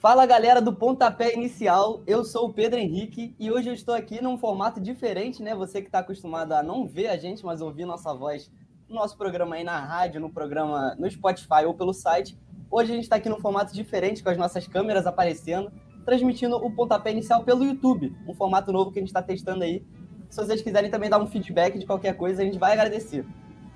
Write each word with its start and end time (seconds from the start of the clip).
Fala 0.00 0.24
galera 0.24 0.62
do 0.62 0.72
Pontapé 0.72 1.34
Inicial, 1.34 2.00
eu 2.06 2.24
sou 2.24 2.48
o 2.48 2.52
Pedro 2.54 2.78
Henrique 2.78 3.36
e 3.38 3.50
hoje 3.50 3.68
eu 3.68 3.74
estou 3.74 3.94
aqui 3.94 4.22
num 4.22 4.38
formato 4.38 4.80
diferente, 4.80 5.42
né? 5.42 5.54
Você 5.54 5.82
que 5.82 5.88
está 5.88 5.98
acostumado 5.98 6.52
a 6.52 6.62
não 6.62 6.86
ver 6.86 7.08
a 7.08 7.18
gente, 7.18 7.44
mas 7.44 7.60
ouvir 7.60 7.84
nossa 7.84 8.14
voz 8.14 8.50
no 8.88 8.94
nosso 8.94 9.14
programa 9.18 9.56
aí 9.56 9.62
na 9.62 9.78
rádio, 9.78 10.18
no 10.18 10.30
programa 10.30 10.96
no 10.98 11.10
Spotify 11.10 11.66
ou 11.66 11.74
pelo 11.74 11.92
site. 11.92 12.34
Hoje 12.70 12.92
a 12.92 12.94
gente 12.94 13.04
está 13.04 13.16
aqui 13.16 13.28
num 13.28 13.40
formato 13.40 13.74
diferente, 13.74 14.22
com 14.22 14.30
as 14.30 14.38
nossas 14.38 14.66
câmeras 14.66 15.06
aparecendo, 15.06 15.70
transmitindo 16.06 16.56
o 16.56 16.74
Pontapé 16.74 17.10
Inicial 17.10 17.44
pelo 17.44 17.62
YouTube, 17.62 18.16
um 18.26 18.32
formato 18.32 18.72
novo 18.72 18.90
que 18.90 19.00
a 19.00 19.02
gente 19.02 19.10
está 19.10 19.22
testando 19.22 19.64
aí. 19.64 19.84
Se 20.30 20.42
vocês 20.42 20.62
quiserem 20.62 20.90
também 20.90 21.10
dar 21.10 21.20
um 21.20 21.26
feedback 21.26 21.78
de 21.78 21.84
qualquer 21.84 22.16
coisa, 22.16 22.40
a 22.40 22.44
gente 22.46 22.58
vai 22.58 22.72
agradecer. 22.72 23.26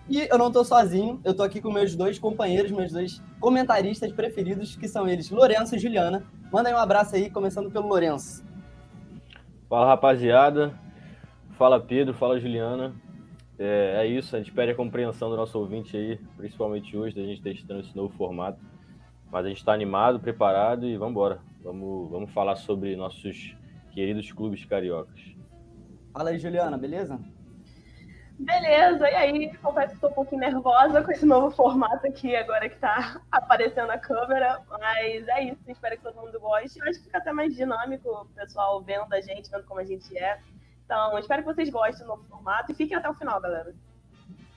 E 0.09 0.29
eu 0.31 0.37
não 0.37 0.49
estou 0.49 0.65
sozinho, 0.65 1.21
eu 1.25 1.31
estou 1.31 1.47
aqui 1.47 1.61
com 1.61 1.73
meus 1.73 1.97
dois 1.97 2.19
companheiros, 2.19 2.71
meus 2.71 2.93
dois 2.93 3.23
comentaristas 3.41 4.13
preferidos, 4.13 4.77
que 4.77 4.87
são 4.87 5.09
eles, 5.09 5.31
Lourenço 5.31 5.77
e 5.77 5.79
Juliana. 5.79 6.25
Manda 6.53 6.69
aí 6.69 6.75
um 6.75 6.79
abraço 6.79 7.17
aí, 7.17 7.31
começando 7.31 7.71
pelo 7.71 7.89
Lourenço. 7.89 8.45
Fala, 9.69 9.87
rapaziada. 9.87 10.79
Fala, 11.59 11.81
Pedro. 11.81 12.13
Fala, 12.13 12.39
Juliana. 12.39 12.95
É, 13.59 14.03
é, 14.03 14.07
isso, 14.07 14.37
a 14.37 14.39
gente 14.39 14.53
pede 14.53 14.73
a 14.73 14.75
compreensão 14.75 15.31
do 15.31 15.37
nosso 15.37 15.59
ouvinte 15.59 15.97
aí, 15.97 16.19
principalmente 16.37 16.97
hoje, 16.97 17.15
da 17.15 17.23
gente 17.23 17.41
testando 17.41 17.81
esse 17.81 17.97
novo 17.97 18.15
formato. 18.15 18.59
Mas 19.33 19.47
a 19.47 19.49
gente 19.49 19.59
está 19.59 19.73
animado, 19.73 20.21
preparado 20.21 20.87
e 20.87 20.97
vamos 20.97 21.13
embora. 21.13 21.41
Vamos, 21.63 22.11
vamos 22.11 22.31
falar 22.31 22.57
sobre 22.57 22.95
nossos 22.95 23.57
queridos 23.93 24.31
clubes 24.31 24.65
cariocas. 24.65 25.21
Fala 26.13 26.31
aí, 26.31 26.39
Juliana, 26.39 26.77
beleza? 26.77 27.19
Beleza, 28.39 29.09
e 29.09 29.15
aí, 29.15 29.57
confesso 29.59 29.89
que 29.89 29.95
estou 29.95 30.11
um 30.11 30.15
pouquinho 30.15 30.41
nervosa 30.41 31.03
com 31.03 31.13
esse 31.13 31.25
novo 31.25 31.55
formato 31.55 32.07
aqui, 32.07 32.35
agora 32.35 32.69
que 32.69 32.75
está 32.75 33.21
aparecendo 33.31 33.91
a 33.91 33.99
câmera, 33.99 34.61
mas 34.69 35.29
é 35.29 35.45
isso, 35.45 35.61
espero 35.69 35.97
que 35.97 36.03
todo 36.03 36.17
mundo 36.17 36.41
goste. 36.41 36.79
Eu 36.81 36.89
acho 36.89 36.99
que 36.99 37.05
fica 37.05 37.19
até 37.19 37.33
mais 37.33 37.55
dinâmico, 37.55 38.09
o 38.09 38.27
pessoal 38.35 38.83
vendo 38.83 39.13
a 39.13 39.21
gente, 39.21 39.51
vendo 39.51 39.65
como 39.65 39.81
a 39.81 39.85
gente 39.85 40.17
é. 40.19 40.41
Então, 40.85 41.17
espero 41.19 41.43
que 41.43 41.55
vocês 41.55 41.71
gostem 41.71 42.05
do 42.05 42.09
novo 42.09 42.25
formato 42.25 42.73
e 42.73 42.75
fiquem 42.75 42.97
até 42.97 43.09
o 43.09 43.15
final, 43.15 43.41
galera. 43.41 43.73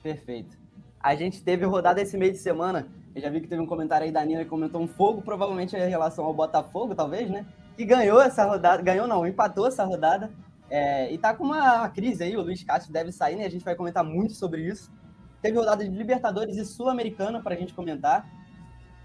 Perfeito. 0.02 0.56
A 1.00 1.14
gente 1.14 1.42
teve 1.42 1.64
rodada 1.64 2.00
esse 2.00 2.18
meio 2.18 2.32
de 2.32 2.38
semana, 2.38 2.88
eu 3.14 3.22
já 3.22 3.30
vi 3.30 3.40
que 3.40 3.48
teve 3.48 3.62
um 3.62 3.66
comentário 3.66 4.04
aí 4.04 4.12
da 4.12 4.24
Nina 4.24 4.42
que 4.44 4.50
comentou 4.50 4.80
um 4.80 4.88
fogo, 4.88 5.22
provavelmente 5.22 5.76
em 5.76 5.88
relação 5.88 6.24
ao 6.24 6.34
Botafogo, 6.34 6.94
talvez, 6.94 7.30
né? 7.30 7.46
Que 7.76 7.84
ganhou 7.84 8.20
essa 8.20 8.44
rodada, 8.44 8.82
ganhou 8.82 9.06
não, 9.06 9.26
empatou 9.26 9.66
essa 9.66 9.84
rodada. 9.84 10.30
É, 10.70 11.12
e 11.12 11.18
tá 11.18 11.32
com 11.34 11.44
uma 11.44 11.88
crise 11.88 12.22
aí, 12.22 12.36
o 12.36 12.42
Luiz 12.42 12.62
Castro 12.62 12.92
deve 12.92 13.10
sair, 13.10 13.36
né? 13.36 13.44
A 13.44 13.50
gente 13.50 13.64
vai 13.64 13.74
comentar 13.74 14.04
muito 14.04 14.34
sobre 14.34 14.62
isso. 14.62 14.92
Teve 15.40 15.56
rodada 15.56 15.84
de 15.84 15.90
Libertadores 15.90 16.56
e 16.56 16.64
Sul-Americana 16.64 17.40
para 17.42 17.54
a 17.54 17.58
gente 17.58 17.72
comentar. 17.72 18.28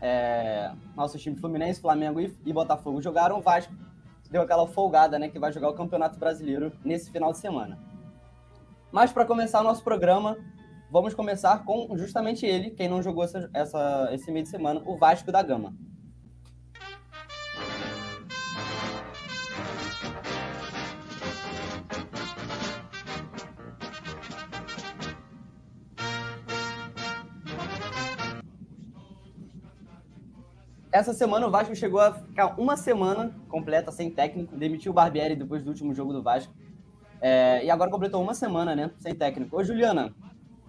É, 0.02 0.72
nossos 0.96 1.22
times 1.22 1.40
Fluminense, 1.40 1.80
Flamengo 1.80 2.20
e, 2.20 2.36
e 2.46 2.52
Botafogo 2.52 3.02
jogaram. 3.02 3.38
O 3.38 3.42
Vasco 3.42 3.74
deu 4.30 4.42
aquela 4.42 4.68
folgada, 4.68 5.18
né? 5.18 5.30
Que 5.30 5.40
vai 5.40 5.54
jogar 5.54 5.70
o 5.70 5.74
Campeonato 5.74 6.20
Brasileiro 6.20 6.74
nesse 6.84 7.12
final 7.12 7.32
de 7.32 7.38
semana. 7.38 7.80
Mas 8.92 9.12
para 9.12 9.26
começar 9.26 9.62
o 9.62 9.64
nosso 9.64 9.84
programa, 9.84 10.38
vamos 10.92 11.14
começar 11.14 11.64
com 11.64 11.98
justamente 11.98 12.46
ele, 12.46 12.70
quem 12.72 12.88
não 12.88 13.02
jogou 13.02 13.24
essa, 13.24 13.50
essa, 13.54 14.10
esse 14.12 14.32
meio 14.32 14.44
de 14.44 14.50
semana, 14.50 14.82
o 14.86 14.98
Vasco 14.98 15.32
da 15.32 15.42
Gama. 15.42 15.74
Essa 30.94 31.12
semana 31.12 31.48
o 31.48 31.50
Vasco 31.50 31.76
chegou 31.76 32.00
a 32.00 32.14
ficar 32.14 32.54
uma 32.56 32.78
semana 32.78 33.36
completa 33.50 33.92
sem 33.92 34.12
técnico, 34.12 34.56
demitiu 34.56 34.92
o 34.92 34.94
Barbieri 34.94 35.36
depois 35.36 35.64
do 35.64 35.70
último 35.70 35.92
jogo 35.92 36.14
do 36.14 36.22
Vasco. 36.22 36.54
É, 37.20 37.66
e 37.66 37.72
agora 37.72 37.90
completou 37.90 38.22
uma 38.22 38.36
semana, 38.36 38.76
né, 38.76 38.92
sem 39.00 39.16
técnico. 39.16 39.58
Ô, 39.58 39.64
Juliana, 39.64 40.14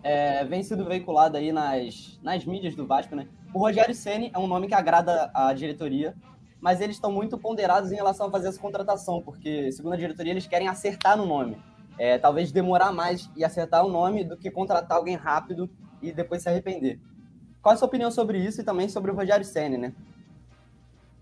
é, 0.03 0.43
vem 0.47 0.63
sido 0.63 0.83
veiculado 0.87 1.37
aí 1.37 1.53
nas, 1.53 2.19
nas 2.23 2.47
mídias 2.47 2.75
do 2.75 2.87
Vasco, 2.87 3.15
né? 3.15 3.29
O 3.53 3.59
Rogério 3.59 3.95
Ceni 3.95 4.31
é 4.33 4.39
um 4.39 4.47
nome 4.47 4.67
que 4.67 4.73
agrada 4.73 5.31
a 5.35 5.53
diretoria, 5.53 6.17
mas 6.59 6.81
eles 6.81 6.97
estão 6.97 7.13
muito 7.13 7.37
ponderados 7.37 7.93
em 7.93 7.97
relação 7.97 8.29
a 8.29 8.31
fazer 8.31 8.49
essa 8.49 8.59
contratação, 8.59 9.21
porque, 9.21 9.71
segundo 9.73 9.93
a 9.93 9.99
diretoria, 9.99 10.33
eles 10.33 10.47
querem 10.47 10.69
acertar 10.69 11.19
no 11.19 11.27
nome. 11.27 11.59
É, 11.99 12.17
talvez 12.17 12.51
demorar 12.51 12.93
mais 12.93 13.31
e 13.37 13.45
acertar 13.45 13.85
o 13.85 13.91
nome 13.91 14.25
do 14.25 14.39
que 14.39 14.51
contratar 14.51 14.97
alguém 14.97 15.17
rápido 15.17 15.69
e 16.01 16.11
depois 16.13 16.43
se 16.43 16.49
arrepender. 16.49 16.99
Qual 17.61 17.75
a 17.75 17.77
sua 17.77 17.89
opinião 17.89 18.11
sobre 18.11 18.39
isso 18.39 18.63
e 18.63 18.65
também 18.65 18.89
sobre 18.89 19.11
o 19.11 19.15
Rogério 19.15 19.45
Ceni, 19.45 19.77
né? 19.77 19.93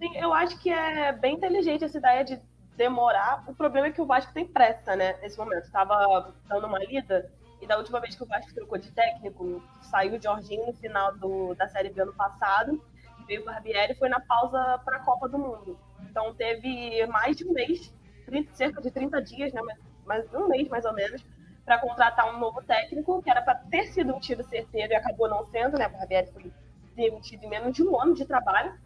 Sim, 0.02 0.16
eu 0.16 0.34
acho 0.34 0.58
que 0.58 0.68
é 0.68 1.12
bem 1.12 1.36
inteligente 1.36 1.84
essa 1.84 1.96
ideia 1.96 2.24
de 2.24 2.40
demorar. 2.76 3.44
O 3.46 3.54
problema 3.54 3.86
é 3.86 3.92
que 3.92 4.00
o 4.00 4.04
Vasco 4.04 4.32
tem 4.34 4.44
pressa, 4.44 4.96
né? 4.96 5.16
Nesse 5.22 5.38
momento. 5.38 5.62
Estava 5.62 6.34
dando 6.48 6.66
uma 6.66 6.80
lida 6.80 7.30
e 7.60 7.68
da 7.68 7.78
última 7.78 8.00
vez 8.00 8.16
que 8.16 8.24
o 8.24 8.26
Vasco 8.26 8.52
trocou 8.52 8.76
de 8.78 8.90
técnico, 8.90 9.62
saiu 9.80 10.14
o 10.14 10.20
Jorginho 10.20 10.66
no 10.66 10.72
final 10.72 11.16
do, 11.18 11.54
da 11.54 11.68
Série 11.68 11.90
B 11.90 12.02
ano 12.02 12.12
passado, 12.14 12.84
veio 13.28 13.42
o 13.42 13.44
Barbieri 13.44 13.94
foi 13.94 14.08
na 14.08 14.18
pausa 14.18 14.80
para 14.84 14.96
a 14.96 15.04
Copa 15.04 15.28
do 15.28 15.38
Mundo. 15.38 15.78
Então 16.10 16.34
teve 16.34 17.06
mais 17.06 17.36
de 17.36 17.46
um 17.46 17.52
mês, 17.52 17.94
30, 18.26 18.52
cerca 18.56 18.82
de 18.82 18.90
30 18.90 19.22
dias, 19.22 19.52
né? 19.52 19.62
Mais 20.04 20.34
um 20.34 20.48
mês 20.48 20.68
mais 20.68 20.84
ou 20.84 20.94
menos, 20.94 21.24
para 21.64 21.78
contratar 21.78 22.34
um 22.34 22.40
novo 22.40 22.60
técnico, 22.64 23.22
que 23.22 23.30
era 23.30 23.40
para 23.40 23.54
ter 23.54 23.84
sido 23.84 24.12
um 24.12 24.18
tiro 24.18 24.42
certeiro 24.42 24.94
e 24.94 24.96
acabou 24.96 25.28
não 25.28 25.46
sendo, 25.46 25.78
né? 25.78 25.86
O 25.86 25.90
Barbieri 25.90 26.32
foi 26.32 26.52
demitido 26.96 27.44
em 27.44 27.48
menos 27.48 27.72
de 27.72 27.84
um 27.84 28.02
ano 28.02 28.14
de 28.14 28.24
trabalho. 28.24 28.76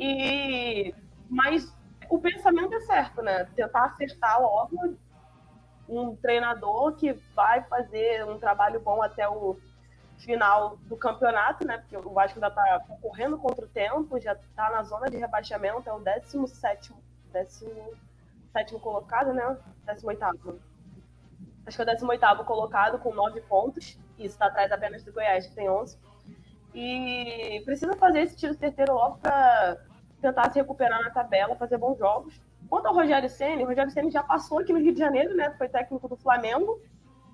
E 0.00 0.94
mas 1.28 1.76
o 2.08 2.18
pensamento 2.18 2.74
é 2.74 2.80
certo, 2.80 3.22
né? 3.22 3.44
Tentar 3.54 3.84
acertar 3.84 4.40
logo 4.40 4.96
um 5.86 6.16
treinador 6.16 6.94
que 6.96 7.12
vai 7.34 7.62
fazer 7.64 8.24
um 8.24 8.38
trabalho 8.38 8.80
bom 8.80 9.02
até 9.02 9.28
o 9.28 9.58
final 10.18 10.76
do 10.82 10.96
campeonato, 10.96 11.66
né? 11.66 11.78
Porque 11.78 11.96
o 11.96 12.12
Vasco 12.12 12.38
ainda 12.38 12.48
está 12.48 12.80
correndo 13.02 13.36
contra 13.38 13.64
o 13.64 13.68
tempo, 13.68 14.18
já 14.18 14.32
está 14.32 14.70
na 14.70 14.82
zona 14.82 15.10
de 15.10 15.18
rebaixamento, 15.18 15.88
é 15.88 15.92
o 15.92 16.00
17 16.00 16.92
17 17.32 18.78
colocado, 18.80 19.32
né? 19.34 19.56
18 19.86 20.60
Acho 21.66 21.76
que 21.76 21.82
é 21.82 21.92
o 21.92 21.94
18 21.94 22.44
colocado 22.44 22.98
com 22.98 23.14
9 23.14 23.40
pontos. 23.42 23.98
Isso 24.18 24.34
está 24.34 24.46
atrás 24.46 24.72
apenas 24.72 25.04
do 25.04 25.12
Goiás, 25.12 25.46
que 25.46 25.54
tem 25.54 25.68
11. 25.68 25.98
E 26.74 27.62
precisa 27.64 27.96
fazer 27.96 28.20
esse 28.20 28.36
tiro 28.36 28.54
certeiro 28.54 28.94
logo 28.94 29.18
para 29.18 29.78
tentar 30.20 30.50
se 30.52 30.58
recuperar 30.58 31.02
na 31.02 31.10
tabela, 31.10 31.56
fazer 31.56 31.78
bons 31.78 31.98
jogos. 31.98 32.40
Quanto 32.68 32.86
ao 32.86 32.94
Rogério 32.94 33.28
Ceni, 33.28 33.64
o 33.64 33.66
Rogério 33.66 33.90
Ceni 33.90 34.10
já 34.10 34.22
passou 34.22 34.60
aqui 34.60 34.72
no 34.72 34.78
Rio 34.78 34.92
de 34.92 34.98
Janeiro, 34.98 35.34
né? 35.34 35.50
Foi 35.58 35.68
técnico 35.68 36.08
do 36.08 36.16
Flamengo 36.16 36.80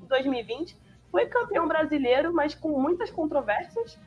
em 0.02 0.06
2020. 0.06 0.76
Foi 1.10 1.26
campeão 1.26 1.68
brasileiro, 1.68 2.32
mas 2.32 2.54
com 2.54 2.80
muitas 2.80 3.10
controvérsias, 3.10 3.98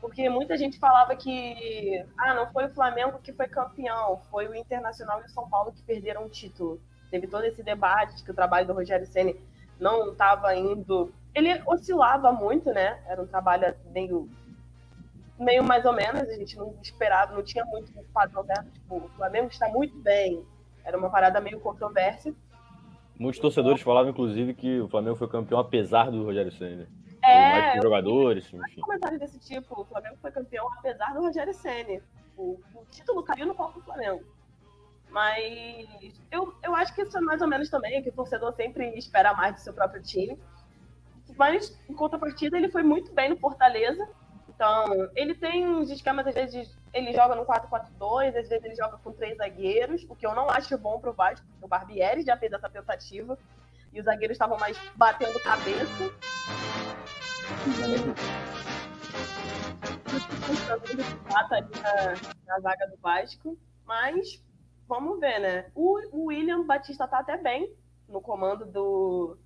porque 0.00 0.28
muita 0.28 0.56
gente 0.56 0.78
falava 0.78 1.16
que 1.16 2.04
ah, 2.18 2.34
não 2.34 2.50
foi 2.52 2.66
o 2.66 2.70
Flamengo 2.70 3.18
que 3.22 3.32
foi 3.32 3.48
campeão, 3.48 4.20
foi 4.30 4.46
o 4.48 4.54
Internacional 4.54 5.20
e 5.22 5.26
o 5.26 5.30
São 5.30 5.48
Paulo 5.48 5.72
que 5.72 5.82
perderam 5.82 6.24
o 6.24 6.28
título. 6.28 6.80
Teve 7.10 7.26
todo 7.26 7.44
esse 7.44 7.62
debate 7.62 8.16
de 8.16 8.24
que 8.24 8.30
o 8.30 8.34
trabalho 8.34 8.66
do 8.66 8.74
Rogério 8.74 9.06
Ceni 9.06 9.40
não 9.78 10.10
estava 10.12 10.54
indo. 10.54 11.12
Ele 11.34 11.62
oscilava 11.66 12.32
muito, 12.32 12.72
né? 12.72 13.00
Era 13.06 13.22
um 13.22 13.26
trabalho 13.26 13.74
meio 13.92 14.28
meio 15.38 15.62
mais 15.62 15.84
ou 15.84 15.92
menos, 15.92 16.22
a 16.22 16.34
gente 16.34 16.56
não 16.56 16.74
esperava, 16.82 17.34
não 17.34 17.42
tinha 17.42 17.64
muito 17.64 17.92
padrão 18.12 18.44
dela, 18.44 18.64
tipo, 18.72 18.96
o 18.96 19.08
Flamengo 19.10 19.48
está 19.48 19.68
muito 19.68 19.96
bem, 19.98 20.44
era 20.84 20.96
uma 20.96 21.10
parada 21.10 21.40
meio 21.40 21.60
controversa. 21.60 22.34
Muitos 23.18 23.40
torcedores 23.40 23.82
falavam, 23.82 24.10
inclusive, 24.10 24.54
que 24.54 24.80
o 24.80 24.88
Flamengo 24.88 25.16
foi 25.16 25.28
campeão 25.28 25.58
apesar 25.58 26.10
do 26.10 26.24
Rogério 26.24 26.52
Senna. 26.52 26.86
É, 27.22 27.50
mais 27.50 27.82
jogadores, 27.82 28.52
enfim. 28.52 28.80
comentários 28.80 29.18
desse 29.18 29.38
tipo, 29.40 29.80
o 29.80 29.84
Flamengo 29.84 30.16
foi 30.20 30.30
campeão 30.30 30.68
apesar 30.78 31.12
do 31.12 31.20
Rogério 31.20 31.54
Senna. 31.54 32.00
O, 32.36 32.60
o 32.74 32.84
título 32.90 33.22
caiu 33.22 33.46
no 33.46 33.54
palco 33.54 33.80
do 33.80 33.84
Flamengo. 33.84 34.22
Mas 35.10 36.20
eu, 36.30 36.54
eu 36.62 36.74
acho 36.74 36.94
que 36.94 37.02
isso 37.02 37.16
é 37.16 37.20
mais 37.20 37.40
ou 37.40 37.48
menos 37.48 37.70
também, 37.70 38.02
que 38.02 38.10
o 38.10 38.12
torcedor 38.12 38.52
sempre 38.54 38.96
espera 38.98 39.34
mais 39.34 39.54
do 39.54 39.60
seu 39.60 39.72
próprio 39.72 40.02
time. 40.02 40.38
Mas, 41.36 41.76
em 41.88 41.94
contrapartida, 41.94 42.56
ele 42.56 42.68
foi 42.68 42.82
muito 42.82 43.12
bem 43.12 43.30
no 43.30 43.36
Fortaleza, 43.36 44.08
então, 44.56 45.10
ele 45.14 45.34
tem 45.34 45.68
uns 45.68 45.90
esquemas, 45.90 46.26
às 46.26 46.34
vezes 46.34 46.74
ele 46.94 47.12
joga 47.12 47.34
no 47.34 47.44
4-4-2, 47.44 48.28
às 48.28 48.48
vezes 48.48 48.64
ele 48.64 48.74
joga 48.74 48.96
com 48.96 49.12
três 49.12 49.36
zagueiros, 49.36 50.06
o 50.08 50.16
que 50.16 50.26
eu 50.26 50.34
não 50.34 50.48
acho 50.48 50.78
bom 50.78 50.98
pro 50.98 51.12
Vasco, 51.12 51.46
porque 51.46 51.64
o 51.66 51.68
Barbieri 51.68 52.22
já 52.22 52.38
fez 52.38 52.50
essa 52.50 52.70
tentativa, 52.70 53.38
e 53.92 54.00
os 54.00 54.06
zagueiros 54.06 54.34
estavam 54.34 54.56
mais 54.58 54.78
batendo 54.96 55.38
cabeça. 55.40 56.10
ali 61.50 61.70
na, 61.82 62.14
na 62.46 62.60
zaga 62.60 62.86
do 62.86 62.96
Vasco, 62.96 63.58
mas 63.84 64.42
vamos 64.88 65.20
ver, 65.20 65.38
né? 65.38 65.70
O, 65.74 65.98
o 66.16 66.24
William 66.28 66.64
Batista 66.64 67.06
tá 67.06 67.18
até 67.18 67.36
bem 67.36 67.76
no 68.08 68.22
comando 68.22 68.64
do, 68.64 69.36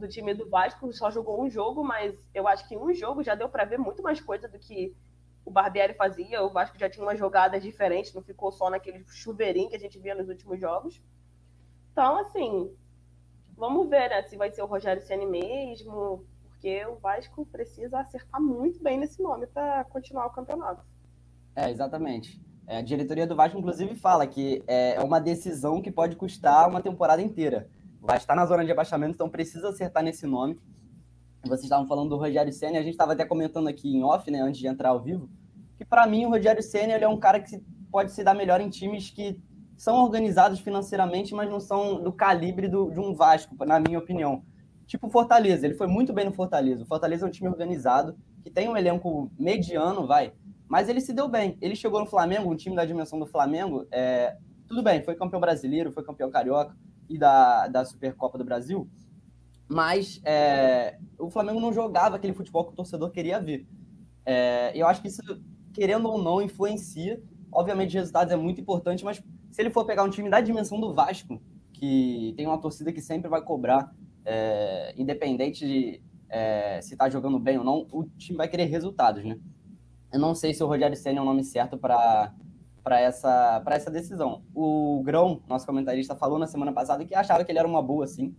do 0.00 0.08
time 0.08 0.34
do 0.34 0.48
Vasco 0.48 0.92
só 0.92 1.10
jogou 1.10 1.42
um 1.42 1.48
jogo, 1.48 1.84
mas 1.84 2.14
eu 2.34 2.48
acho 2.48 2.66
que 2.66 2.76
um 2.76 2.92
jogo 2.92 3.22
já 3.22 3.34
deu 3.34 3.48
para 3.48 3.64
ver 3.64 3.78
muito 3.78 4.02
mais 4.02 4.20
coisa 4.20 4.48
do 4.48 4.58
que 4.58 4.96
o 5.44 5.50
Barbieri 5.50 5.94
fazia. 5.94 6.42
O 6.42 6.50
Vasco 6.50 6.78
já 6.78 6.88
tinha 6.88 7.04
uma 7.04 7.14
jogada 7.14 7.60
diferente, 7.60 8.14
não 8.14 8.22
ficou 8.22 8.50
só 8.50 8.70
naquele 8.70 9.04
chuveirinho 9.06 9.68
que 9.68 9.76
a 9.76 9.78
gente 9.78 9.98
via 9.98 10.14
nos 10.14 10.28
últimos 10.28 10.58
jogos. 10.58 11.00
Então, 11.92 12.18
assim, 12.18 12.74
vamos 13.56 13.88
ver 13.88 14.08
né, 14.08 14.22
se 14.22 14.36
vai 14.36 14.50
ser 14.50 14.62
o 14.62 14.66
Rogério 14.66 15.02
Ceni 15.02 15.26
mesmo, 15.26 16.24
porque 16.48 16.84
o 16.86 16.96
Vasco 16.96 17.44
precisa 17.46 18.00
acertar 18.00 18.40
muito 18.40 18.82
bem 18.82 18.98
nesse 18.98 19.22
nome 19.22 19.46
para 19.46 19.84
continuar 19.84 20.26
o 20.26 20.30
campeonato. 20.30 20.84
É, 21.54 21.70
exatamente. 21.70 22.40
É, 22.66 22.78
a 22.78 22.82
diretoria 22.82 23.26
do 23.26 23.34
Vasco, 23.34 23.58
inclusive, 23.58 23.94
fala 23.96 24.26
que 24.26 24.62
é 24.66 25.00
uma 25.00 25.20
decisão 25.20 25.82
que 25.82 25.90
pode 25.90 26.16
custar 26.16 26.68
uma 26.68 26.80
temporada 26.80 27.20
inteira. 27.20 27.68
Vasco 28.00 28.22
está 28.22 28.34
na 28.34 28.46
zona 28.46 28.64
de 28.64 28.72
abaixamento, 28.72 29.14
então 29.14 29.28
precisa 29.28 29.68
acertar 29.68 30.02
nesse 30.02 30.26
nome. 30.26 30.58
Vocês 31.44 31.64
estavam 31.64 31.86
falando 31.86 32.10
do 32.10 32.16
Rogério 32.16 32.52
Senna, 32.52 32.78
a 32.78 32.82
gente 32.82 32.92
estava 32.92 33.12
até 33.12 33.24
comentando 33.24 33.68
aqui 33.68 33.94
em 33.94 34.02
off, 34.02 34.30
né, 34.30 34.40
antes 34.40 34.60
de 34.60 34.66
entrar 34.66 34.90
ao 34.90 35.00
vivo, 35.00 35.28
que 35.76 35.84
para 35.84 36.06
mim 36.06 36.24
o 36.26 36.30
Rogério 36.30 36.62
Senna 36.62 36.94
ele 36.94 37.04
é 37.04 37.08
um 37.08 37.18
cara 37.18 37.40
que 37.40 37.62
pode 37.90 38.12
se 38.12 38.24
dar 38.24 38.34
melhor 38.34 38.60
em 38.60 38.68
times 38.68 39.10
que 39.10 39.38
são 39.76 39.96
organizados 39.96 40.60
financeiramente, 40.60 41.34
mas 41.34 41.48
não 41.48 41.60
são 41.60 42.02
do 42.02 42.12
calibre 42.12 42.68
do, 42.68 42.90
de 42.90 43.00
um 43.00 43.14
Vasco, 43.14 43.54
na 43.64 43.80
minha 43.80 43.98
opinião. 43.98 44.42
Tipo 44.86 45.06
o 45.06 45.10
Fortaleza, 45.10 45.66
ele 45.66 45.74
foi 45.74 45.86
muito 45.86 46.12
bem 46.12 46.24
no 46.24 46.32
Fortaleza. 46.32 46.82
O 46.82 46.86
Fortaleza 46.86 47.24
é 47.24 47.28
um 47.28 47.30
time 47.30 47.48
organizado, 47.48 48.16
que 48.42 48.50
tem 48.50 48.68
um 48.68 48.76
elenco 48.76 49.30
mediano, 49.38 50.06
vai, 50.06 50.32
mas 50.68 50.88
ele 50.88 51.00
se 51.00 51.12
deu 51.12 51.28
bem. 51.28 51.56
Ele 51.60 51.74
chegou 51.74 52.00
no 52.00 52.06
Flamengo, 52.06 52.50
um 52.50 52.56
time 52.56 52.76
da 52.76 52.84
dimensão 52.84 53.18
do 53.18 53.26
Flamengo, 53.26 53.86
é, 53.90 54.36
tudo 54.68 54.82
bem, 54.82 55.02
foi 55.02 55.14
campeão 55.14 55.40
brasileiro, 55.40 55.92
foi 55.92 56.04
campeão 56.04 56.30
carioca 56.30 56.76
e 57.10 57.18
da, 57.18 57.66
da 57.66 57.84
Supercopa 57.84 58.38
do 58.38 58.44
Brasil, 58.44 58.88
mas 59.68 60.20
é, 60.24 60.98
o 61.18 61.28
Flamengo 61.28 61.60
não 61.60 61.72
jogava 61.72 62.16
aquele 62.16 62.32
futebol 62.32 62.64
que 62.64 62.72
o 62.72 62.76
torcedor 62.76 63.10
queria 63.10 63.40
ver. 63.40 63.66
É, 64.24 64.72
eu 64.74 64.86
acho 64.86 65.02
que 65.02 65.08
isso, 65.08 65.20
querendo 65.74 66.08
ou 66.08 66.22
não, 66.22 66.40
influencia. 66.40 67.20
Obviamente, 67.52 67.94
resultados 67.94 68.32
é 68.32 68.36
muito 68.36 68.60
importante, 68.60 69.04
mas 69.04 69.22
se 69.50 69.60
ele 69.60 69.70
for 69.70 69.84
pegar 69.84 70.04
um 70.04 70.10
time 70.10 70.30
da 70.30 70.40
dimensão 70.40 70.80
do 70.80 70.94
Vasco, 70.94 71.40
que 71.72 72.32
tem 72.36 72.46
uma 72.46 72.60
torcida 72.60 72.92
que 72.92 73.00
sempre 73.00 73.28
vai 73.28 73.42
cobrar, 73.42 73.92
é, 74.24 74.94
independente 74.96 75.66
de 75.66 76.02
é, 76.28 76.80
se 76.80 76.94
está 76.94 77.10
jogando 77.10 77.38
bem 77.38 77.58
ou 77.58 77.64
não, 77.64 77.86
o 77.90 78.04
time 78.18 78.36
vai 78.36 78.48
querer 78.48 78.66
resultados, 78.66 79.24
né? 79.24 79.36
Eu 80.12 80.18
não 80.18 80.34
sei 80.34 80.52
se 80.54 80.62
o 80.62 80.66
Rogério 80.66 80.96
Senna 80.96 81.18
é 81.18 81.22
o 81.22 81.24
nome 81.24 81.44
certo 81.44 81.78
para 81.78 82.32
para 82.82 83.00
essa, 83.00 83.62
essa 83.66 83.90
decisão. 83.90 84.42
O 84.54 85.02
Grão, 85.04 85.42
nosso 85.48 85.66
comentarista, 85.66 86.16
falou 86.16 86.38
na 86.38 86.46
semana 86.46 86.72
passada 86.72 87.04
que 87.04 87.14
achava 87.14 87.44
que 87.44 87.52
ele 87.52 87.58
era 87.58 87.68
uma 87.68 87.82
boa, 87.82 88.06
sim 88.06 88.34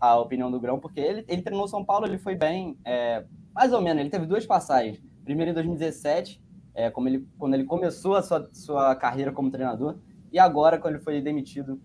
a 0.00 0.18
opinião 0.18 0.50
do 0.50 0.60
Grão, 0.60 0.78
porque 0.78 1.00
ele, 1.00 1.24
ele 1.28 1.42
treinou 1.42 1.68
São 1.68 1.84
Paulo, 1.84 2.06
ele 2.06 2.18
foi 2.18 2.34
bem, 2.34 2.78
é, 2.84 3.24
mais 3.54 3.72
ou 3.72 3.80
menos, 3.80 4.00
ele 4.00 4.10
teve 4.10 4.26
duas 4.26 4.46
passagens. 4.46 5.02
Primeiro 5.24 5.50
em 5.50 5.54
2017, 5.54 6.42
é, 6.74 6.90
como 6.90 7.08
ele, 7.08 7.28
quando 7.38 7.54
ele 7.54 7.64
começou 7.64 8.14
a 8.14 8.22
sua, 8.22 8.48
sua 8.52 8.96
carreira 8.96 9.32
como 9.32 9.50
treinador, 9.50 9.98
e 10.32 10.38
agora 10.38 10.78
quando 10.78 10.94
ele 10.94 11.04
foi 11.04 11.20
demitido 11.20 11.80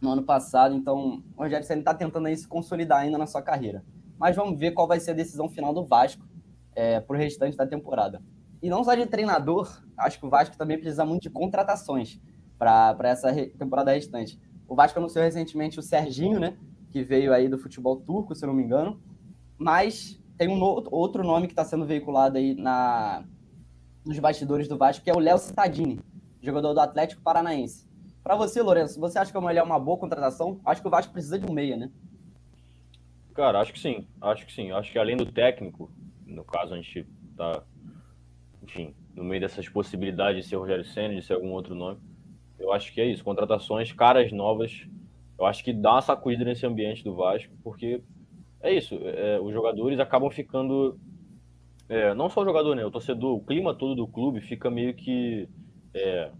no 0.00 0.10
ano 0.10 0.22
passado. 0.22 0.74
Então, 0.74 1.22
o 1.36 1.42
Rogério 1.42 1.66
Senna 1.66 1.80
está 1.80 1.94
tentando 1.94 2.26
aí 2.26 2.36
se 2.36 2.46
consolidar 2.46 3.00
ainda 3.00 3.18
na 3.18 3.26
sua 3.26 3.42
carreira. 3.42 3.84
Mas 4.18 4.36
vamos 4.36 4.58
ver 4.58 4.72
qual 4.72 4.86
vai 4.86 5.00
ser 5.00 5.12
a 5.12 5.14
decisão 5.14 5.48
final 5.48 5.72
do 5.72 5.84
Vasco 5.84 6.26
é, 6.74 7.00
para 7.00 7.14
o 7.14 7.18
restante 7.18 7.56
da 7.56 7.66
temporada. 7.66 8.22
E 8.62 8.68
não 8.68 8.82
só 8.82 8.94
de 8.94 9.06
treinador, 9.06 9.82
acho 9.96 10.18
que 10.18 10.26
o 10.26 10.30
Vasco 10.30 10.56
também 10.56 10.78
precisa 10.78 11.04
muito 11.04 11.22
de 11.22 11.30
contratações 11.30 12.20
para 12.58 12.96
essa 13.04 13.32
temporada 13.58 13.92
restante. 13.92 14.40
O 14.66 14.74
Vasco 14.74 14.98
anunciou 14.98 15.24
recentemente 15.24 15.78
o 15.78 15.82
Serginho, 15.82 16.40
né? 16.40 16.56
que 16.90 17.02
veio 17.02 17.32
aí 17.32 17.48
do 17.48 17.58
futebol 17.58 17.96
turco, 17.96 18.34
se 18.34 18.44
eu 18.44 18.48
não 18.48 18.54
me 18.54 18.62
engano. 18.62 19.00
Mas 19.56 20.20
tem 20.36 20.48
um 20.48 20.60
outro 20.62 21.22
nome 21.22 21.46
que 21.46 21.52
está 21.52 21.64
sendo 21.64 21.84
veiculado 21.84 22.38
aí 22.38 22.54
na, 22.54 23.24
nos 24.04 24.18
bastidores 24.18 24.68
do 24.68 24.78
Vasco, 24.78 25.04
que 25.04 25.10
é 25.10 25.14
o 25.14 25.18
Léo 25.18 25.38
Cittadini, 25.38 26.00
jogador 26.40 26.72
do 26.74 26.80
Atlético 26.80 27.22
Paranaense. 27.22 27.88
Para 28.22 28.36
você, 28.36 28.60
Lourenço, 28.62 29.00
você 29.00 29.18
acha 29.18 29.32
que 29.32 29.38
ele 29.38 29.58
é 29.58 29.62
uma 29.62 29.78
boa 29.78 29.98
contratação? 29.98 30.60
Acho 30.64 30.82
que 30.82 30.88
o 30.88 30.90
Vasco 30.90 31.12
precisa 31.12 31.38
de 31.38 31.50
um 31.50 31.54
meia, 31.54 31.76
né? 31.76 31.90
Cara, 33.34 33.60
acho 33.60 33.72
que 33.72 33.78
sim. 33.78 34.06
Acho 34.20 34.46
que 34.46 34.52
sim. 34.52 34.70
Acho 34.70 34.92
que 34.92 34.98
além 34.98 35.16
do 35.16 35.26
técnico, 35.26 35.90
no 36.26 36.44
caso 36.44 36.74
a 36.74 36.76
gente 36.76 37.06
tá, 37.36 37.62
enfim, 38.68 38.94
no 39.14 39.24
meio 39.24 39.40
dessas 39.40 39.68
possibilidades 39.68 40.44
de 40.44 40.50
ser 40.50 40.56
Rogério 40.56 40.84
Senna, 40.84 41.14
de 41.14 41.22
ser 41.22 41.32
algum 41.32 41.50
outro 41.50 41.74
nome, 41.74 41.98
eu 42.58 42.72
acho 42.72 42.92
que 42.92 43.00
é 43.00 43.06
isso. 43.06 43.24
Contratações, 43.24 43.90
caras 43.92 44.30
novas 44.30 44.86
eu 45.38 45.46
acho 45.46 45.62
que 45.62 45.72
dá 45.72 45.92
uma 45.92 46.02
sacudida 46.02 46.44
nesse 46.44 46.66
ambiente 46.66 47.04
do 47.04 47.14
Vasco, 47.14 47.54
porque 47.62 48.02
é 48.60 48.72
isso, 48.74 48.98
é, 49.04 49.38
os 49.40 49.52
jogadores 49.52 50.00
acabam 50.00 50.28
ficando. 50.30 50.98
É, 51.88 52.12
não 52.12 52.28
só 52.28 52.42
o 52.42 52.44
jogador, 52.44 52.74
né? 52.74 52.84
O 52.84 52.90
torcedor, 52.90 53.36
o 53.36 53.40
clima 53.40 53.72
todo 53.72 53.94
do 53.94 54.06
clube 54.06 54.40
fica 54.40 54.68
meio 54.68 54.92
que 54.94 55.48
é, 55.94 56.30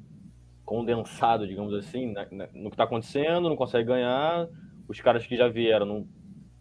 condensado, 0.64 1.46
digamos 1.46 1.72
assim, 1.72 2.12
na, 2.12 2.26
na, 2.30 2.48
no 2.52 2.68
que 2.70 2.74
está 2.74 2.84
acontecendo, 2.84 3.48
não 3.48 3.56
consegue 3.56 3.86
ganhar. 3.86 4.48
Os 4.88 5.00
caras 5.00 5.24
que 5.26 5.36
já 5.36 5.48
vieram 5.48 5.86
não, 5.86 6.08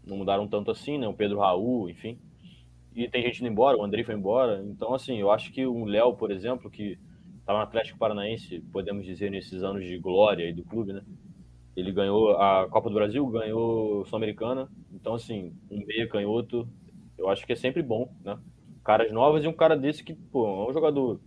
não 0.06 0.18
mudaram 0.18 0.48
tanto 0.48 0.70
assim, 0.70 0.98
né? 0.98 1.08
O 1.08 1.14
Pedro 1.14 1.40
Raul, 1.40 1.90
enfim. 1.90 2.20
E 2.98 3.08
tem 3.08 3.22
gente 3.22 3.42
indo 3.42 3.52
embora, 3.52 3.78
o 3.78 3.84
André 3.84 4.04
foi 4.04 4.16
embora. 4.16 4.60
Então, 4.66 4.92
assim, 4.96 5.20
eu 5.20 5.30
acho 5.30 5.52
que 5.52 5.64
o 5.68 5.86
Léo, 5.86 6.16
por 6.16 6.32
exemplo, 6.32 6.68
que 6.68 6.98
estava 7.40 7.60
no 7.60 7.64
Atlético 7.64 8.00
Paranaense, 8.00 8.60
podemos 8.74 9.06
dizer, 9.06 9.30
nesses 9.30 9.62
anos 9.62 9.86
de 9.86 10.00
glória 10.00 10.52
do 10.52 10.64
clube, 10.64 10.94
né? 10.94 11.04
Ele 11.76 11.92
ganhou 11.92 12.32
a 12.32 12.68
Copa 12.68 12.90
do 12.90 12.96
Brasil, 12.96 13.24
ganhou 13.28 14.04
Sul-Americana. 14.08 14.68
Então, 14.92 15.14
assim, 15.14 15.54
um 15.70 15.86
meio 15.86 16.10
canhoto, 16.10 16.68
eu 17.20 17.30
acho 17.30 17.46
que 17.46 17.54
é 17.54 17.56
sempre 17.56 17.84
bom, 17.84 18.12
né? 18.26 18.36
Caras 18.84 19.12
novas 19.12 19.44
e 19.44 19.48
um 19.48 19.54
cara 19.54 19.78
desse 19.78 20.04
que, 20.04 20.16
pô, 20.16 20.48
é 20.48 20.72
um 20.72 20.74
jogador 20.74 21.22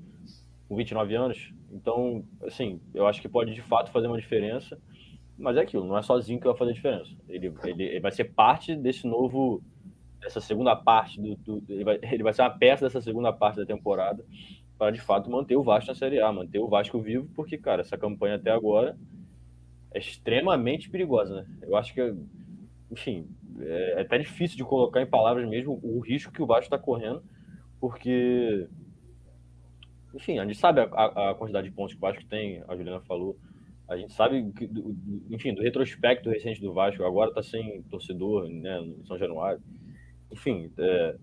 com 0.69 0.75
29 0.75 1.14
anos. 1.14 1.55
Então, 1.70 2.25
assim, 2.43 2.81
eu 2.93 3.06
acho 3.06 3.22
que 3.22 3.28
pode 3.28 3.55
de 3.55 3.62
fato 3.62 3.93
fazer 3.93 4.08
uma 4.08 4.19
diferença. 4.19 4.76
Mas 5.38 5.56
é 5.56 5.61
aquilo, 5.61 5.87
não 5.87 5.96
é 5.96 6.02
sozinho 6.02 6.40
que 6.40 6.49
vai 6.49 6.56
fazer 6.56 6.72
diferença. 6.72 7.11
Ele, 7.28 7.55
ele, 7.62 7.84
ele 7.84 8.00
vai 8.00 8.11
ser 8.11 8.25
parte 8.25 8.75
desse 8.75 9.06
novo, 9.06 9.62
dessa 10.20 10.40
segunda 10.40 10.76
parte 10.76 11.20
do, 11.20 11.34
do 11.37 11.62
ele, 11.72 11.84
vai, 11.84 11.99
ele 12.02 12.22
vai 12.22 12.32
ser 12.32 12.43
uma 12.43 12.50
peça 12.50 12.84
dessa 12.84 13.00
segunda 13.00 13.32
parte 13.32 13.56
da 13.56 13.67
temporada 13.67 14.25
para 14.81 14.93
de 14.93 15.00
fato 15.00 15.31
manter 15.31 15.56
o 15.56 15.62
Vasco 15.62 15.90
na 15.90 15.94
Série 15.94 16.20
A, 16.22 16.32
manter 16.32 16.58
o 16.58 16.67
Vasco 16.67 16.99
vivo, 17.00 17.28
porque, 17.34 17.58
cara, 17.58 17.82
essa 17.82 17.99
campanha 17.99 18.37
até 18.37 18.50
agora 18.50 18.96
é 19.93 19.99
extremamente 19.99 20.88
perigosa, 20.88 21.43
né? 21.43 21.46
Eu 21.62 21.76
acho 21.76 21.93
que, 21.93 22.14
enfim, 22.90 23.28
é, 23.61 23.94
é 23.99 24.00
até 24.00 24.17
difícil 24.17 24.56
de 24.56 24.64
colocar 24.64 25.02
em 25.02 25.06
palavras 25.06 25.46
mesmo 25.46 25.78
o 25.82 26.00
risco 26.00 26.32
que 26.32 26.40
o 26.40 26.46
Vasco 26.46 26.64
está 26.64 26.78
correndo, 26.78 27.22
porque, 27.78 28.67
enfim, 30.14 30.38
a 30.38 30.46
gente 30.46 30.56
sabe 30.56 30.81
a, 30.81 31.31
a, 31.31 31.34
quantidade 31.34 31.69
de 31.69 31.75
pontos 31.75 31.93
que 31.93 31.99
o 31.99 32.00
Vasco 32.00 32.25
tem, 32.25 32.62
a 32.67 32.75
Juliana 32.75 33.00
falou, 33.00 33.37
a 33.87 33.99
gente 33.99 34.14
sabe, 34.14 34.50
que, 34.53 34.70
enfim, 35.29 35.53
do 35.53 35.60
retrospecto 35.60 36.31
recente 36.31 36.60
do 36.60 36.72
Vasco, 36.72 37.05
agora 37.05 37.31
está 37.31 37.43
sem 37.43 37.82
torcedor, 37.82 38.48
né, 38.48 38.81
em 38.81 39.05
São 39.05 39.19
Januário, 39.19 39.60
enfim, 40.31 40.70
é, 40.79 41.17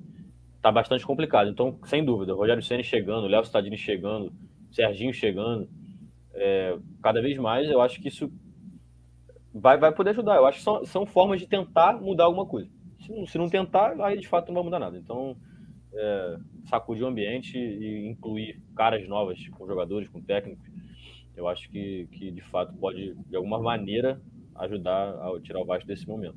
tá 0.62 0.72
bastante 0.72 1.06
complicado. 1.06 1.50
Então, 1.50 1.80
sem 1.86 2.04
dúvida, 2.04 2.34
Rogério 2.34 2.64
Senna 2.64 2.84
chegando, 2.84 3.28
Léo 3.28 3.44
Stadini 3.44 3.78
chegando, 3.78 4.32
Serginho 4.72 5.14
chegando, 5.14 5.70
é, 6.34 6.78
cada 7.02 7.22
vez 7.22 7.38
mais 7.38 7.70
eu 7.70 7.82
acho 7.82 8.02
que 8.02 8.10
isso 8.10 8.32
vai, 9.54 9.78
vai 9.78 9.92
poder 9.94 10.12
ajudar. 10.12 10.36
Eu 10.36 10.46
acho 10.46 10.60
que 10.60 10.64
são, 10.64 10.86
são 10.86 11.06
formas 11.06 11.40
de 11.40 11.48
tentar 11.48 12.00
mudar 12.00 12.26
alguma 12.26 12.46
coisa. 12.46 12.70
Se 13.00 13.12
não, 13.12 13.26
se 13.26 13.38
não 13.38 13.50
tentar, 13.50 14.00
aí 14.02 14.20
de 14.20 14.28
fato 14.28 14.48
não 14.48 14.56
vai 14.56 14.64
mudar 14.64 14.80
nada. 14.80 14.98
Então, 14.98 15.36
é, 15.94 16.38
sacudir 16.66 17.04
o 17.04 17.08
ambiente 17.08 17.58
e 17.58 18.08
incluir 18.08 18.62
caras 18.76 19.08
novas 19.08 19.48
com 19.50 19.66
jogadores, 19.66 20.10
com 20.10 20.22
técnicos, 20.22 20.68
eu 21.36 21.48
acho 21.48 21.70
que, 21.70 22.08
que 22.12 22.32
de 22.32 22.42
fato 22.42 22.74
pode, 22.74 23.16
de 23.28 23.36
alguma 23.36 23.60
maneira, 23.60 24.22
ajudar 24.56 25.10
a 25.10 25.40
tirar 25.42 25.62
o 25.62 25.66
Vasco 25.66 25.88
desse 25.88 26.08
momento. 26.08 26.36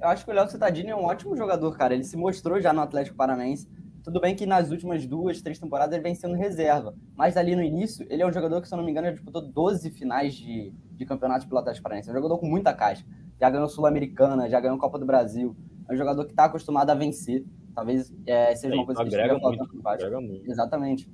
Eu 0.00 0.08
acho 0.08 0.24
que 0.24 0.30
o 0.30 0.34
Léo 0.34 0.48
Cittadini 0.48 0.90
é 0.90 0.96
um 0.96 1.04
ótimo 1.04 1.36
jogador, 1.36 1.76
cara. 1.76 1.94
Ele 1.94 2.04
se 2.04 2.16
mostrou 2.16 2.60
já 2.60 2.72
no 2.72 2.80
Atlético 2.80 3.16
Paranaense. 3.16 3.68
Tudo 4.04 4.20
bem 4.20 4.34
que 4.34 4.46
nas 4.46 4.70
últimas 4.70 5.04
duas, 5.06 5.42
três 5.42 5.58
temporadas 5.58 5.92
ele 5.92 6.02
vem 6.02 6.14
sendo 6.14 6.34
reserva. 6.34 6.94
Mas 7.16 7.36
ali 7.36 7.54
no 7.56 7.62
início, 7.62 8.06
ele 8.08 8.22
é 8.22 8.26
um 8.26 8.32
jogador 8.32 8.62
que, 8.62 8.68
se 8.68 8.74
eu 8.74 8.78
não 8.78 8.84
me 8.84 8.90
engano, 8.90 9.08
ele 9.08 9.14
disputou 9.16 9.42
12 9.42 9.90
finais 9.90 10.34
de, 10.34 10.72
de 10.92 11.04
campeonatos 11.04 11.46
pelo 11.46 11.58
Atlético 11.58 11.82
Paranaense. 11.82 12.08
É 12.08 12.12
um 12.12 12.16
jogador 12.16 12.38
com 12.38 12.46
muita 12.46 12.72
caixa. 12.72 13.04
Já 13.40 13.50
ganhou 13.50 13.68
Sul-Americana, 13.68 14.48
já 14.48 14.60
ganhou 14.60 14.78
Copa 14.78 14.98
do 14.98 15.04
Brasil. 15.04 15.56
É 15.88 15.92
um 15.94 15.96
jogador 15.96 16.24
que 16.24 16.32
está 16.32 16.44
acostumado 16.44 16.90
a 16.90 16.94
vencer. 16.94 17.44
Talvez 17.74 18.12
é, 18.26 18.54
seja 18.54 18.74
uma 18.74 18.86
coisa 18.86 19.02
que 19.02 19.08
esteja 19.08 19.34
no 19.34 19.40
Vasco. 19.82 20.02
Exatamente. 20.46 21.10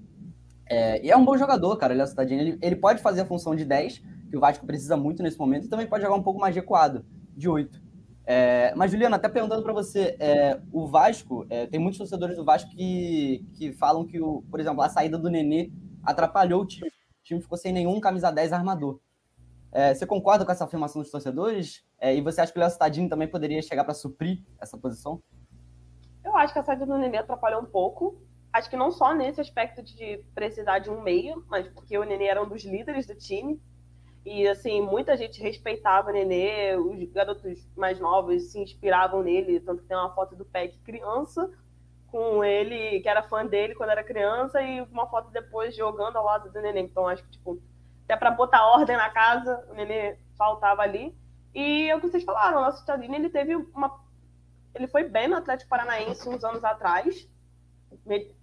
É, 0.67 1.05
e 1.05 1.11
é 1.11 1.17
um 1.17 1.25
bom 1.25 1.37
jogador, 1.37 1.77
cara, 1.77 1.93
ele 1.93 2.03
é 2.03 2.07
Cidadinho. 2.07 2.41
Ele, 2.41 2.59
ele 2.61 2.77
pode 2.77 3.03
fazer 3.03 3.23
a 3.23 3.27
função 3.27 3.55
de 3.55 3.65
10, 3.65 4.03
que 4.31 4.37
o 4.37 4.41
Vasco 4.41 4.65
precisa 4.67 4.97
muito 4.97 5.23
nesse 5.23 5.39
momento, 5.39 5.67
e 5.67 5.69
também 5.69 5.87
pode 5.87 6.03
jogar 6.03 6.17
um 6.17 6.23
pouco 6.23 6.41
mais 6.41 6.55
recuado, 6.55 7.05
de 7.37 7.49
8. 7.49 7.84
É, 8.27 8.75
mas, 8.75 8.91
Juliana, 8.91 9.17
até 9.17 9.29
perguntando 9.29 9.63
para 9.63 9.73
você, 9.73 10.17
é, 10.19 10.61
o 10.73 10.87
Vasco, 10.87 11.47
é, 11.51 11.67
tem 11.67 11.79
muitos 11.79 11.99
torcedores 11.99 12.37
do 12.37 12.45
Vasco 12.45 12.71
que, 12.71 13.45
que 13.57 13.73
falam 13.73 14.07
que, 14.07 14.21
o, 14.21 14.43
por 14.51 14.61
exemplo, 14.61 14.83
a 14.83 14.89
saída 14.89 15.19
do 15.19 15.29
Nenê 15.29 15.71
atrapalhou 16.03 16.63
o 16.63 16.67
time. 16.67 16.89
O 16.89 17.25
time 17.25 17.41
ficou 17.43 17.59
sem 17.59 17.73
nenhum 17.73 18.01
camisa 18.01 18.31
10 18.31 18.53
armador. 18.53 18.99
É, 19.71 19.93
você 19.93 20.07
concorda 20.07 20.45
com 20.45 20.53
essa 20.53 20.65
afirmação 20.65 21.03
dos 21.03 21.11
torcedores? 21.11 21.85
É, 21.99 22.15
e 22.15 22.21
você 22.21 22.41
acha 22.41 22.53
que 22.53 22.59
o 22.59 22.61
Léo 22.61 22.71
Cittadini 22.71 23.09
também 23.09 23.29
poderia 23.29 23.61
chegar 23.61 23.85
para 23.85 23.93
suprir 23.93 24.43
essa 24.61 24.79
posição? 24.79 25.21
Eu 26.25 26.35
acho 26.37 26.53
que 26.53 26.59
a 26.59 26.65
saída 26.65 26.87
do 26.87 26.97
Nenê 26.97 27.19
atrapalhou 27.19 27.61
um 27.61 27.67
pouco, 27.67 28.17
acho 28.53 28.71
que 28.71 28.77
não 28.77 28.91
só 28.91 29.15
nesse 29.15 29.41
aspecto 29.41 29.83
de 29.83 30.25
precisar 30.35 30.79
de 30.79 30.89
um 30.89 31.03
meio, 31.03 31.45
mas 31.49 31.69
porque 31.69 31.99
o 31.99 32.05
Nenê 32.05 32.27
era 32.27 32.43
um 32.43 32.49
dos 32.49 32.65
líderes 32.65 33.07
do 33.07 33.15
time. 33.15 33.61
E, 34.25 34.49
assim, 34.49 34.81
muita 34.81 35.17
gente 35.17 35.43
respeitava 35.43 36.11
o 36.11 36.13
Nenê, 36.13 36.77
os 36.77 37.13
garotos 37.13 37.69
mais 37.77 38.01
novos 38.01 38.53
se 38.53 38.59
inspiravam 38.59 39.23
nele, 39.23 39.61
tanto 39.61 39.83
que 39.83 39.89
tem 39.89 39.97
uma 39.97 40.15
foto 40.15 40.35
do 40.35 40.45
Peck 40.45 40.79
criança 40.79 41.51
com 42.07 42.43
ele, 42.43 43.01
que 43.01 43.09
era 43.09 43.23
fã 43.23 43.45
dele 43.45 43.75
quando 43.75 43.91
era 43.91 44.03
criança, 44.03 44.63
e 44.63 44.81
uma 44.83 45.07
foto 45.09 45.31
depois 45.31 45.77
jogando 45.77 46.17
ao 46.17 46.25
lado 46.25 46.51
do 46.51 46.61
Nenê. 46.63 46.81
Então, 46.81 47.07
acho 47.07 47.23
que, 47.25 47.33
tipo, 47.33 47.61
até 48.05 48.17
para 48.17 48.31
botar 48.31 48.67
ordem 48.67 48.97
na 48.97 49.11
casa, 49.11 49.67
o 49.71 49.75
Nenê 49.75 50.17
faltava 50.39 50.83
ali. 50.83 51.15
E 51.55 51.89
é 51.91 51.95
o 51.95 52.01
que 52.01 52.09
vocês 52.09 52.25
falaram, 52.25 52.59
o 52.59 52.61
nosso 52.63 52.81
Stadini, 52.81 53.17
ele 53.17 53.31
teve 53.31 53.55
uma... 53.55 54.03
Ele 54.75 54.89
foi 54.89 55.05
bem 55.05 55.29
no 55.29 55.37
Atlético 55.37 55.71
Paranaense 55.71 56.29
uns 56.29 56.43
anos 56.43 56.65
atrás, 56.65 57.29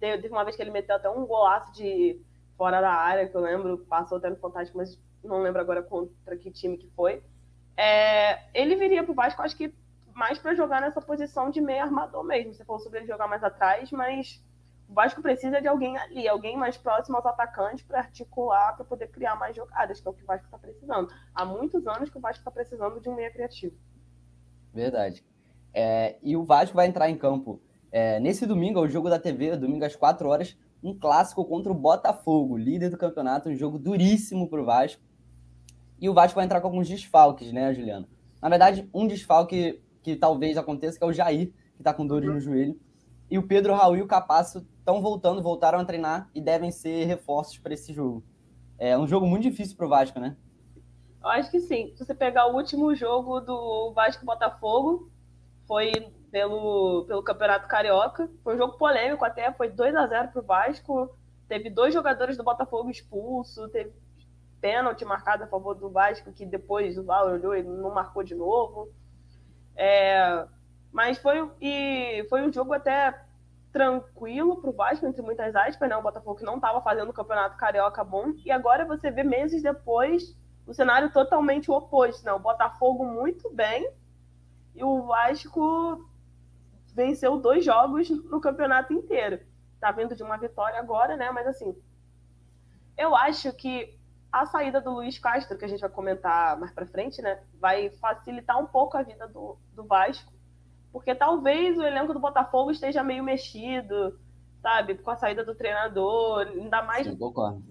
Teve 0.00 0.28
uma 0.28 0.44
vez 0.44 0.56
que 0.56 0.62
ele 0.62 0.70
meteu 0.70 0.96
até 0.96 1.08
um 1.08 1.26
golaço 1.26 1.72
de 1.72 2.20
fora 2.56 2.80
da 2.80 2.92
área, 2.92 3.28
que 3.28 3.36
eu 3.36 3.40
lembro, 3.40 3.78
passou 3.88 4.18
até 4.18 4.30
no 4.30 4.36
Fantástico, 4.36 4.78
mas 4.78 4.98
não 5.22 5.40
lembro 5.40 5.60
agora 5.60 5.82
contra 5.82 6.36
que 6.36 6.50
time 6.50 6.76
que 6.76 6.88
foi. 6.90 7.22
É, 7.76 8.40
ele 8.52 8.76
viria 8.76 9.02
pro 9.02 9.14
Vasco, 9.14 9.42
acho 9.42 9.56
que 9.56 9.72
mais 10.14 10.38
para 10.38 10.54
jogar 10.54 10.80
nessa 10.80 11.00
posição 11.00 11.50
de 11.50 11.60
meio 11.60 11.82
armador 11.82 12.22
mesmo. 12.22 12.52
Você 12.52 12.64
falou 12.64 12.80
sobre 12.80 13.00
ele 13.00 13.06
jogar 13.06 13.26
mais 13.26 13.42
atrás, 13.42 13.90
mas 13.90 14.42
o 14.88 14.94
Vasco 14.94 15.22
precisa 15.22 15.60
de 15.60 15.68
alguém 15.68 15.96
ali, 15.96 16.28
alguém 16.28 16.56
mais 16.56 16.76
próximo 16.76 17.16
aos 17.16 17.24
atacantes 17.24 17.84
para 17.84 18.00
articular, 18.00 18.76
para 18.76 18.84
poder 18.84 19.08
criar 19.08 19.36
mais 19.36 19.56
jogadas, 19.56 20.00
que 20.00 20.06
é 20.06 20.10
o 20.10 20.14
que 20.14 20.22
o 20.22 20.26
Vasco 20.26 20.44
está 20.44 20.58
precisando. 20.58 21.08
Há 21.34 21.44
muitos 21.44 21.86
anos 21.86 22.10
que 22.10 22.18
o 22.18 22.20
Vasco 22.20 22.40
está 22.40 22.50
precisando 22.50 23.00
de 23.00 23.08
um 23.08 23.14
meia 23.14 23.30
criativo. 23.30 23.74
Verdade. 24.72 25.24
É, 25.72 26.16
e 26.22 26.36
o 26.36 26.44
Vasco 26.44 26.76
vai 26.76 26.86
entrar 26.86 27.08
em 27.08 27.16
campo 27.16 27.60
é, 27.90 28.20
nesse 28.20 28.46
domingo, 28.46 28.78
é 28.78 28.82
o 28.82 28.88
jogo 28.88 29.08
da 29.08 29.18
TV, 29.18 29.56
domingo 29.56 29.84
às 29.84 29.96
4 29.96 30.28
horas, 30.28 30.56
um 30.82 30.98
clássico 30.98 31.44
contra 31.44 31.70
o 31.70 31.74
Botafogo, 31.74 32.56
líder 32.56 32.90
do 32.90 32.98
campeonato, 32.98 33.48
um 33.48 33.56
jogo 33.56 33.78
duríssimo 33.78 34.48
para 34.48 34.60
o 34.60 34.64
Vasco. 34.64 35.00
E 36.02 36.08
o 36.08 36.14
Vasco 36.14 36.34
vai 36.34 36.44
entrar 36.44 36.60
com 36.60 36.66
alguns 36.66 36.88
desfalques, 36.88 37.52
né, 37.52 37.72
Juliano? 37.72 38.08
Na 38.42 38.48
verdade, 38.48 38.90
um 38.92 39.06
desfalque 39.06 39.80
que 40.02 40.16
talvez 40.16 40.58
aconteça, 40.58 40.98
que 40.98 41.04
é 41.04 41.06
o 41.06 41.12
Jair, 41.12 41.52
que 41.76 41.80
está 41.80 41.94
com 41.94 42.04
dores 42.04 42.28
no 42.28 42.40
joelho. 42.40 42.76
E 43.30 43.38
o 43.38 43.46
Pedro, 43.46 43.72
Raul 43.72 43.96
e 43.96 44.02
o 44.02 44.06
Capasso 44.08 44.66
estão 44.80 45.00
voltando, 45.00 45.40
voltaram 45.40 45.78
a 45.78 45.84
treinar 45.84 46.28
e 46.34 46.40
devem 46.40 46.72
ser 46.72 47.04
reforços 47.04 47.56
para 47.56 47.72
esse 47.72 47.92
jogo. 47.92 48.24
É 48.76 48.98
um 48.98 49.06
jogo 49.06 49.26
muito 49.26 49.44
difícil 49.44 49.76
para 49.76 49.86
o 49.86 49.88
Vasco, 49.88 50.18
né? 50.18 50.36
Eu 51.22 51.28
acho 51.28 51.52
que 51.52 51.60
sim. 51.60 51.92
Se 51.94 52.04
você 52.04 52.12
pegar 52.16 52.48
o 52.48 52.56
último 52.56 52.92
jogo 52.96 53.38
do 53.38 53.92
Vasco 53.92 54.26
Botafogo, 54.26 55.08
foi 55.68 55.92
pelo, 56.32 57.04
pelo 57.06 57.22
Campeonato 57.22 57.68
Carioca. 57.68 58.28
Foi 58.42 58.56
um 58.56 58.58
jogo 58.58 58.76
polêmico 58.76 59.24
até, 59.24 59.52
foi 59.52 59.68
2 59.68 59.94
a 59.94 60.08
0 60.08 60.32
para 60.32 60.42
o 60.42 60.44
Vasco. 60.44 61.16
Teve 61.46 61.70
dois 61.70 61.94
jogadores 61.94 62.36
do 62.36 62.42
Botafogo 62.42 62.90
expulso, 62.90 63.68
teve 63.68 63.92
pênalti 64.62 65.04
marcado 65.04 65.42
a 65.42 65.48
favor 65.48 65.74
do 65.74 65.90
Vasco, 65.90 66.32
que 66.32 66.46
depois 66.46 66.96
o 66.96 67.04
Val 67.04 67.26
olhou 67.26 67.54
e 67.54 67.64
não 67.64 67.92
marcou 67.92 68.22
de 68.22 68.34
novo. 68.34 68.88
É, 69.74 70.46
mas 70.92 71.18
foi, 71.18 71.50
e 71.60 72.24
foi 72.30 72.42
um 72.42 72.52
jogo 72.52 72.72
até 72.72 73.20
tranquilo 73.72 74.60
para 74.60 74.70
o 74.70 74.72
Vasco, 74.72 75.04
entre 75.04 75.20
muitas 75.20 75.56
aspas, 75.56 75.88
né? 75.88 75.96
O 75.96 76.02
Botafogo 76.02 76.36
que 76.36 76.44
não 76.44 76.56
estava 76.56 76.80
fazendo 76.80 77.10
o 77.10 77.12
Campeonato 77.12 77.56
Carioca 77.56 78.04
bom. 78.04 78.32
E 78.44 78.52
agora 78.52 78.84
você 78.84 79.10
vê 79.10 79.24
meses 79.24 79.62
depois 79.62 80.38
o 80.64 80.72
cenário 80.72 81.10
totalmente 81.10 81.70
oposto, 81.70 82.24
né? 82.24 82.32
O 82.32 82.38
Botafogo 82.38 83.04
muito 83.04 83.50
bem 83.50 83.90
e 84.76 84.84
o 84.84 85.02
Vasco 85.02 86.08
venceu 86.94 87.36
dois 87.38 87.64
jogos 87.64 88.08
no 88.10 88.40
campeonato 88.40 88.92
inteiro. 88.92 89.40
Tá 89.80 89.90
vindo 89.90 90.14
de 90.14 90.22
uma 90.22 90.36
vitória 90.36 90.78
agora, 90.78 91.16
né? 91.16 91.32
Mas 91.32 91.48
assim, 91.48 91.74
eu 92.96 93.16
acho 93.16 93.52
que 93.54 93.98
a 94.32 94.46
saída 94.46 94.80
do 94.80 94.90
Luiz 94.90 95.18
Castro, 95.18 95.58
que 95.58 95.64
a 95.64 95.68
gente 95.68 95.80
vai 95.80 95.90
comentar 95.90 96.58
mais 96.58 96.72
para 96.72 96.86
frente, 96.86 97.20
né, 97.20 97.42
vai 97.60 97.90
facilitar 97.90 98.58
um 98.58 98.66
pouco 98.66 98.96
a 98.96 99.02
vida 99.02 99.28
do, 99.28 99.58
do 99.74 99.84
Vasco, 99.84 100.32
porque 100.90 101.14
talvez 101.14 101.78
o 101.78 101.82
elenco 101.82 102.14
do 102.14 102.20
Botafogo 102.20 102.70
esteja 102.70 103.04
meio 103.04 103.22
mexido, 103.22 104.18
sabe, 104.62 104.94
com 104.96 105.10
a 105.10 105.16
saída 105.16 105.44
do 105.44 105.54
treinador, 105.54 106.46
ainda 106.46 106.82
mais 106.82 107.06
Sim, 107.06 107.16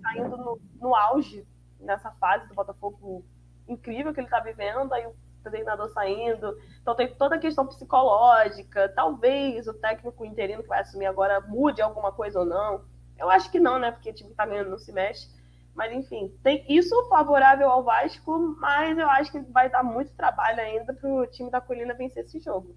saindo 0.01 0.37
no, 0.37 0.59
no 0.79 0.95
auge 0.95 1.47
nessa 1.79 2.11
fase 2.11 2.47
do 2.47 2.53
Botafogo 2.53 3.25
incrível 3.67 4.13
que 4.13 4.19
ele 4.19 4.27
está 4.27 4.39
vivendo, 4.39 4.93
aí 4.93 5.05
o 5.07 5.15
treinador 5.43 5.89
saindo. 5.89 6.55
Então 6.81 6.95
tem 6.95 7.13
toda 7.15 7.35
a 7.35 7.39
questão 7.39 7.65
psicológica. 7.65 8.89
Talvez 8.89 9.67
o 9.67 9.73
técnico 9.73 10.25
interino 10.25 10.61
que 10.61 10.69
vai 10.69 10.81
assumir 10.81 11.05
agora 11.05 11.41
mude 11.41 11.81
alguma 11.81 12.11
coisa 12.11 12.39
ou 12.39 12.45
não. 12.45 12.83
Eu 13.17 13.29
acho 13.29 13.49
que 13.51 13.59
não, 13.59 13.79
né? 13.79 13.91
Porque 13.91 14.09
o 14.09 14.13
time 14.13 14.29
que 14.29 14.35
tá 14.35 14.45
ganhando 14.45 14.69
não 14.69 14.77
se 14.77 14.91
mexe. 14.91 15.29
Mas 15.75 15.93
enfim, 15.93 16.31
tem 16.43 16.65
isso 16.67 16.93
favorável 17.07 17.69
ao 17.69 17.83
Vasco, 17.83 18.55
mas 18.59 18.97
eu 18.97 19.09
acho 19.09 19.31
que 19.31 19.39
vai 19.39 19.69
dar 19.69 19.83
muito 19.83 20.13
trabalho 20.13 20.59
ainda 20.59 20.93
pro 20.93 21.25
time 21.27 21.49
da 21.49 21.61
Colina 21.61 21.93
vencer 21.93 22.25
esse 22.25 22.39
jogo. 22.39 22.75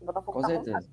O 0.00 0.04
Botafogo 0.04 0.32
com 0.34 0.42
tá 0.42 0.48
certeza. 0.48 0.88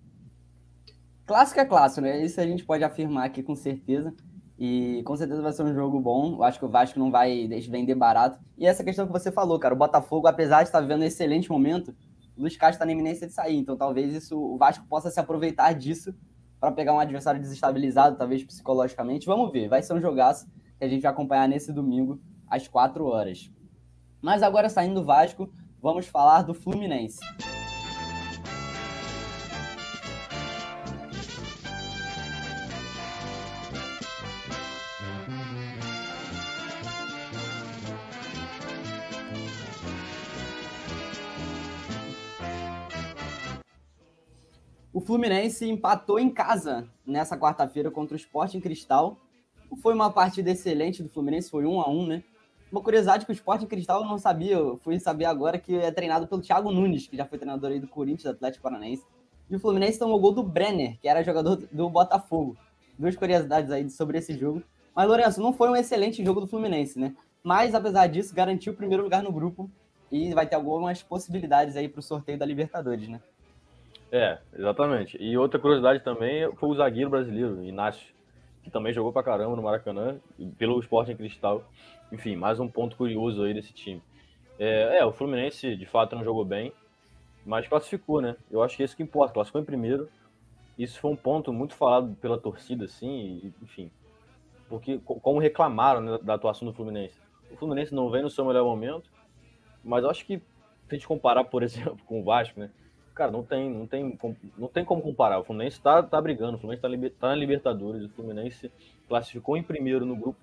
Clássico 1.25 1.60
é 1.60 1.65
clássico, 1.65 2.01
né? 2.01 2.24
Isso 2.24 2.39
a 2.39 2.46
gente 2.46 2.65
pode 2.65 2.84
afirmar 2.84 3.25
aqui 3.25 3.43
com 3.43 3.55
certeza. 3.55 4.13
E 4.58 5.01
com 5.03 5.15
certeza 5.15 5.41
vai 5.41 5.51
ser 5.51 5.63
um 5.63 5.74
jogo 5.74 6.00
bom. 6.00 6.36
Eu 6.36 6.43
acho 6.43 6.60
que 6.60 6.65
o 6.65 6.70
Vasco 6.70 7.00
não 7.00 7.10
vai 7.10 7.48
vender 7.48 7.96
barato. 7.96 8.39
E 8.58 8.67
essa 8.67 8.84
questão 8.84 9.08
que 9.08 9.12
você 9.12 9.31
falou, 9.31 9.58
cara, 9.58 9.74
o 9.74 9.77
Botafogo, 9.77 10.27
apesar 10.27 10.62
de 10.62 10.70
estar 10.70 10.79
vivendo 10.81 11.01
um 11.01 11.05
excelente 11.05 11.50
momento, 11.50 11.96
o 12.38 12.41
Luiz 12.41 12.55
Castro 12.55 12.75
está 12.75 12.86
na 12.86 12.91
iminência 12.91 13.25
de 13.27 13.34
sair. 13.34 13.58
Então 13.58 13.75
talvez 13.75 14.13
isso 14.13 14.39
o 14.39 14.58
Vasco 14.58 14.86
possa 14.88 15.10
se 15.10 15.20
aproveitar 15.20 15.74
disso 15.74 16.13
para 16.60 16.72
pegar 16.72 16.93
um 16.93 17.00
adversário 17.00 17.41
desestabilizado, 17.41 18.17
talvez 18.17 18.43
psicologicamente. 18.43 19.25
Vamos 19.25 19.51
ver, 19.51 19.67
vai 19.67 19.81
ser 19.81 19.93
um 19.93 20.00
jogaço 20.00 20.46
que 20.82 20.86
a 20.86 20.90
gente 20.90 21.04
vai 21.04 21.12
acompanhar 21.12 21.48
nesse 21.48 21.72
domingo 21.72 22.20
às 22.50 22.68
4 22.68 23.06
horas. 23.06 23.52
Mas 24.20 24.42
agora 24.42 24.68
saindo 24.68 24.96
do 24.96 25.06
Vasco, 25.06 25.54
vamos 25.80 26.08
falar 26.08 26.42
do 26.42 26.56
Fluminense. 26.56 27.20
O 44.92 45.00
Fluminense 45.00 45.70
empatou 45.70 46.20
em 46.20 46.32
casa 46.32 46.90
nessa 47.06 47.38
quarta-feira 47.38 47.92
contra 47.92 48.16
o 48.16 48.18
Sport 48.18 48.56
em 48.56 48.60
Cristal. 48.60 49.22
Foi 49.78 49.94
uma 49.94 50.12
partida 50.12 50.51
excelente 50.51 51.01
do 51.01 51.10
Fluminense, 51.10 51.50
foi 51.50 51.66
um 51.66 51.80
a 51.80 51.90
um, 51.90 52.06
né? 52.06 52.24
Uma 52.72 52.82
curiosidade 52.82 53.25
que 53.25 53.32
o 53.32 53.34
Sport 53.34 53.63
em 53.63 53.68
Cristal 53.68 54.06
não 54.06 54.18
sabia, 54.18 54.56
eu 54.56 54.80
fui 54.84 54.98
saber 55.00 55.25
agora 55.25 55.58
que 55.58 55.75
é 55.75 55.92
treinado 55.92 56.28
pelo 56.28 56.42
Thiago 56.42 56.72
Nunes, 56.72 57.08
que 57.08 57.18
já 57.18 57.25
foi 57.25 57.38
treinador 57.38 57.72
aí 57.72 57.80
do 57.80 57.88
Corinthians, 57.88 58.24
do 58.24 58.32
Atlético 58.32 58.63
Paranaense. 58.63 59.04
E 59.50 59.56
o 59.56 59.60
Fluminense 59.60 60.00
tomou 60.00 60.20
gol 60.20 60.32
do 60.32 60.44
Brenner, 60.44 60.98
que 61.01 61.08
era 61.08 61.24
jogador 61.24 61.58
do 61.72 61.90
Botafogo. 61.90 62.56
Duas 62.98 63.16
curiosidades 63.16 63.70
aí 63.72 63.90
sobre 63.90 64.18
esse 64.18 64.38
jogo. 64.38 64.63
Mas, 64.96 65.08
Lourenço, 65.08 65.42
não 65.42 65.51
foi 65.51 65.70
um 65.70 65.75
excelente 65.75 66.24
jogo 66.24 66.40
do 66.40 66.48
Fluminense, 66.48 66.98
né? 66.98 67.13
Mas, 67.44 67.75
apesar 67.75 68.08
disso, 68.08 68.34
garantiu 68.34 68.72
o 68.72 68.75
primeiro 68.75 69.04
lugar 69.04 69.22
no 69.22 69.32
grupo 69.32 69.70
e 70.10 70.34
vai 70.34 70.46
ter 70.46 70.56
algumas 70.56 71.04
possibilidades 71.04 71.75
aí 71.75 71.90
para 71.90 72.00
o 72.00 72.04
sorteio 72.04 72.38
da 72.38 72.46
Libertadores, 72.46 73.10
né? 73.10 73.20
É, 74.12 74.38
exatamente. 74.58 75.18
E 75.20 75.38
outra 75.38 75.60
curiosidade 75.60 76.04
também 76.04 76.50
foi 76.56 76.70
o 76.70 76.75
zagueiro 76.75 77.10
brasileiro, 77.10 77.63
Inácio, 77.63 78.06
que 78.63 78.70
também 78.70 78.94
jogou 78.94 79.12
pra 79.12 79.24
caramba 79.24 79.56
no 79.56 79.62
Maracanã, 79.62 80.20
pelo 80.58 80.80
Sporting 80.80 81.15
Cristal. 81.15 81.63
Enfim, 82.12 82.36
mais 82.36 82.60
um 82.60 82.68
ponto 82.68 82.96
curioso 82.96 83.44
aí 83.44 83.53
desse 83.53 83.74
time. 83.74 84.01
É, 84.60 85.00
é, 85.00 85.06
o 85.06 85.12
Fluminense 85.12 85.75
de 85.75 85.86
fato 85.86 86.15
não 86.15 86.24
jogou 86.24 86.46
bem, 86.46 86.72
mas 87.46 87.68
classificou, 87.68 88.22
né? 88.22 88.36
Eu 88.50 88.62
acho 88.62 88.77
que 88.77 88.84
é 88.84 88.86
isso 88.86 88.96
que 88.96 89.03
importa, 89.03 89.34
classificou 89.34 89.62
em 89.62 89.65
primeiro. 89.65 90.08
Isso 90.77 91.00
foi 91.00 91.12
um 91.12 91.15
ponto 91.15 91.51
muito 91.51 91.74
falado 91.74 92.15
pela 92.22 92.38
torcida, 92.38 92.86
assim, 92.86 93.53
enfim. 93.62 93.91
Porque 94.70 95.00
como 95.00 95.39
reclamaram 95.39 96.01
né, 96.01 96.20
da 96.22 96.36
atuação 96.36 96.68
do 96.68 96.74
Fluminense. 96.74 97.20
O 97.50 97.58
Fluminense 97.58 97.94
não 97.94 98.10
vem 98.10 98.22
no 98.22 98.30
seu 98.30 98.46
melhor 98.46 98.63
momento, 98.63 99.10
mas 99.84 100.03
eu 100.03 100.10
acho 100.10 100.25
que 100.25 100.38
se 100.38 100.44
a 100.89 100.94
gente 100.94 101.08
comparar, 101.08 101.44
por 101.46 101.63
exemplo, 101.63 101.98
com 102.06 102.22
o 102.22 102.24
Vasco, 102.24 102.60
né? 102.60 102.70
Cara, 103.13 103.32
não 103.32 103.44
tem, 103.44 103.70
não 103.70 103.86
tem, 103.86 104.18
não 104.58 104.68
tem 104.68 104.86
como 104.86 105.01
comparar. 105.01 105.39
O 105.39 105.44
Fluminense 105.44 105.77
está 105.77 106.01
tá 106.01 106.22
brigando, 106.22 106.56
o 106.56 106.60
Fluminense 106.60 106.86
está 106.88 107.20
tá 107.20 107.27
na 107.27 107.36
Libertadores, 107.36 108.03
o 108.03 108.10
Fluminense 108.10 108.72
classificou 109.08 109.58
em 109.58 109.63
primeiro 109.63 110.06
no 110.06 110.15
grupo. 110.15 110.39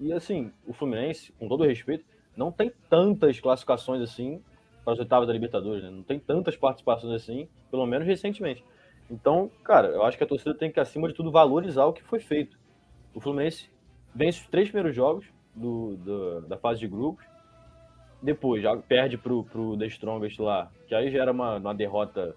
E 0.00 0.12
assim, 0.12 0.50
o 0.66 0.72
Fluminense, 0.72 1.32
com 1.38 1.48
todo 1.48 1.64
respeito, 1.64 2.04
não 2.36 2.50
tem 2.50 2.72
tantas 2.90 3.38
classificações 3.38 4.02
assim 4.02 4.42
para 4.84 4.94
as 4.94 4.98
oitavas 4.98 5.28
da 5.28 5.32
Libertadores, 5.32 5.82
né? 5.84 5.90
Não 5.90 6.02
tem 6.02 6.18
tantas 6.18 6.56
participações 6.56 7.12
assim, 7.12 7.48
pelo 7.70 7.86
menos 7.86 8.06
recentemente. 8.06 8.64
Então, 9.10 9.50
cara, 9.62 9.88
eu 9.88 10.02
acho 10.02 10.16
que 10.18 10.24
a 10.24 10.26
torcida 10.26 10.54
tem 10.54 10.72
que, 10.72 10.80
acima 10.80 11.06
de 11.06 11.14
tudo, 11.14 11.30
valorizar 11.30 11.84
o 11.84 11.92
que 11.92 12.02
foi 12.02 12.18
feito. 12.18 12.58
O 13.14 13.20
Fluminense 13.20 13.70
vence 14.14 14.40
os 14.40 14.46
três 14.46 14.68
primeiros 14.68 14.94
jogos 14.96 15.26
do, 15.54 15.96
do 15.96 16.40
da 16.42 16.56
fase 16.56 16.80
de 16.80 16.88
grupos, 16.88 17.24
depois 18.22 18.62
já 18.62 18.76
perde 18.76 19.18
pro, 19.18 19.42
pro 19.44 19.76
The 19.76 19.86
Strongest 19.86 20.38
lá, 20.38 20.70
que 20.86 20.94
aí 20.94 21.10
já 21.10 21.20
era 21.20 21.32
uma, 21.32 21.56
uma 21.56 21.74
derrota 21.74 22.36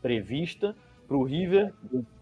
prevista, 0.00 0.74
pro 1.06 1.22
River, 1.22 1.72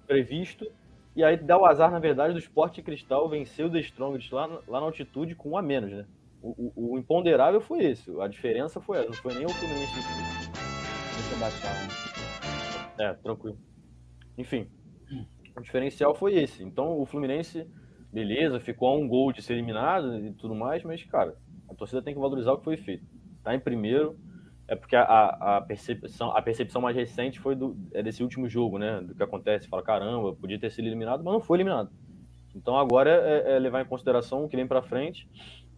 previsto, 0.07 0.67
E 1.15 1.23
aí 1.23 1.37
dá 1.37 1.57
o 1.57 1.65
azar, 1.65 1.91
na 1.91 1.99
verdade, 1.99 2.33
do 2.33 2.39
Sport 2.41 2.81
Cristal 2.83 3.29
vencer 3.29 3.65
o 3.65 3.71
The 3.71 3.81
Strongest 3.81 4.33
lá, 4.33 4.47
lá 4.67 4.81
na 4.81 4.87
altitude 4.87 5.35
com 5.35 5.51
um 5.51 5.57
a 5.57 5.63
menos, 5.63 5.93
né? 5.93 6.07
O, 6.43 6.73
o, 6.75 6.95
o, 6.95 6.99
imponderável 6.99 7.61
foi 7.61 7.85
esse, 7.85 8.11
a 8.21 8.27
diferença 8.27 8.81
foi 8.81 8.99
essa, 8.99 9.09
não 9.09 9.15
foi 9.15 9.35
nem 9.35 9.45
o 9.45 9.51
Fluminense. 9.51 9.95
Deixa 9.95 11.35
eu 11.35 11.39
baixar. 11.39 11.75
Né? 12.97 13.11
É, 13.11 13.15
tranquilo. 13.15 13.59
Enfim, 14.39 14.67
o 15.57 15.61
diferencial 15.61 16.15
foi 16.15 16.35
esse. 16.35 16.65
Então 16.65 16.99
o 16.99 17.05
Fluminense, 17.05 17.69
beleza, 18.11 18.59
ficou 18.59 18.89
a 18.89 18.97
um 18.97 19.07
gol 19.07 19.33
de 19.33 19.43
ser 19.43 19.53
eliminado 19.53 20.17
e 20.27 20.33
tudo 20.33 20.55
mais, 20.55 20.83
mas, 20.83 21.05
cara, 21.05 21.37
a 21.71 21.75
torcida 21.75 22.03
tem 22.03 22.13
que 22.13 22.21
valorizar 22.21 22.53
o 22.53 22.59
que 22.59 22.65
foi 22.65 22.77
feito. 22.77 23.05
Tá 23.43 23.55
em 23.55 23.61
primeiro, 23.61 24.19
é 24.67 24.75
porque 24.75 24.97
a, 24.97 25.03
a, 25.03 25.61
percepção, 25.61 26.37
a 26.37 26.43
percepção 26.43 26.83
mais 26.83 26.95
recente 26.97 27.41
foi 27.41 27.55
do, 27.55 27.77
é 27.93 28.03
desse 28.03 28.23
último 28.23 28.49
jogo, 28.49 28.79
né? 28.79 29.01
Do 29.01 29.15
que 29.15 29.23
acontece. 29.23 29.69
Fala, 29.69 29.83
caramba, 29.83 30.35
podia 30.35 30.59
ter 30.59 30.71
sido 30.71 30.87
eliminado, 30.87 31.25
mas 31.25 31.33
não 31.33 31.41
foi 31.41 31.59
eliminado. 31.59 31.91
Então 32.55 32.77
agora 32.77 33.11
é, 33.11 33.57
é 33.57 33.59
levar 33.59 33.83
em 33.83 33.85
consideração 33.85 34.45
o 34.45 34.49
que 34.49 34.57
vem 34.57 34.67
para 34.67 34.83
frente 34.83 35.29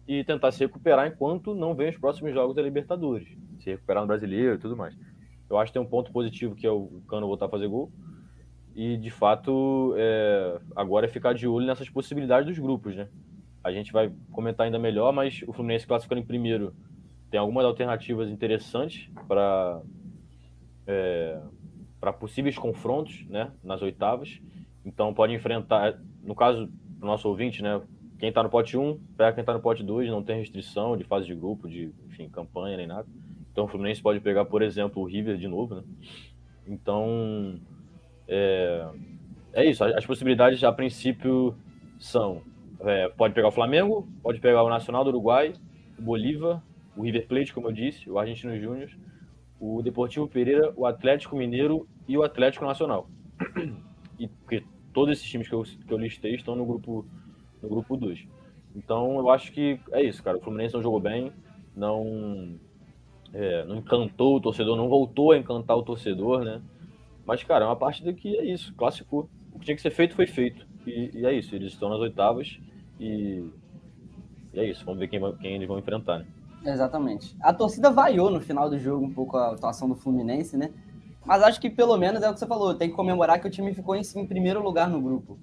e 0.07 0.23
tentar 0.23 0.51
se 0.51 0.59
recuperar 0.59 1.07
enquanto 1.07 1.53
não 1.53 1.75
vem 1.75 1.89
os 1.89 1.97
próximos 1.97 2.33
jogos 2.33 2.55
da 2.55 2.61
Libertadores. 2.61 3.27
Se 3.59 3.69
recuperar 3.69 4.03
no 4.03 4.07
brasileiro 4.07 4.55
e 4.55 4.57
tudo 4.57 4.75
mais. 4.75 4.95
Eu 5.49 5.57
acho 5.57 5.71
que 5.71 5.73
tem 5.73 5.81
um 5.81 5.89
ponto 5.89 6.11
positivo 6.11 6.55
que 6.55 6.65
é 6.65 6.71
o 6.71 7.01
Cano 7.07 7.27
voltar 7.27 7.45
a 7.45 7.49
fazer 7.49 7.67
gol. 7.67 7.91
E 8.75 8.97
de 8.97 9.11
fato, 9.11 9.93
é, 9.97 10.59
agora 10.75 11.05
é 11.05 11.09
ficar 11.09 11.33
de 11.33 11.47
olho 11.47 11.67
nessas 11.67 11.89
possibilidades 11.89 12.47
dos 12.47 12.57
grupos, 12.57 12.95
né? 12.95 13.07
A 13.63 13.71
gente 13.71 13.91
vai 13.91 14.11
comentar 14.31 14.65
ainda 14.65 14.77
melhor, 14.77 15.13
mas 15.13 15.41
o 15.47 15.53
Fluminense 15.53 15.87
classificando 15.87 16.21
em 16.21 16.25
primeiro 16.25 16.75
tem 17.31 17.39
algumas 17.39 17.65
alternativas 17.65 18.29
interessantes 18.29 19.09
para 19.27 19.81
é, 20.85 21.41
para 21.99 22.11
possíveis 22.11 22.57
confrontos, 22.57 23.25
né? 23.29 23.51
Nas 23.63 23.81
oitavas. 23.81 24.41
Então 24.85 25.13
pode 25.13 25.33
enfrentar, 25.33 25.97
no 26.21 26.35
caso 26.35 26.67
do 26.67 27.05
nosso 27.05 27.27
ouvinte, 27.29 27.63
né? 27.63 27.81
Quem 28.19 28.29
está 28.29 28.43
no 28.43 28.49
pote 28.49 28.77
1, 28.77 28.99
pega 29.17 29.33
quem 29.33 29.41
está 29.41 29.53
no 29.53 29.61
pote 29.61 29.83
2, 29.83 30.09
não 30.09 30.23
tem 30.23 30.39
restrição 30.39 30.95
de 30.95 31.03
fase 31.03 31.25
de 31.25 31.35
grupo, 31.35 31.67
de 31.67 31.93
enfim, 32.07 32.29
campanha 32.29 32.77
nem 32.77 32.87
nada. 32.87 33.07
Então 33.51 33.65
o 33.65 33.67
Fluminense 33.67 34.01
pode 34.01 34.19
pegar, 34.19 34.45
por 34.45 34.61
exemplo, 34.61 35.01
o 35.01 35.05
River 35.05 35.37
de 35.37 35.47
novo, 35.47 35.75
né? 35.75 35.83
Então 36.67 37.59
é, 38.27 38.87
é 39.53 39.65
isso. 39.65 39.83
As 39.83 40.05
possibilidades 40.05 40.63
a 40.63 40.71
princípio 40.71 41.55
são: 41.99 42.41
é, 42.83 43.07
pode 43.09 43.33
pegar 43.33 43.47
o 43.47 43.51
Flamengo, 43.51 44.07
pode 44.21 44.39
pegar 44.39 44.63
o 44.63 44.69
Nacional 44.69 45.03
do 45.03 45.09
Uruguai, 45.09 45.53
o 45.97 46.01
Bolívar, 46.01 46.61
o 46.95 47.03
River 47.03 47.27
Plate, 47.27 47.53
como 47.53 47.67
eu 47.67 47.71
disse, 47.71 48.09
o 48.09 48.19
Argentino 48.19 48.59
Júnior, 48.59 48.89
o 49.59 49.81
Deportivo 49.81 50.27
Pereira, 50.27 50.73
o 50.75 50.85
Atlético 50.85 51.35
Mineiro 51.35 51.87
e 52.07 52.17
o 52.17 52.23
Atlético 52.23 52.65
Nacional. 52.65 53.09
E 54.19 54.27
porque 54.27 54.63
todos 54.93 55.17
esses 55.17 55.27
times 55.27 55.47
que 55.47 55.55
eu, 55.55 55.63
que 55.63 55.91
eu 55.91 55.97
listei 55.97 56.35
estão 56.35 56.55
no 56.55 56.63
grupo 56.63 57.03
no 57.63 57.67
grupo 57.67 57.97
2. 57.97 58.27
Então 58.75 59.17
eu 59.17 59.27
acho 59.31 59.51
que 59.51 59.79
é 59.91 60.03
isso, 60.03 60.21
cara. 60.21 60.37
O 60.37 60.39
Fluminense 60.39 60.75
não 60.75 60.83
jogou 60.83 60.99
bem, 60.99 61.33
não, 61.75 62.55
é, 63.33 63.65
não 63.65 63.77
encantou 63.77 64.35
o 64.35 64.39
torcedor, 64.39 64.77
não 64.77 64.87
voltou 64.87 65.31
a 65.31 65.37
encantar 65.37 65.75
o 65.75 65.81
torcedor, 65.81 66.43
né? 66.43 66.61
Mas, 67.25 67.43
cara, 67.43 67.65
é 67.65 67.67
uma 67.67 67.75
partida 67.75 68.13
que 68.13 68.37
é 68.37 68.45
isso, 68.45 68.71
classificou. 68.75 69.27
O 69.51 69.57
que 69.57 69.65
tinha 69.65 69.75
que 69.75 69.81
ser 69.81 69.89
feito 69.89 70.13
foi 70.13 70.27
feito. 70.27 70.67
E, 70.85 71.09
e 71.15 71.25
é 71.25 71.33
isso, 71.33 71.55
eles 71.55 71.73
estão 71.73 71.89
nas 71.89 71.99
oitavas 71.99 72.59
e, 72.99 73.49
e 74.53 74.59
é 74.59 74.69
isso. 74.69 74.85
Vamos 74.85 74.99
ver 74.99 75.07
quem, 75.07 75.19
quem 75.37 75.55
eles 75.55 75.67
vão 75.67 75.79
enfrentar, 75.79 76.19
né? 76.19 76.25
Exatamente. 76.65 77.35
A 77.41 77.53
torcida 77.53 77.91
vaiou 77.91 78.31
no 78.31 78.39
final 78.39 78.69
do 78.69 78.79
jogo 78.79 79.05
um 79.05 79.13
pouco 79.13 79.35
a 79.37 79.51
atuação 79.51 79.89
do 79.89 79.95
Fluminense, 79.95 80.55
né? 80.55 80.71
Mas 81.25 81.41
acho 81.41 81.59
que 81.59 81.69
pelo 81.69 81.97
menos 81.97 82.21
é 82.21 82.29
o 82.29 82.33
que 82.33 82.39
você 82.39 82.47
falou, 82.47 82.73
tem 82.75 82.89
que 82.89 82.95
comemorar 82.95 83.39
que 83.39 83.47
o 83.47 83.51
time 83.51 83.73
ficou 83.73 83.95
em, 83.95 84.01
em 84.15 84.27
primeiro 84.27 84.61
lugar 84.61 84.89
no 84.89 85.01
grupo. 85.01 85.37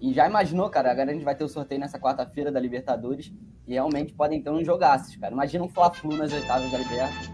E 0.00 0.12
já 0.12 0.28
imaginou, 0.28 0.68
cara, 0.68 0.90
agora 0.90 1.10
a 1.10 1.14
gente 1.14 1.24
vai 1.24 1.34
ter 1.34 1.44
o 1.44 1.48
sorteio 1.48 1.80
nessa 1.80 1.98
quarta-feira 1.98 2.50
da 2.50 2.58
Libertadores 2.58 3.32
e 3.66 3.72
realmente 3.72 4.12
podem 4.12 4.42
ter 4.42 4.50
uns 4.50 4.66
jogaços, 4.66 5.14
cara. 5.16 5.32
Imagina 5.32 5.64
um 5.64 5.68
Fla-Flu 5.68 6.16
nas 6.16 6.32
oitavas 6.32 6.70
da 6.70 6.78
Libertadores. 6.78 7.30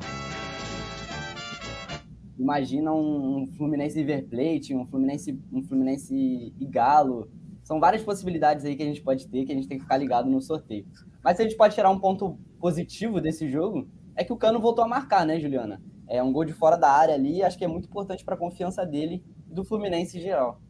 Imagina 2.38 2.92
um 2.92 3.46
Fluminense 3.56 3.98
River 3.98 4.28
Plate, 4.28 4.74
um 4.74 4.86
Fluminense, 4.86 5.40
um 5.52 5.62
Fluminense 5.62 6.54
e 6.60 6.66
Galo. 6.66 7.28
São 7.62 7.78
várias 7.80 8.02
possibilidades 8.02 8.64
aí 8.64 8.76
que 8.76 8.82
a 8.82 8.86
gente 8.86 9.02
pode 9.02 9.28
ter, 9.28 9.44
que 9.44 9.52
a 9.52 9.54
gente 9.54 9.68
tem 9.68 9.78
que 9.78 9.84
ficar 9.84 9.96
ligado 9.96 10.28
no 10.28 10.40
sorteio. 10.40 10.86
Mas 11.22 11.36
se 11.36 11.42
a 11.42 11.44
gente 11.44 11.56
pode 11.56 11.74
tirar 11.74 11.90
um 11.90 11.98
ponto 11.98 12.38
positivo 12.58 13.20
desse 13.20 13.48
jogo, 13.50 13.88
é 14.16 14.24
que 14.24 14.32
o 14.32 14.36
Cano 14.36 14.60
voltou 14.60 14.84
a 14.84 14.88
marcar, 14.88 15.26
né, 15.26 15.38
Juliana? 15.38 15.82
É 16.08 16.22
um 16.22 16.32
gol 16.32 16.44
de 16.44 16.52
fora 16.52 16.76
da 16.76 16.90
área 16.90 17.14
ali, 17.14 17.42
acho 17.42 17.58
que 17.58 17.64
é 17.64 17.68
muito 17.68 17.88
importante 17.88 18.24
para 18.24 18.34
a 18.34 18.38
confiança 18.38 18.84
dele 18.86 19.22
e 19.50 19.54
do 19.54 19.64
Fluminense 19.64 20.16
em 20.16 20.20
geral 20.20 20.60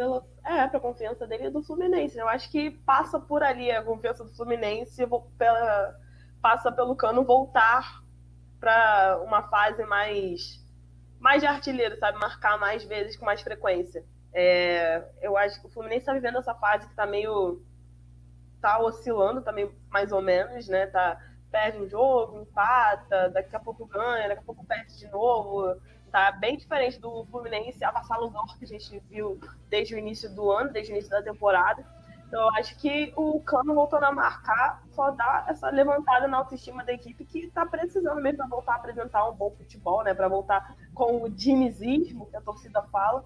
pelo, 0.00 0.24
é, 0.42 0.66
pra 0.66 0.80
confiança 0.80 1.26
dele 1.26 1.48
e 1.48 1.50
do 1.50 1.62
Fluminense. 1.62 2.16
Eu 2.16 2.26
acho 2.26 2.50
que 2.50 2.70
passa 2.70 3.20
por 3.20 3.42
ali 3.42 3.70
a 3.70 3.82
confiança 3.82 4.24
do 4.24 4.32
Fluminense, 4.34 5.06
pela, 5.36 5.94
passa 6.40 6.72
pelo 6.72 6.96
Cano 6.96 7.22
voltar 7.22 8.02
para 8.58 9.20
uma 9.22 9.42
fase 9.50 9.84
mais, 9.84 10.64
mais 11.18 11.42
de 11.42 11.46
artilheiro, 11.46 11.98
sabe? 11.98 12.18
Marcar 12.18 12.58
mais 12.58 12.82
vezes 12.82 13.14
com 13.14 13.26
mais 13.26 13.42
frequência. 13.42 14.02
É, 14.32 15.04
eu 15.20 15.36
acho 15.36 15.60
que 15.60 15.66
o 15.66 15.70
Fluminense 15.70 16.02
está 16.02 16.12
vivendo 16.12 16.38
essa 16.38 16.54
fase 16.54 16.86
que 16.86 16.92
está 16.92 17.06
meio. 17.06 17.62
tá 18.60 18.78
oscilando 18.78 19.42
também, 19.42 19.70
mais 19.90 20.12
ou 20.12 20.22
menos, 20.22 20.68
né? 20.68 20.86
Tá, 20.86 21.18
perde 21.50 21.78
um 21.78 21.88
jogo, 21.88 22.38
empata, 22.38 23.30
daqui 23.30 23.54
a 23.56 23.60
pouco 23.60 23.86
ganha, 23.86 24.28
daqui 24.28 24.42
a 24.42 24.44
pouco 24.44 24.64
perde 24.64 24.96
de 24.96 25.08
novo 25.08 25.76
tá 26.10 26.32
bem 26.32 26.56
diferente 26.56 27.00
do 27.00 27.24
Fluminense 27.26 27.82
avassalador 27.84 28.58
que 28.58 28.64
a 28.64 28.68
gente 28.68 28.98
viu 29.08 29.38
desde 29.68 29.94
o 29.94 29.98
início 29.98 30.28
do 30.34 30.50
ano, 30.50 30.72
desde 30.72 30.92
o 30.92 30.94
início 30.94 31.10
da 31.10 31.22
temporada. 31.22 31.84
Então, 32.26 32.40
eu 32.42 32.48
acho 32.54 32.76
que 32.78 33.12
o 33.16 33.40
Cano 33.40 33.74
voltando 33.74 34.04
a 34.04 34.12
marcar 34.12 34.84
só 34.90 35.10
dá 35.10 35.46
essa 35.48 35.68
levantada 35.68 36.28
na 36.28 36.38
autoestima 36.38 36.84
da 36.84 36.92
equipe 36.92 37.24
que 37.24 37.40
está 37.40 37.66
precisando 37.66 38.20
mesmo 38.20 38.38
para 38.38 38.46
voltar 38.46 38.72
a 38.74 38.76
apresentar 38.76 39.28
um 39.28 39.34
bom 39.34 39.50
futebol, 39.50 40.04
né? 40.04 40.14
Para 40.14 40.28
voltar 40.28 40.76
com 40.94 41.22
o 41.22 41.28
dinizismo 41.28 42.26
que 42.26 42.36
a 42.36 42.40
torcida 42.40 42.82
fala. 42.82 43.24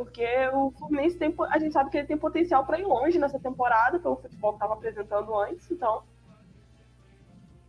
Porque 0.00 0.24
o 0.54 0.70
Fluminense 0.70 1.18
tem, 1.18 1.34
a 1.50 1.58
gente 1.58 1.74
sabe 1.74 1.90
que 1.90 1.98
ele 1.98 2.06
tem 2.06 2.16
potencial 2.16 2.64
para 2.64 2.80
ir 2.80 2.84
longe 2.84 3.18
nessa 3.18 3.38
temporada, 3.38 3.98
pelo 3.98 4.16
futebol 4.16 4.52
que 4.52 4.56
estava 4.56 4.72
apresentando 4.72 5.38
antes, 5.38 5.70
então. 5.70 6.02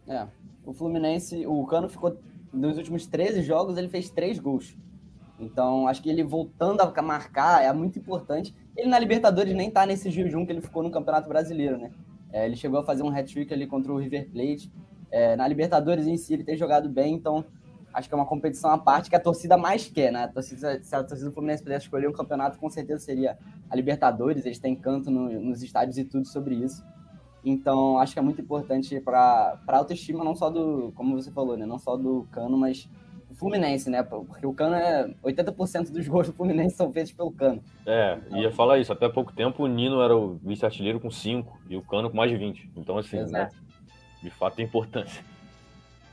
É, 0.07 0.25
o 0.65 0.71
Fluminense, 0.71 1.45
o 1.45 1.65
Cano 1.65 1.89
ficou 1.89 2.17
nos 2.53 2.77
últimos 2.77 3.05
13 3.05 3.41
jogos, 3.41 3.75
ele 3.77 3.89
fez 3.89 4.09
três 4.09 4.39
gols. 4.39 4.77
Então, 5.37 5.89
acho 5.89 6.01
que 6.01 6.09
ele 6.09 6.23
voltando 6.23 6.79
a 6.79 7.01
marcar 7.01 7.65
é 7.65 7.73
muito 7.73 7.99
importante. 7.99 8.55
Ele 8.77 8.87
na 8.87 8.97
Libertadores 8.97 9.53
nem 9.53 9.69
tá 9.69 9.85
nesse 9.85 10.09
jejum 10.09 10.45
que 10.45 10.53
ele 10.53 10.61
ficou 10.61 10.83
no 10.83 10.89
Campeonato 10.89 11.27
Brasileiro, 11.27 11.77
né? 11.77 11.91
É, 12.31 12.45
ele 12.45 12.55
chegou 12.55 12.79
a 12.79 12.85
fazer 12.85 13.03
um 13.03 13.09
hat-trick 13.09 13.53
ali 13.53 13.67
contra 13.67 13.91
o 13.91 13.97
River 13.97 14.29
Plate. 14.31 14.71
É, 15.11 15.35
na 15.35 15.45
Libertadores 15.45 16.07
em 16.07 16.15
si, 16.15 16.33
ele 16.33 16.45
tem 16.45 16.55
jogado 16.55 16.87
bem, 16.87 17.13
então 17.13 17.43
acho 17.93 18.07
que 18.07 18.13
é 18.13 18.17
uma 18.17 18.25
competição 18.25 18.71
à 18.71 18.77
parte 18.77 19.09
que 19.09 19.15
a 19.15 19.19
torcida 19.19 19.57
mais 19.57 19.87
quer, 19.87 20.11
né? 20.11 20.23
A 20.23 20.27
torcida, 20.27 20.81
se 20.81 20.95
a 20.95 21.03
torcida 21.03 21.29
do 21.29 21.33
Fluminense 21.33 21.63
pudesse 21.63 21.85
escolher 21.85 22.07
um 22.07 22.13
campeonato, 22.13 22.57
com 22.57 22.69
certeza 22.69 23.03
seria 23.03 23.37
a 23.69 23.75
Libertadores. 23.75 24.45
Eles 24.45 24.59
têm 24.59 24.75
canto 24.75 25.09
no, 25.09 25.29
nos 25.41 25.61
estádios 25.61 25.97
e 25.97 26.03
tudo 26.03 26.27
sobre 26.27 26.55
isso. 26.55 26.83
Então, 27.43 27.97
acho 27.97 28.13
que 28.13 28.19
é 28.19 28.21
muito 28.21 28.41
importante 28.41 28.99
para 28.99 29.59
a 29.67 29.77
autoestima, 29.77 30.23
não 30.23 30.35
só 30.35 30.49
do, 30.49 30.91
como 30.95 31.19
você 31.19 31.31
falou, 31.31 31.57
né? 31.57 31.65
Não 31.65 31.79
só 31.79 31.97
do 31.97 32.27
Cano, 32.31 32.57
mas 32.57 32.87
do 33.27 33.35
Fluminense, 33.35 33.89
né? 33.89 34.03
Porque 34.03 34.45
o 34.45 34.53
Cano 34.53 34.75
é. 34.75 35.07
80% 35.23 35.91
dos 35.91 36.07
gols 36.07 36.27
do 36.27 36.33
Fluminense 36.33 36.75
são 36.75 36.91
feitos 36.91 37.11
pelo 37.11 37.31
Cano. 37.31 37.63
É, 37.85 38.19
ia 38.31 38.51
falar 38.51 38.77
isso. 38.79 38.93
Até 38.93 39.09
pouco 39.09 39.33
tempo 39.33 39.63
o 39.63 39.67
Nino 39.67 40.01
era 40.01 40.15
o 40.15 40.35
vice-artilheiro 40.35 40.99
com 40.99 41.09
5 41.09 41.61
e 41.69 41.75
o 41.75 41.81
Cano 41.81 42.09
com 42.09 42.17
mais 42.17 42.29
de 42.29 42.37
20. 42.37 42.71
Então, 42.75 42.97
assim, 42.97 43.23
né? 43.25 43.49
de 44.21 44.29
fato 44.29 44.55
tem 44.55 44.65
importância. 44.65 45.23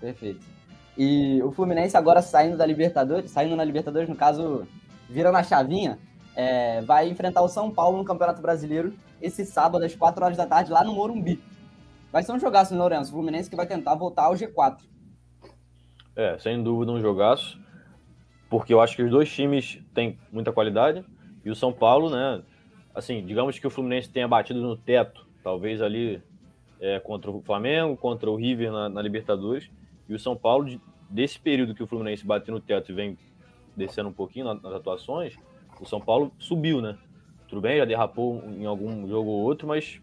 Perfeito. 0.01 0.58
E 0.99 1.41
o 1.45 1.53
Fluminense 1.53 1.97
agora 1.97 2.21
saindo 2.21 2.57
da 2.57 2.67
Libertadores, 2.67 3.31
saindo 3.31 3.55
na 3.55 3.63
Libertadores, 3.63 4.09
no 4.09 4.17
caso, 4.17 4.67
vira 5.09 5.31
na 5.31 5.45
chavinha, 5.45 5.97
é, 6.35 6.83
vai 6.83 7.09
enfrentar 7.09 7.41
o 7.41 7.49
São 7.49 7.71
Paulo 7.71 7.99
no 7.99 8.05
Campeonato 8.05 8.43
Brasileiro 8.43 8.93
esse 9.23 9.47
sábado 9.47 9.85
às 9.85 9.95
4 9.95 10.25
horas 10.25 10.37
da 10.37 10.45
tarde 10.45 10.73
lá 10.73 10.83
no 10.83 10.93
Morumbi. 10.93 11.41
Vai 12.11 12.25
ser 12.25 12.33
um 12.33 12.39
jogaço, 12.39 12.75
né, 12.75 12.81
Lourenço? 12.81 13.11
O 13.11 13.15
Fluminense 13.15 13.49
que 13.49 13.55
vai 13.55 13.67
tentar 13.67 13.95
voltar 13.95 14.25
ao 14.25 14.35
G4. 14.35 14.79
É, 16.17 16.37
sem 16.41 16.61
dúvida 16.61 16.91
um 16.91 17.01
jogaço, 17.01 17.57
porque 18.51 18.75
eu 18.75 18.81
acho 18.81 18.97
que 18.97 19.03
os 19.05 19.11
dois 19.11 19.33
times 19.33 19.81
têm 19.95 20.19
muita 20.33 20.53
qualidade 20.53 21.05
e 21.45 21.51
o 21.51 21.55
São 21.55 21.73
Paulo, 21.73 22.11
né? 22.11 22.43
Assim, 22.93 23.25
digamos 23.25 23.57
que 23.57 23.67
o 23.69 23.71
Fluminense 23.71 24.11
tenha 24.11 24.27
batido 24.27 24.61
no 24.61 24.77
teto, 24.77 25.25
talvez 25.45 25.81
ali 25.81 26.21
é, 26.81 26.99
contra 26.99 27.31
o 27.31 27.41
Flamengo, 27.41 27.97
contra 27.97 28.29
o 28.29 28.35
River 28.35 28.73
na, 28.73 28.89
na 28.89 29.01
Libertadores, 29.01 29.71
e 30.09 30.15
o 30.15 30.19
São 30.19 30.35
Paulo, 30.35 30.81
desse 31.09 31.39
período 31.39 31.75
que 31.75 31.83
o 31.83 31.87
Fluminense 31.87 32.25
bateu 32.25 32.55
no 32.55 32.61
teto 32.61 32.93
e 32.93 32.95
vem 32.95 33.19
descendo 33.77 34.09
um 34.09 34.13
pouquinho 34.13 34.55
nas 34.55 34.75
atuações, 34.75 35.37
o 35.81 35.87
São 35.87 36.01
Paulo 36.01 36.33
subiu, 36.39 36.81
né? 36.81 36.99
Tudo 37.47 37.61
bem, 37.61 37.79
já 37.79 37.85
derrapou 37.85 38.43
em 38.47 38.67
algum 38.67 39.07
jogo 39.09 39.31
ou 39.31 39.43
outro, 39.45 39.67
mas 39.67 40.01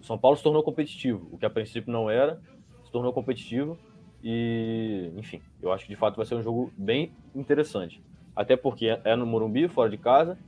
o 0.00 0.04
São 0.04 0.16
Paulo 0.16 0.36
se 0.36 0.42
tornou 0.42 0.62
competitivo, 0.62 1.28
o 1.32 1.36
que 1.36 1.44
a 1.44 1.50
princípio 1.50 1.92
não 1.92 2.08
era, 2.08 2.40
se 2.84 2.90
tornou 2.90 3.12
competitivo 3.12 3.76
e, 4.22 5.12
enfim, 5.16 5.42
eu 5.60 5.72
acho 5.72 5.84
que 5.84 5.90
de 5.90 5.96
fato 5.96 6.16
vai 6.16 6.24
ser 6.24 6.36
um 6.36 6.42
jogo 6.42 6.72
bem 6.76 7.12
interessante. 7.34 8.00
Até 8.34 8.56
porque 8.56 8.98
é 9.04 9.16
no 9.16 9.26
Morumbi, 9.26 9.68
fora 9.68 9.90
de 9.90 9.98
casa, 9.98 10.38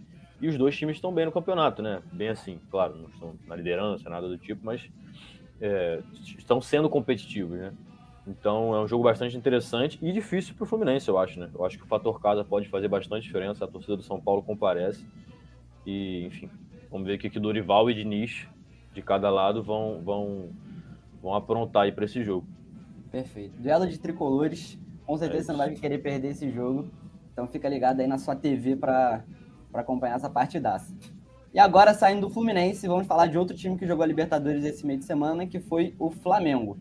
E 0.40 0.48
os 0.48 0.56
dois 0.56 0.76
times 0.76 0.96
estão 0.96 1.12
bem 1.12 1.26
no 1.26 1.32
campeonato, 1.32 1.82
né? 1.82 2.02
Bem 2.10 2.28
assim, 2.28 2.58
claro, 2.70 2.96
não 2.96 3.08
estão 3.10 3.34
na 3.46 3.54
liderança, 3.54 4.08
nada 4.08 4.26
do 4.26 4.38
tipo, 4.38 4.64
mas 4.64 4.88
é, 5.60 6.00
estão 6.38 6.60
sendo 6.62 6.88
competitivos, 6.88 7.58
né? 7.58 7.72
Então 8.26 8.74
é 8.74 8.80
um 8.80 8.86
jogo 8.86 9.04
bastante 9.04 9.36
interessante 9.36 9.98
e 10.02 10.12
difícil 10.12 10.54
para 10.54 10.64
o 10.64 10.66
Fluminense, 10.66 11.08
eu 11.08 11.18
acho, 11.18 11.40
né? 11.40 11.50
Eu 11.54 11.64
acho 11.64 11.78
que 11.78 11.84
o 11.84 11.86
fator 11.86 12.20
casa 12.20 12.44
pode 12.44 12.68
fazer 12.68 12.88
bastante 12.88 13.22
diferença. 13.22 13.64
A 13.64 13.68
torcida 13.68 13.96
do 13.96 14.02
São 14.02 14.20
Paulo 14.20 14.42
comparece. 14.42 15.04
E, 15.86 16.26
enfim, 16.26 16.50
vamos 16.90 17.06
ver 17.06 17.14
o 17.14 17.18
que, 17.18 17.30
que 17.30 17.40
Dorival 17.40 17.90
e 17.90 17.94
Diniz, 17.94 18.46
de 18.92 19.02
cada 19.02 19.30
lado, 19.30 19.62
vão, 19.62 20.00
vão, 20.04 20.50
vão 21.22 21.34
aprontar 21.34 21.84
aí 21.84 21.92
para 21.92 22.04
esse 22.04 22.22
jogo. 22.22 22.46
Perfeito. 23.10 23.60
Duelo 23.60 23.86
de 23.86 23.98
tricolores. 23.98 24.78
Com 25.06 25.16
certeza 25.16 25.40
é 25.40 25.44
você 25.46 25.52
não 25.52 25.58
vai 25.58 25.74
querer 25.74 25.98
perder 25.98 26.28
esse 26.28 26.50
jogo. 26.50 26.88
Então 27.32 27.46
fica 27.48 27.68
ligado 27.68 28.00
aí 28.00 28.06
na 28.06 28.18
sua 28.18 28.36
TV 28.36 28.76
para 28.76 29.24
acompanhar 29.72 30.16
essa 30.16 30.28
partidaça. 30.28 30.94
E 31.52 31.58
agora, 31.58 31.94
saindo 31.94 32.28
do 32.28 32.30
Fluminense, 32.32 32.86
vamos 32.86 33.08
falar 33.08 33.26
de 33.26 33.36
outro 33.36 33.56
time 33.56 33.76
que 33.76 33.86
jogou 33.86 34.04
a 34.04 34.06
Libertadores 34.06 34.64
esse 34.64 34.86
meio 34.86 35.00
de 35.00 35.04
semana, 35.04 35.46
que 35.46 35.58
foi 35.58 35.94
o 35.98 36.10
Flamengo. 36.10 36.78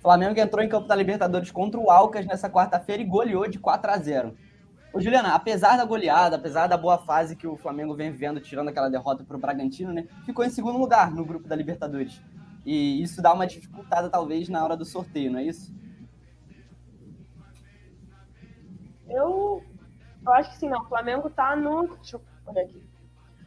Flamengo 0.00 0.38
entrou 0.40 0.64
em 0.64 0.68
campo 0.68 0.88
da 0.88 0.94
Libertadores 0.94 1.50
contra 1.50 1.78
o 1.78 1.90
Alcas 1.90 2.26
nessa 2.26 2.48
quarta-feira 2.48 3.02
e 3.02 3.06
goleou 3.06 3.46
de 3.48 3.58
4 3.58 3.90
a 3.90 3.98
0. 3.98 4.36
Ô, 4.92 5.00
Juliana, 5.00 5.34
apesar 5.34 5.76
da 5.76 5.84
goleada, 5.84 6.36
apesar 6.36 6.66
da 6.66 6.76
boa 6.76 6.98
fase 6.98 7.36
que 7.36 7.46
o 7.46 7.56
Flamengo 7.56 7.94
vem 7.94 8.10
vivendo, 8.10 8.40
tirando 8.40 8.68
aquela 8.68 8.88
derrota 8.88 9.22
para 9.22 9.36
o 9.36 9.40
Bragantino, 9.40 9.92
né, 9.92 10.06
ficou 10.24 10.44
em 10.44 10.50
segundo 10.50 10.78
lugar 10.78 11.10
no 11.10 11.24
grupo 11.24 11.46
da 11.46 11.54
Libertadores. 11.54 12.20
E 12.64 13.02
isso 13.02 13.22
dá 13.22 13.32
uma 13.32 13.46
dificultada, 13.46 14.10
talvez, 14.10 14.48
na 14.48 14.64
hora 14.64 14.76
do 14.76 14.84
sorteio, 14.84 15.32
não 15.32 15.38
é 15.38 15.44
isso? 15.44 15.72
Eu, 19.08 19.62
eu 20.24 20.32
acho 20.32 20.50
que 20.50 20.58
sim, 20.58 20.68
não. 20.68 20.82
O 20.82 20.88
Flamengo 20.88 21.28
tá 21.30 21.56
no. 21.56 21.96
Deixa 21.96 22.16
eu 22.16 22.22
olhar 22.46 22.62
aqui. 22.62 22.82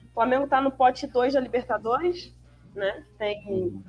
O 0.09 0.13
Flamengo 0.13 0.47
tá 0.47 0.61
no 0.61 0.71
pote 0.71 1.07
2 1.07 1.33
da 1.33 1.39
Libertadores, 1.39 2.35
né? 2.75 3.05
Tem 3.17 3.83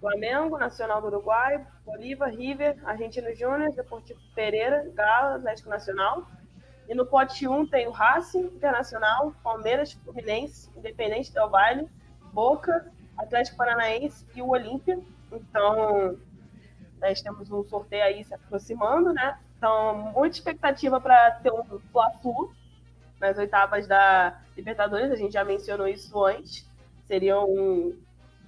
Flamengo, 0.00 0.58
Nacional 0.58 1.00
do 1.00 1.06
Uruguai, 1.06 1.66
Bolívar, 1.86 2.28
River, 2.30 2.76
Argentino 2.84 3.32
Júnior, 3.34 3.72
Deportivo 3.72 4.18
Pereira, 4.34 4.90
Galo, 4.92 5.36
Atlético 5.36 5.70
Nacional. 5.70 6.26
E 6.88 6.94
no 6.94 7.06
pote 7.06 7.46
1 7.46 7.68
tem 7.68 7.86
o 7.86 7.92
Racing 7.92 8.46
Internacional, 8.46 9.32
Palmeiras, 9.42 9.92
Fluminense, 9.92 10.68
Independente 10.76 11.32
Del 11.32 11.48
Valle, 11.48 11.88
Boca, 12.32 12.92
Atlético 13.16 13.56
Paranaense 13.56 14.26
e 14.34 14.42
o 14.42 14.48
Olímpia. 14.48 14.98
Então, 15.32 16.18
nós 17.00 17.22
temos 17.22 17.50
um 17.50 17.64
sorteio 17.64 18.04
aí 18.04 18.24
se 18.24 18.34
aproximando, 18.34 19.12
né? 19.12 19.38
Então, 19.56 20.12
muita 20.12 20.36
expectativa 20.36 21.00
para 21.00 21.30
ter 21.42 21.52
um 21.52 21.64
Fla-Flu 21.92 22.52
nas 23.20 23.38
oitavas 23.38 23.86
da 23.86 24.40
Libertadores, 24.56 25.10
a 25.10 25.16
gente 25.16 25.32
já 25.32 25.44
mencionou 25.44 25.86
isso 25.86 26.24
antes. 26.24 26.68
Seria 27.06 27.40
um, 27.40 27.96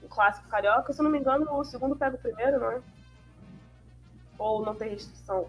um 0.02 0.08
clássico 0.08 0.48
carioca. 0.48 0.92
Se 0.92 1.00
eu 1.00 1.04
não 1.04 1.10
me 1.10 1.18
engano, 1.18 1.50
o 1.52 1.64
segundo 1.64 1.96
pega 1.96 2.16
o 2.16 2.18
primeiro, 2.18 2.58
não 2.60 2.72
é? 2.72 2.82
Ou 4.38 4.64
não 4.64 4.74
tem 4.74 4.90
restrição? 4.90 5.46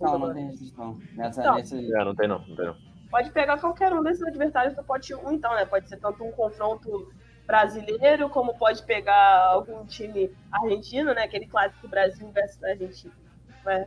Não, 0.00 0.18
não 0.18 0.34
tem 0.34 0.46
restrição. 0.46 0.98
Nessa, 1.14 1.40
então, 1.40 1.54
nesse... 1.56 1.94
é, 1.94 2.04
não 2.04 2.14
tem 2.14 2.28
não, 2.28 2.38
não 2.46 2.56
tem 2.56 2.66
não. 2.66 2.76
Pode 3.10 3.30
pegar 3.30 3.58
qualquer 3.58 3.92
um 3.92 4.02
desses 4.02 4.22
adversários 4.22 4.74
do 4.74 4.84
pote 4.84 5.14
1, 5.14 5.32
então, 5.32 5.52
né? 5.54 5.64
Pode 5.64 5.88
ser 5.88 5.96
tanto 5.96 6.24
um 6.24 6.30
confronto 6.30 7.12
brasileiro, 7.44 8.30
como 8.30 8.56
pode 8.56 8.84
pegar 8.84 9.48
algum 9.48 9.84
time 9.84 10.30
argentino, 10.52 11.12
né? 11.12 11.24
Aquele 11.24 11.46
clássico 11.46 11.88
Brasil 11.88 12.30
versus 12.30 12.62
Argentina. 12.62 13.14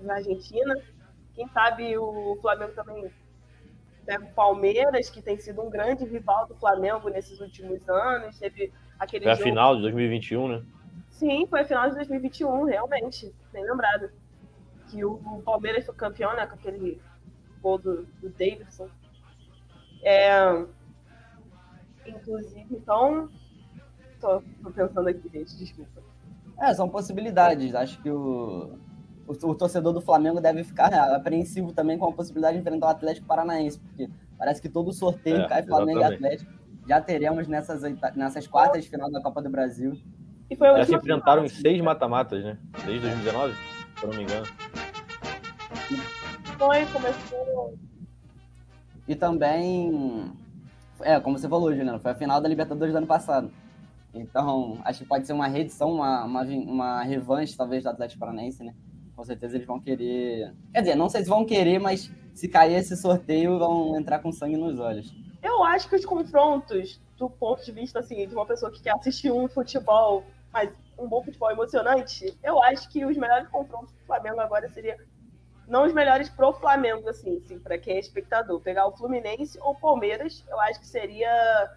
Na 0.01 0.15
Argentina. 0.15 0.75
Quem 1.33 1.47
sabe 1.47 1.97
o 1.97 2.37
Flamengo 2.41 2.73
também 2.73 3.09
pega 4.05 4.23
o 4.25 4.33
Palmeiras, 4.33 5.09
que 5.09 5.21
tem 5.21 5.39
sido 5.39 5.61
um 5.61 5.69
grande 5.69 6.03
rival 6.03 6.45
do 6.45 6.55
Flamengo 6.55 7.09
nesses 7.09 7.39
últimos 7.39 7.87
anos. 7.89 8.37
Teve 8.37 8.71
aquele 8.99 9.23
Foi 9.23 9.31
a 9.31 9.37
final 9.37 9.75
de 9.75 9.81
2021, 9.83 10.47
né? 10.49 10.63
Sim, 11.09 11.47
foi 11.47 11.61
a 11.61 11.65
final 11.65 11.89
de 11.89 11.95
2021, 11.95 12.65
realmente. 12.65 13.33
Bem 13.51 13.63
lembrado 13.63 14.11
que 14.89 15.03
o, 15.03 15.17
Palmeiras 15.43 15.85
foi 15.85 15.95
campeão, 15.95 16.35
né? 16.35 16.45
Com 16.45 16.55
aquele 16.55 17.01
gol 17.61 17.77
do, 17.77 18.03
do 18.21 18.29
Davidson. 18.29 18.89
É, 20.03 20.65
inclusive, 22.05 22.67
então. 22.71 23.29
Tô, 24.19 24.41
tô, 24.61 24.71
pensando 24.71 25.07
aqui, 25.07 25.29
gente, 25.33 25.57
desculpa. 25.57 26.01
É, 26.59 26.73
são 26.73 26.87
possibilidades. 26.87 27.75
Acho 27.75 28.01
que 28.01 28.09
o, 28.09 28.77
o, 29.27 29.31
o, 29.31 29.55
torcedor 29.55 29.91
do 29.91 30.01
Flamengo 30.01 30.39
deve 30.39 30.63
ficar 30.63 30.93
apreensivo 31.15 31.73
também 31.73 31.97
com 31.97 32.07
a 32.07 32.13
possibilidade 32.13 32.55
de 32.55 32.61
enfrentar 32.61 32.87
o 32.87 32.89
Atlético 32.89 33.27
Paranaense, 33.27 33.79
porque 33.79 34.09
parece 34.37 34.61
que 34.61 34.69
todo 34.69 34.93
sorteio 34.93 35.41
é, 35.41 35.47
cai 35.47 35.63
Flamengo 35.63 35.99
exatamente. 35.99 36.21
e 36.21 36.25
Atlético. 36.25 36.63
Já 36.87 37.01
teremos 37.01 37.47
nessas, 37.47 37.81
nessas 38.15 38.47
quartas 38.47 38.83
de 38.83 38.89
final 38.89 39.09
da 39.09 39.21
Copa 39.21 39.41
do 39.41 39.49
Brasil. 39.49 39.97
E 40.49 40.55
foi 40.55 40.67
Já 40.77 40.85
se 40.85 40.95
enfrentaram 40.95 41.45
em 41.45 41.49
seis 41.49 41.81
mata-matas, 41.81 42.43
né? 42.43 42.57
Desde 42.85 43.01
2019, 43.01 43.53
se 43.53 44.03
eu 44.03 44.09
não 44.09 44.17
me 44.17 44.23
engano. 44.23 44.45
Foi, 46.57 46.85
começou. 46.87 47.77
E 49.07 49.15
também, 49.15 50.31
é, 51.01 51.19
como 51.19 51.37
você 51.37 51.47
falou, 51.49 51.73
Juliano, 51.73 51.99
foi 51.99 52.11
a 52.11 52.15
final 52.15 52.39
da 52.39 52.47
Libertadores 52.47 52.93
do 52.93 52.97
ano 52.97 53.07
passado. 53.07 53.51
Então, 54.13 54.79
acho 54.85 54.99
que 54.99 55.05
pode 55.05 55.25
ser 55.25 55.33
uma 55.33 55.47
reedição, 55.47 55.91
uma, 55.91 56.23
uma, 56.23 56.43
uma 56.43 57.03
revanche, 57.03 57.57
talvez, 57.57 57.83
do 57.83 57.89
Atlético 57.89 58.19
Paranaense, 58.19 58.63
né? 58.63 58.73
Com 59.15 59.23
certeza 59.23 59.55
eles 59.55 59.67
vão 59.67 59.79
querer. 59.79 60.53
Quer 60.71 60.81
dizer, 60.81 60.95
não 60.95 61.09
sei 61.09 61.23
se 61.23 61.29
vão 61.29 61.45
querer, 61.45 61.79
mas 61.79 62.11
se 62.33 62.47
cair 62.47 62.75
esse 62.75 62.95
sorteio, 62.95 63.59
vão 63.59 63.97
entrar 63.97 64.19
com 64.19 64.31
sangue 64.31 64.57
nos 64.57 64.79
olhos. 64.79 65.13
Eu 65.41 65.63
acho 65.63 65.89
que 65.89 65.95
os 65.95 66.05
confrontos, 66.05 67.01
do 67.17 67.29
ponto 67.29 67.63
de 67.63 67.71
vista 67.71 67.99
assim, 67.99 68.27
de 68.27 68.33
uma 68.33 68.45
pessoa 68.45 68.71
que 68.71 68.81
quer 68.81 68.93
assistir 68.93 69.31
um 69.31 69.47
futebol, 69.47 70.23
mas 70.51 70.71
um 70.97 71.07
bom 71.07 71.23
futebol 71.23 71.51
emocionante, 71.51 72.37
eu 72.43 72.61
acho 72.63 72.87
que 72.89 73.05
os 73.05 73.17
melhores 73.17 73.47
confrontos 73.49 73.91
do 73.91 74.05
Flamengo 74.05 74.39
agora 74.39 74.69
seria 74.69 74.97
não 75.67 75.85
os 75.85 75.93
melhores 75.93 76.29
pro 76.29 76.53
Flamengo, 76.53 77.07
assim, 77.09 77.37
assim 77.37 77.59
para 77.59 77.77
quem 77.77 77.95
é 77.95 77.99
espectador. 77.99 78.59
Pegar 78.59 78.87
o 78.87 78.95
Fluminense 78.95 79.57
ou 79.61 79.75
Palmeiras, 79.75 80.43
eu 80.49 80.59
acho 80.61 80.79
que 80.79 80.87
seria 80.87 81.71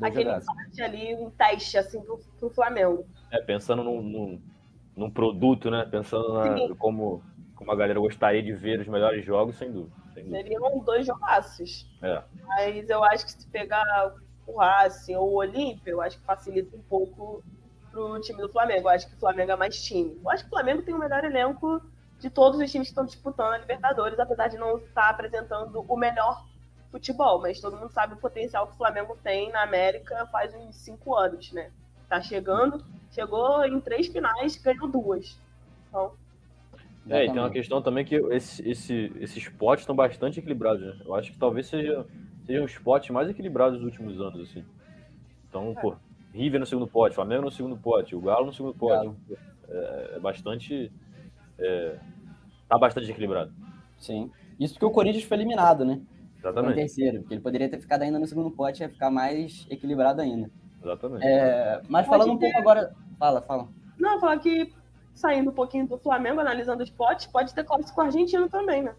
aquele 0.00 0.30
empate 0.30 0.82
ali, 0.82 1.14
um 1.14 1.30
teste, 1.30 1.78
assim, 1.78 2.00
pro, 2.00 2.18
pro 2.38 2.50
Flamengo. 2.50 3.04
É, 3.30 3.40
pensando 3.40 3.82
num, 3.82 4.02
num, 4.02 4.42
num 4.96 5.10
produto, 5.10 5.70
né? 5.70 5.86
Pensando 5.90 6.32
na, 6.34 6.74
como, 6.76 7.22
como 7.54 7.72
a 7.72 7.76
galera 7.76 7.98
gostaria 7.98 8.42
de 8.42 8.52
ver 8.52 8.80
os 8.80 8.88
melhores 8.88 9.24
jogos, 9.24 9.56
sem 9.56 9.70
dúvida. 9.70 9.94
Sem 10.14 10.24
dúvida. 10.24 10.42
Seriam 10.42 10.78
dois 10.80 11.06
jogaços. 11.06 11.90
É. 12.02 12.22
Mas 12.46 12.88
eu 12.88 13.02
acho 13.04 13.24
que 13.24 13.32
se 13.32 13.48
pegar 13.48 14.14
o 14.46 14.58
Racing 14.58 15.14
ou 15.14 15.30
o 15.30 15.36
Olímpio, 15.36 15.90
eu 15.90 16.02
acho 16.02 16.18
que 16.18 16.24
facilita 16.24 16.76
um 16.76 16.82
pouco 16.82 17.42
pro 17.90 18.20
time 18.20 18.40
do 18.40 18.48
Flamengo. 18.48 18.88
Eu 18.88 18.92
acho 18.92 19.08
que 19.08 19.14
o 19.14 19.18
Flamengo 19.18 19.52
é 19.52 19.56
mais 19.56 19.82
time. 19.82 20.18
Eu 20.22 20.30
acho 20.30 20.44
que 20.44 20.48
o 20.48 20.52
Flamengo 20.52 20.82
tem 20.82 20.94
o 20.94 20.98
melhor 20.98 21.24
elenco 21.24 21.80
de 22.22 22.30
todos 22.30 22.60
os 22.60 22.70
times 22.70 22.86
que 22.86 22.92
estão 22.92 23.04
disputando 23.04 23.52
a 23.52 23.58
Libertadores, 23.58 24.18
apesar 24.18 24.46
de 24.46 24.56
não 24.56 24.78
estar 24.78 25.10
apresentando 25.10 25.84
o 25.86 25.96
melhor 25.96 26.46
futebol, 26.88 27.40
mas 27.40 27.60
todo 27.60 27.76
mundo 27.76 27.90
sabe 27.90 28.14
o 28.14 28.18
potencial 28.18 28.68
que 28.68 28.74
o 28.74 28.76
Flamengo 28.76 29.18
tem 29.24 29.50
na 29.50 29.62
América 29.62 30.24
faz 30.30 30.54
uns 30.54 30.76
cinco 30.76 31.16
anos, 31.16 31.50
né? 31.52 31.72
Tá 32.08 32.22
chegando, 32.22 32.84
chegou 33.10 33.64
em 33.64 33.80
três 33.80 34.06
finais, 34.06 34.56
ganhou 34.56 34.86
duas. 34.86 35.36
Então. 35.88 36.12
É, 37.08 37.24
e 37.24 37.32
tem 37.32 37.40
uma 37.40 37.50
questão 37.50 37.82
também 37.82 38.04
que 38.04 38.14
esse, 38.14 38.68
esse, 38.68 39.12
esses 39.16 39.48
potes 39.48 39.82
estão 39.82 39.96
bastante 39.96 40.38
equilibrados, 40.38 40.80
né? 40.80 41.02
Eu 41.04 41.14
acho 41.16 41.32
que 41.32 41.38
talvez 41.38 41.66
seja, 41.66 42.06
sejam 42.46 42.64
os 42.64 42.78
potes 42.78 43.10
mais 43.10 43.28
equilibrados 43.28 43.78
dos 43.78 43.86
últimos 43.86 44.20
anos, 44.20 44.48
assim. 44.48 44.64
Então, 45.48 45.74
é. 45.76 45.80
pô, 45.80 45.96
River 46.32 46.60
no 46.60 46.66
segundo 46.66 46.86
pote, 46.86 47.16
Flamengo 47.16 47.42
no 47.42 47.50
segundo 47.50 47.76
pote, 47.76 48.14
o 48.14 48.20
Galo 48.20 48.46
no 48.46 48.52
segundo 48.52 48.74
pote. 48.74 49.10
É, 49.68 50.12
é, 50.16 50.20
bastante. 50.20 50.92
É, 51.62 51.98
tá 52.68 52.78
bastante 52.78 53.10
equilibrado. 53.10 53.52
Sim. 53.98 54.30
Isso 54.58 54.74
porque 54.74 54.86
o 54.86 54.90
Corinthians 54.90 55.24
foi 55.24 55.36
eliminado, 55.36 55.84
né? 55.84 56.00
Exatamente. 56.38 56.64
Foi 56.64 56.72
em 56.72 56.76
terceiro, 56.76 57.20
porque 57.20 57.34
ele 57.34 57.40
poderia 57.40 57.68
ter 57.68 57.80
ficado 57.80 58.02
ainda 58.02 58.18
no 58.18 58.26
segundo 58.26 58.50
pote 58.50 58.82
e 58.82 58.84
ia 58.84 58.88
ficar 58.88 59.10
mais 59.10 59.66
equilibrado 59.70 60.20
ainda. 60.20 60.50
Exatamente. 60.82 61.24
É, 61.24 61.80
mas 61.88 62.06
falando 62.06 62.32
um 62.32 62.38
pouco 62.38 62.58
agora. 62.58 62.92
Fala, 63.18 63.40
fala. 63.42 63.68
Não, 63.98 64.18
falar 64.18 64.38
que 64.38 64.74
saindo 65.14 65.50
um 65.50 65.54
pouquinho 65.54 65.86
do 65.86 65.98
Flamengo, 65.98 66.40
analisando 66.40 66.82
os 66.82 66.90
potes, 66.90 67.26
pode 67.26 67.54
ter 67.54 67.64
clássico 67.64 68.00
argentino 68.00 68.48
também, 68.48 68.82
né? 68.82 68.94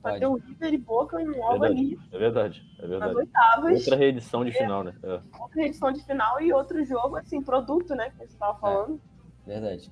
Pode 0.00 0.20
ter 0.20 0.26
o 0.26 0.34
River 0.34 0.74
e 0.74 0.78
Boca 0.78 1.20
em 1.20 1.28
um 1.28 1.42
alvo 1.42 1.64
ali. 1.64 1.98
É 2.12 2.18
verdade, 2.18 2.62
é 2.78 2.86
verdade. 2.86 3.14
Nas 3.14 3.16
oitavas. 3.16 3.78
Outra 3.80 3.96
reedição 3.96 4.44
de 4.44 4.52
final, 4.52 4.84
né? 4.84 4.94
É. 5.02 5.20
Outra 5.40 5.62
reedição 5.62 5.90
de 5.90 6.04
final 6.04 6.40
e 6.42 6.52
outro 6.52 6.84
jogo, 6.84 7.16
assim, 7.16 7.42
produto, 7.42 7.94
né? 7.94 8.10
Que 8.10 8.18
você 8.18 8.24
estava 8.24 8.58
falando. 8.58 9.00
É, 9.46 9.52
verdade. 9.52 9.90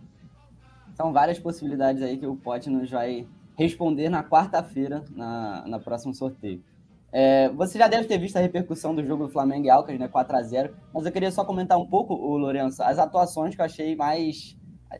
São 1.03 1.12
várias 1.12 1.37
possibilidades 1.37 2.01
aí 2.01 2.17
que 2.17 2.25
o 2.25 2.37
Pote 2.37 2.71
nos 2.71 2.88
vai 2.88 3.27
responder 3.59 4.09
na 4.09 4.23
quarta-feira, 4.23 5.05
na, 5.11 5.67
na 5.67 5.81
próximo 5.81 6.15
sorteio. 6.15 6.62
É, 7.11 7.49
você 7.49 7.77
já 7.77 7.88
deve 7.88 8.07
ter 8.07 8.19
visto 8.19 8.37
a 8.37 8.41
repercussão 8.41 8.95
do 8.95 9.05
jogo 9.05 9.27
do 9.27 9.33
Flamengo 9.33 9.67
e 9.67 9.69
Alcas, 9.69 9.99
né? 9.99 10.07
4x0. 10.07 10.71
Mas 10.95 11.05
eu 11.05 11.11
queria 11.11 11.33
só 11.33 11.45
comentar 11.45 11.77
um 11.77 11.88
pouco, 11.88 12.15
o 12.15 12.38
Lourenço, 12.38 12.85
as 12.85 13.01
atuações 13.01 13.57
que 13.57 13.61
eu 13.61 13.65
achei 13.65 13.97
mais. 13.97 14.57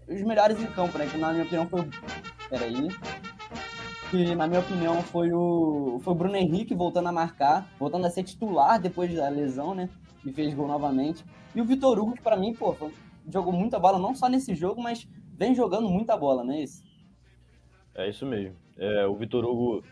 Os 0.09 0.23
melhores 0.23 0.61
em 0.61 0.67
campo, 0.67 0.99
né? 0.99 1.07
Que 1.07 1.17
na 1.17 1.31
minha 1.31 1.45
opinião 1.45 1.69
foi. 1.69 1.89
Peraí. 2.51 2.89
Que 4.11 4.35
na 4.35 4.49
minha 4.49 4.59
opinião 4.59 5.01
foi 5.03 5.33
o. 5.33 6.01
Foi 6.03 6.15
o 6.15 6.17
Bruno 6.17 6.35
Henrique 6.35 6.75
voltando 6.75 7.11
a 7.11 7.13
marcar, 7.13 7.73
voltando 7.79 8.07
a 8.07 8.11
ser 8.11 8.25
titular 8.25 8.81
depois 8.81 9.15
da 9.15 9.29
lesão, 9.29 9.73
né? 9.73 9.89
E 10.27 10.33
fez 10.33 10.53
gol 10.53 10.67
novamente. 10.67 11.25
E 11.55 11.61
o 11.61 11.65
Vitor 11.65 11.97
Hugo, 11.97 12.15
que 12.15 12.23
pra 12.23 12.37
mim, 12.37 12.53
pô, 12.53 12.75
jogou 13.31 13.53
muita 13.53 13.79
bola, 13.79 14.01
não 14.01 14.17
só 14.17 14.29
nesse 14.29 14.53
jogo, 14.53 14.83
mas 14.83 15.07
vem 15.43 15.57
jogando 15.57 15.89
muita 15.89 16.17
bola, 16.17 16.45
não 16.45 16.55
é 16.55 16.63
isso? 16.63 16.85
É 17.97 18.09
isso 18.09 18.25
mesmo. 18.25 18.55
É, 18.79 19.05
o 19.07 19.17
Vitor 19.17 19.45
Hugo 19.45 19.83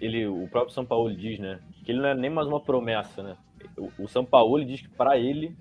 ele, 0.00 0.26
o 0.28 0.46
próprio 0.48 0.72
São 0.72 0.86
Paulo 0.86 1.14
diz, 1.14 1.40
né, 1.40 1.60
que 1.84 1.90
ele 1.90 2.00
não 2.00 2.08
é 2.08 2.14
nem 2.14 2.30
mais 2.30 2.46
uma 2.46 2.60
promessa, 2.60 3.20
né? 3.20 3.36
O, 3.76 4.04
o 4.04 4.08
São 4.08 4.24
Paulo 4.24 4.64
diz 4.64 4.80
que 4.80 4.88
para 4.88 5.18
ele, 5.18 5.56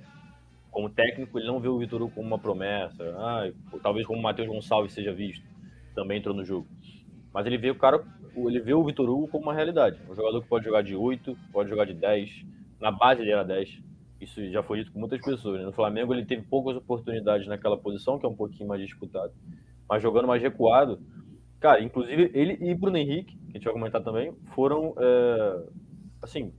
como 0.70 0.90
técnico, 0.90 1.40
ele 1.40 1.48
não 1.48 1.60
vê 1.60 1.68
o 1.68 1.80
Vitor 1.80 2.02
Hugo 2.02 2.14
como 2.14 2.28
uma 2.28 2.38
promessa. 2.38 3.04
Ah, 3.18 3.52
talvez 3.82 4.06
como 4.06 4.20
o 4.20 4.24
Matheus 4.24 4.48
Gonçalves 4.48 4.94
seja 4.94 5.12
visto, 5.12 5.44
também 5.96 6.20
entrou 6.20 6.36
no 6.36 6.46
jogo. 6.46 6.68
Mas 7.34 7.46
ele 7.48 7.58
vê 7.58 7.72
o 7.72 7.76
cara, 7.76 8.04
ele 8.36 8.60
vê 8.60 8.74
o 8.74 8.84
Vitor 8.84 9.10
Hugo 9.10 9.28
como 9.28 9.44
uma 9.46 9.54
realidade. 9.54 9.98
Um 10.08 10.16
jogador 10.16 10.42
que 10.42 10.48
pode 10.48 10.66
jogar 10.66 10.84
de 10.84 10.96
8, 10.96 11.36
pode 11.52 11.70
jogar 11.70 11.86
de 11.86 11.94
10. 11.94 12.46
Na 12.80 12.92
base 12.92 13.22
ele 13.22 13.32
era 13.32 13.44
10. 13.44 13.80
Isso 14.22 14.50
já 14.52 14.62
foi 14.62 14.80
dito 14.80 14.92
com 14.92 15.00
muitas 15.00 15.20
pessoas. 15.20 15.60
Né? 15.60 15.66
No 15.66 15.74
Flamengo 15.74 16.14
ele 16.14 16.26
teve 16.26 16.44
poucas 16.44 16.78
oportunidades 16.78 17.48
naquela 17.48 17.78
posição, 17.78 18.20
que 18.20 18.26
é 18.26 18.30
um 18.30 18.36
pouquinho 18.36 18.70
mais 18.70 18.82
disputado. 18.82 19.34
Mas 19.90 20.02
jogando 20.02 20.28
mais 20.28 20.42
recuado, 20.42 21.02
Cara, 21.62 21.80
inclusive 21.80 22.32
ele 22.34 22.58
e 22.60 22.74
Bruno 22.74 22.98
Henrique, 22.98 23.38
que 23.38 23.52
a 23.52 23.54
gente 23.54 23.66
vai 23.66 23.74
comentar 23.74 24.04
também, 24.04 24.34
foram, 24.56 24.96
é, 24.98 25.64
assim, 26.20 26.52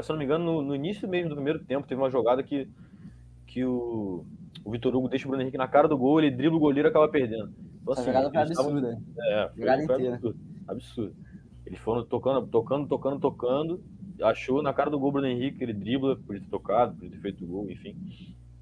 se 0.00 0.08
não 0.08 0.16
me 0.16 0.24
engano, 0.24 0.44
no, 0.44 0.62
no, 0.62 0.74
início 0.74 1.08
mesmo 1.08 1.30
do 1.30 1.34
primeiro 1.34 1.64
tempo, 1.64 1.86
teve 1.86 2.00
uma 2.00 2.08
jogada 2.08 2.44
que, 2.44 2.68
que 3.44 3.64
o, 3.64 4.24
o 4.64 4.70
Vitor 4.70 4.94
Hugo 4.94 5.08
deixa 5.08 5.26
o 5.26 5.28
Bruno 5.28 5.42
Henrique 5.42 5.58
na 5.58 5.66
cara 5.66 5.88
do 5.88 5.98
gol, 5.98 6.20
ele 6.20 6.30
dribla 6.30 6.58
o 6.58 6.60
goleiro 6.60 6.88
e 6.88 6.90
acaba 6.90 7.08
perdendo. 7.08 7.52
Então, 7.82 7.92
assim, 7.92 8.04
jogada 8.04 8.30
foi 8.30 8.40
absurda. 8.40 9.02
É, 9.18 9.48
foi, 9.48 9.58
jogada 9.58 9.84
foi 9.84 10.06
absurdo, 10.06 10.38
absurdo. 10.68 11.16
Eles 11.66 11.78
foram 11.80 12.04
tocando, 12.04 12.46
tocando, 12.46 12.86
tocando, 12.86 13.20
tocando, 13.20 13.84
achou 14.22 14.62
na 14.62 14.72
cara 14.72 14.90
do 14.90 14.98
gol 14.98 15.12
Bruno 15.12 15.26
Henrique, 15.26 15.62
ele 15.62 15.72
dribla, 15.72 16.16
por 16.16 16.38
ter 16.38 16.48
tocado, 16.48 16.94
por 16.96 17.08
ter 17.08 17.18
feito 17.18 17.44
o 17.44 17.46
gol, 17.46 17.70
enfim. 17.70 17.96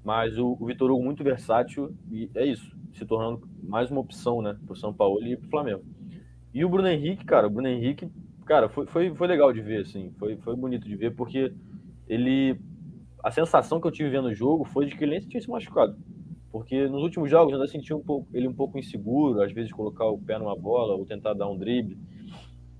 Mas 0.03 0.37
o, 0.37 0.57
o 0.59 0.65
Vitor 0.65 0.91
Hugo 0.91 1.03
muito 1.03 1.23
versátil 1.23 1.95
e 2.11 2.29
é 2.35 2.45
isso, 2.45 2.75
se 2.93 3.05
tornando 3.05 3.47
mais 3.63 3.89
uma 3.89 4.01
opção, 4.01 4.41
né, 4.41 4.57
pro 4.65 4.75
São 4.75 4.93
Paulo 4.93 5.25
e 5.25 5.35
pro 5.35 5.49
Flamengo. 5.49 5.83
E 6.53 6.63
o 6.63 6.69
Bruno 6.69 6.87
Henrique, 6.87 7.25
cara, 7.25 7.47
o 7.47 7.49
Bruno 7.49 7.67
Henrique, 7.67 8.09
cara, 8.45 8.69
foi, 8.69 8.85
foi, 8.85 9.13
foi 9.13 9.27
legal 9.27 9.51
de 9.51 9.61
ver, 9.61 9.81
assim, 9.81 10.11
foi, 10.17 10.37
foi 10.37 10.55
bonito 10.55 10.87
de 10.87 10.95
ver, 10.95 11.15
porque 11.15 11.51
ele. 12.07 12.57
A 13.23 13.31
sensação 13.31 13.81
que 13.81 13.87
eu 13.87 13.91
tive 13.91 14.09
vendo 14.09 14.27
o 14.27 14.35
jogo 14.35 14.63
foi 14.65 14.85
de 14.85 14.95
que 14.95 15.03
ele 15.03 15.17
nem 15.17 15.27
tinha 15.27 15.41
se 15.41 15.49
machucado. 15.49 15.97
Porque 16.51 16.87
nos 16.87 17.01
últimos 17.01 17.29
jogos 17.29 17.51
eu 17.51 17.59
ainda 17.59 17.69
senti 17.69 17.93
um 17.93 17.99
pouco, 17.99 18.27
ele 18.31 18.47
um 18.47 18.53
pouco 18.53 18.77
inseguro, 18.77 19.41
às 19.41 19.51
vezes 19.51 19.73
colocar 19.73 20.05
o 20.05 20.17
pé 20.17 20.37
numa 20.37 20.55
bola 20.55 20.93
ou 20.93 21.05
tentar 21.05 21.33
dar 21.33 21.49
um 21.49 21.57
drible. 21.57 21.97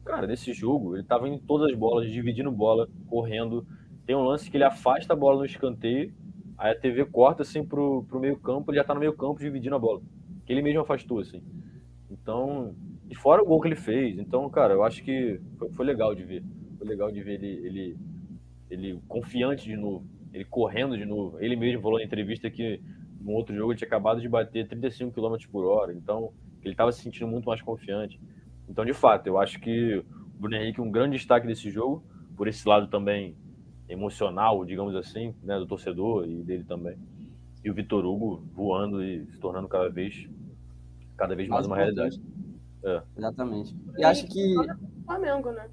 Cara, 0.05 0.27
nesse 0.27 0.53
jogo, 0.53 0.95
ele 0.95 1.03
tava 1.03 1.27
em 1.27 1.37
todas 1.37 1.71
as 1.71 1.77
bolas, 1.77 2.09
dividindo 2.09 2.51
bola, 2.51 2.87
correndo. 3.07 3.65
Tem 4.05 4.15
um 4.15 4.23
lance 4.23 4.49
que 4.49 4.55
ele 4.55 4.63
afasta 4.63 5.13
a 5.13 5.15
bola 5.15 5.39
no 5.39 5.45
escanteio 5.45 6.13
Aí 6.57 6.71
a 6.71 6.79
TV 6.79 7.05
corta 7.05 7.41
assim 7.41 7.63
pro, 7.63 8.03
pro 8.03 8.19
meio 8.19 8.37
campo, 8.37 8.71
ele 8.71 8.77
já 8.77 8.83
tá 8.83 8.93
no 8.93 8.99
meio 8.99 9.13
campo 9.13 9.39
dividindo 9.39 9.75
a 9.75 9.79
bola. 9.79 10.01
Que 10.45 10.53
ele 10.53 10.61
mesmo 10.61 10.81
afastou, 10.81 11.19
assim. 11.19 11.43
Então, 12.09 12.73
e 13.09 13.15
fora 13.15 13.41
o 13.41 13.45
gol 13.45 13.59
que 13.59 13.67
ele 13.67 13.75
fez. 13.75 14.17
Então, 14.17 14.49
cara, 14.49 14.73
eu 14.73 14.83
acho 14.83 15.03
que 15.03 15.39
foi, 15.57 15.69
foi 15.71 15.85
legal 15.85 16.15
de 16.15 16.23
ver. 16.23 16.43
Foi 16.77 16.87
legal 16.87 17.11
de 17.11 17.21
ver 17.21 17.43
ele, 17.43 17.67
ele, 17.67 17.97
ele 18.69 19.01
confiante 19.07 19.65
de 19.65 19.75
novo. 19.75 20.05
Ele 20.33 20.45
correndo 20.45 20.97
de 20.97 21.05
novo. 21.05 21.37
Ele 21.39 21.55
mesmo 21.55 21.81
falou 21.81 21.99
na 21.99 22.05
entrevista 22.05 22.49
que 22.49 22.79
no 23.19 23.31
outro 23.31 23.53
jogo 23.53 23.71
ele 23.71 23.77
tinha 23.77 23.87
acabado 23.87 24.21
de 24.21 24.29
bater 24.29 24.67
35 24.67 25.11
km 25.11 25.35
por 25.51 25.65
hora. 25.65 25.93
Então, 25.93 26.31
ele 26.63 26.73
estava 26.73 26.91
se 26.91 27.01
sentindo 27.01 27.27
muito 27.27 27.45
mais 27.45 27.61
confiante. 27.61 28.19
Então, 28.67 28.85
de 28.85 28.93
fato, 28.93 29.27
eu 29.27 29.37
acho 29.37 29.59
que 29.59 29.97
o 29.97 30.39
Bruno 30.39 30.55
Henrique 30.55 30.79
é 30.79 30.83
um 30.83 30.91
grande 30.91 31.17
destaque 31.17 31.47
desse 31.47 31.69
jogo. 31.69 32.03
Por 32.35 32.47
esse 32.47 32.67
lado 32.67 32.87
também 32.87 33.35
emocional, 33.87 34.65
digamos 34.65 34.95
assim, 34.95 35.33
né, 35.43 35.57
do 35.57 35.65
torcedor 35.65 36.27
e 36.27 36.43
dele 36.43 36.63
também. 36.63 36.97
E 37.63 37.69
o 37.69 37.73
Vitor 37.73 38.05
Hugo 38.05 38.43
voando 38.53 39.03
e 39.03 39.25
se 39.27 39.39
tornando 39.39 39.67
cada 39.67 39.89
vez 39.89 40.27
cada 41.17 41.35
vez 41.35 41.47
mais, 41.47 41.65
mais 41.65 41.67
uma 41.67 41.75
realidade. 41.77 42.21
É. 42.83 43.01
Exatamente. 43.17 43.75
E 43.97 44.03
acho 44.03 44.27
que 44.27 44.53
Flamengo, 45.05 45.51
né? 45.51 45.69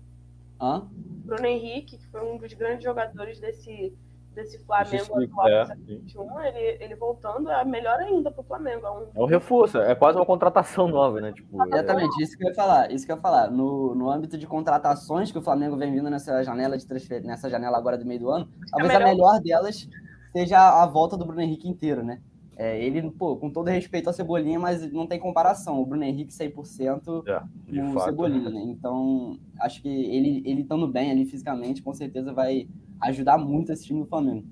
Hã? 0.61 0.89
Bruno 1.25 1.47
Henrique, 1.47 1.99
que 1.99 2.07
foi 2.09 2.23
um 2.23 2.39
dos 2.39 2.53
grandes 2.53 2.85
jogadores 2.85 3.41
desse 3.41 3.93
desse 4.35 4.59
Flamengo 4.65 5.23
atual 5.23 5.49
é, 5.49 5.65
21, 5.87 6.41
ele, 6.41 6.85
ele 6.85 6.95
voltando 6.95 7.51
é 7.51 7.65
melhor 7.65 7.99
ainda 8.01 8.31
pro 8.31 8.43
Flamengo. 8.43 8.87
É 8.87 8.91
um... 8.91 9.07
é 9.15 9.21
um 9.21 9.27
reforço, 9.27 9.79
é 9.79 9.95
quase 9.95 10.19
uma 10.19 10.27
contratação 10.27 10.89
nova, 10.89 11.21
né? 11.21 11.33
Tipo, 11.33 11.63
Exatamente, 11.67 12.21
é... 12.21 12.25
isso 12.25 12.37
que 12.37 12.45
eu 12.45 12.49
ia 12.49 12.55
falar, 12.55 12.91
isso 12.91 13.07
que 13.07 13.13
eu 13.13 13.17
ia 13.17 13.23
falar. 13.23 13.51
No, 13.51 13.95
no 13.95 14.11
âmbito 14.11 14.39
de 14.39 14.47
contratações 14.47 15.31
que 15.31 15.39
o 15.39 15.43
Flamengo 15.43 15.77
vem 15.77 15.93
vindo 15.93 16.11
nessa 16.11 16.43
janela 16.43 16.77
de 16.77 16.87
transfer... 16.87 17.23
nessa 17.23 17.49
janela 17.49 17.77
agora 17.77 17.99
do 17.99 18.07
meio 18.07 18.21
do 18.21 18.31
ano, 18.31 18.49
Acho 18.63 18.71
talvez 18.71 18.93
melhor... 18.93 19.03
a 19.03 19.11
melhor 19.11 19.41
delas 19.41 19.89
seja 20.33 20.83
a 20.83 20.87
volta 20.87 21.17
do 21.17 21.27
Bruno 21.27 21.43
Henrique 21.43 21.69
inteiro, 21.69 22.03
né? 22.03 22.21
É, 22.57 22.85
ele, 22.85 23.11
pô, 23.11 23.37
com 23.37 23.51
todo 23.51 23.69
respeito 23.69 24.09
ao 24.09 24.13
Cebolinha, 24.13 24.61
mas 24.61 24.93
não 24.93 25.07
tem 25.07 25.19
comparação. 25.19 25.81
O 25.81 25.87
Bruno 25.87 26.05
Henrique 26.05 26.33
100% 26.33 27.25
é, 27.27 27.43
com 27.81 27.97
o 27.97 28.01
Cebolinha, 28.01 28.51
né? 28.51 28.63
Então, 28.67 29.39
acho 29.59 29.81
que 29.81 29.89
ele, 29.89 30.43
ele 30.45 30.63
estando 30.63 30.87
bem 30.87 31.11
ali 31.11 31.25
fisicamente, 31.25 31.83
com 31.83 31.95
certeza 31.95 32.33
vai 32.33 32.69
ajudar 33.01 33.39
muito 33.39 33.73
esse 33.73 33.85
time 33.85 34.01
do 34.01 34.07
Flamengo. 34.07 34.47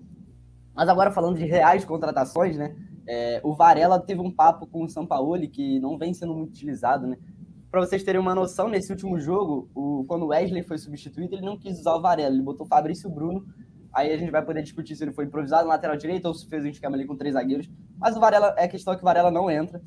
Mas 0.74 0.88
agora 0.88 1.10
falando 1.10 1.36
de 1.36 1.44
reais 1.44 1.84
contratações, 1.84 2.56
né? 2.56 2.74
É, 3.06 3.40
o 3.44 3.54
Varela 3.54 3.98
teve 3.98 4.20
um 4.20 4.30
papo 4.30 4.66
com 4.66 4.84
o 4.84 4.88
Sampaoli 4.88 5.48
que 5.48 5.78
não 5.80 5.98
vem 5.98 6.14
sendo 6.14 6.34
muito 6.34 6.50
utilizado, 6.50 7.06
né? 7.06 7.16
Para 7.70 7.80
vocês 7.80 8.02
terem 8.02 8.20
uma 8.20 8.34
noção, 8.34 8.68
nesse 8.68 8.90
último 8.90 9.18
jogo, 9.20 9.68
o, 9.74 10.04
quando 10.08 10.24
o 10.24 10.28
Wesley 10.28 10.62
foi 10.62 10.78
substituído, 10.78 11.34
ele 11.34 11.44
não 11.44 11.56
quis 11.56 11.78
usar 11.78 11.94
o 11.94 12.00
Varela, 12.00 12.34
ele 12.34 12.42
botou 12.42 12.66
o 12.66 12.68
Fabrício 12.68 13.08
Bruno. 13.08 13.44
Aí 13.92 14.12
a 14.12 14.16
gente 14.16 14.31
vai 14.31 14.44
poder 14.44 14.62
discutir 14.62 14.94
se 14.94 15.03
ele 15.03 15.12
foi 15.12 15.24
improvisado 15.24 15.64
na 15.64 15.74
lateral 15.74 15.96
direita 15.96 16.29
ou 16.29 16.35
se 16.35 16.48
fez 16.48 16.64
um 16.64 16.68
esquema 16.68 16.96
ali 16.96 17.07
com 17.07 17.16
três 17.16 17.35
zagueiros. 17.35 17.68
Mas 17.98 18.16
o 18.16 18.20
Varela 18.20 18.55
é 18.57 18.68
questão 18.68 18.94
que 18.94 19.03
o 19.03 19.05
Varela 19.05 19.31
não 19.31 19.50
entra. 19.50 19.83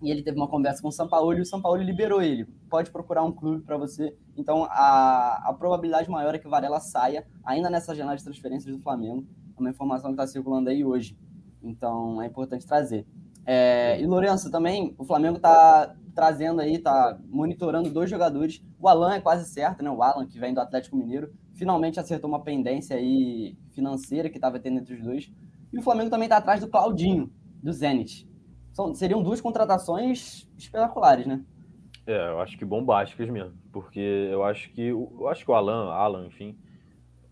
E 0.00 0.10
ele 0.10 0.22
teve 0.22 0.36
uma 0.36 0.48
conversa 0.48 0.80
com 0.80 0.88
o 0.88 0.92
São 0.92 1.08
Paulo 1.08 1.34
e 1.34 1.40
o 1.40 1.44
São 1.44 1.60
Paulo 1.60 1.82
liberou 1.82 2.22
ele. 2.22 2.46
Pode 2.70 2.90
procurar 2.90 3.24
um 3.24 3.32
clube 3.32 3.64
para 3.64 3.76
você. 3.76 4.16
Então 4.36 4.64
a, 4.70 5.48
a 5.48 5.52
probabilidade 5.52 6.08
maior 6.08 6.34
é 6.34 6.38
que 6.38 6.46
o 6.46 6.50
Varela 6.50 6.80
saia 6.80 7.26
ainda 7.44 7.68
nessa 7.68 7.94
janela 7.94 8.16
de 8.16 8.24
transferências 8.24 8.74
do 8.74 8.82
Flamengo. 8.82 9.26
É 9.56 9.60
uma 9.60 9.70
informação 9.70 10.10
que 10.10 10.14
está 10.14 10.26
circulando 10.26 10.70
aí 10.70 10.84
hoje. 10.84 11.18
Então 11.62 12.22
é 12.22 12.26
importante 12.26 12.66
trazer. 12.66 13.06
É, 13.44 14.00
e 14.00 14.06
Lourenço, 14.06 14.50
também, 14.50 14.94
o 14.98 15.04
Flamengo 15.04 15.38
está 15.38 15.94
trazendo 16.14 16.60
aí, 16.60 16.74
está 16.74 17.18
monitorando 17.30 17.88
dois 17.90 18.10
jogadores. 18.10 18.62
O 18.78 18.86
Alan 18.86 19.14
é 19.14 19.20
quase 19.20 19.50
certo, 19.50 19.82
né? 19.82 19.90
O 19.90 20.02
Alan, 20.02 20.26
que 20.26 20.38
vem 20.38 20.52
do 20.52 20.60
Atlético 20.60 20.96
Mineiro, 20.96 21.32
finalmente 21.58 21.98
acertou 21.98 22.30
uma 22.30 22.42
pendência 22.42 22.96
aí 22.96 23.56
financeira 23.74 24.30
que 24.30 24.36
estava 24.36 24.60
tendo 24.60 24.78
entre 24.78 24.94
os 24.94 25.02
dois. 25.02 25.30
E 25.72 25.78
o 25.78 25.82
Flamengo 25.82 26.08
também 26.08 26.26
está 26.26 26.38
atrás 26.38 26.60
do 26.60 26.68
Claudinho, 26.68 27.30
do 27.62 27.72
Zenit. 27.72 28.26
São, 28.72 28.94
seriam 28.94 29.22
duas 29.22 29.40
contratações 29.40 30.48
espetaculares, 30.56 31.26
né? 31.26 31.44
É, 32.06 32.30
eu 32.30 32.40
acho 32.40 32.56
que 32.56 32.64
bombásticas 32.64 33.28
mesmo. 33.28 33.52
Porque 33.72 34.00
eu 34.00 34.44
acho 34.44 34.70
que. 34.70 34.82
Eu 34.82 35.28
acho 35.28 35.44
que 35.44 35.50
o 35.50 35.54
Alan, 35.54 35.90
Alan, 35.90 36.26
enfim. 36.26 36.56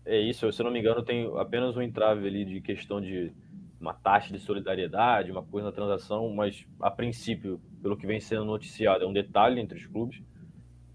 É 0.05 0.19
isso, 0.19 0.49
se 0.51 0.61
eu 0.61 0.65
não 0.65 0.71
me 0.71 0.79
engano, 0.79 1.03
tem 1.03 1.29
apenas 1.37 1.75
um 1.75 1.81
entrave 1.81 2.27
ali 2.27 2.45
de 2.45 2.61
questão 2.61 3.01
de 3.01 3.33
uma 3.79 3.93
taxa 3.93 4.31
de 4.31 4.39
solidariedade, 4.39 5.31
uma 5.31 5.43
coisa 5.43 5.67
na 5.67 5.73
transação, 5.73 6.33
mas 6.33 6.65
a 6.79 6.89
princípio, 6.89 7.59
pelo 7.81 7.97
que 7.97 8.07
vem 8.07 8.19
sendo 8.19 8.45
noticiado, 8.45 9.03
é 9.03 9.07
um 9.07 9.13
detalhe 9.13 9.59
entre 9.59 9.77
os 9.77 9.85
clubes. 9.85 10.21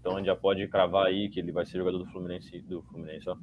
Então 0.03 0.15
a 0.15 0.17
gente 0.17 0.25
já 0.25 0.35
pode 0.35 0.67
cravar 0.67 1.05
aí 1.05 1.29
que 1.29 1.39
ele 1.39 1.53
vai 1.53 1.65
ser 1.65 1.77
jogador 1.77 1.97
do 1.97 2.05
Fluminense, 2.07 2.59
do 2.63 2.81
Fluminense, 2.81 3.25
ó. 3.29 3.37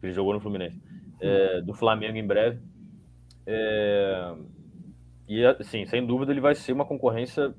Ele 0.00 0.12
jogou 0.12 0.32
no 0.32 0.38
Fluminense. 0.38 0.80
É, 1.20 1.60
do 1.62 1.74
Flamengo 1.74 2.16
em 2.16 2.24
breve. 2.24 2.60
É, 3.44 4.36
e, 5.28 5.44
assim, 5.44 5.84
sem 5.86 6.06
dúvida, 6.06 6.30
ele 6.30 6.40
vai 6.40 6.54
ser 6.54 6.72
uma 6.72 6.84
concorrência 6.84 7.52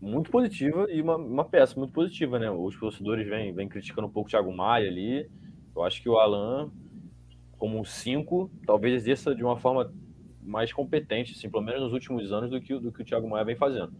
muito 0.00 0.32
positiva 0.32 0.90
e 0.90 1.00
uma, 1.00 1.14
uma 1.14 1.44
peça 1.44 1.78
muito 1.78 1.92
positiva, 1.92 2.40
né? 2.40 2.50
Os 2.50 2.76
torcedores 2.76 3.24
vêm, 3.24 3.54
vêm 3.54 3.68
criticando 3.68 4.08
um 4.08 4.10
pouco 4.10 4.26
o 4.28 4.30
Thiago 4.32 4.52
Maia 4.52 4.88
ali. 4.88 5.30
Eu 5.76 5.84
acho 5.84 6.02
que 6.02 6.08
o 6.08 6.18
Alan, 6.18 6.72
como 7.56 7.78
um 7.78 7.84
5, 7.84 8.50
talvez 8.66 8.94
exerça 8.94 9.32
de 9.32 9.44
uma 9.44 9.56
forma 9.56 9.94
mais 10.42 10.72
competente, 10.72 11.34
assim, 11.34 11.48
pelo 11.48 11.62
menos 11.62 11.82
nos 11.82 11.92
últimos 11.92 12.32
anos, 12.32 12.50
do 12.50 12.60
que, 12.60 12.76
do 12.76 12.90
que 12.90 13.02
o 13.02 13.04
Thiago 13.04 13.30
Maia 13.30 13.44
vem 13.44 13.54
fazendo. 13.54 13.92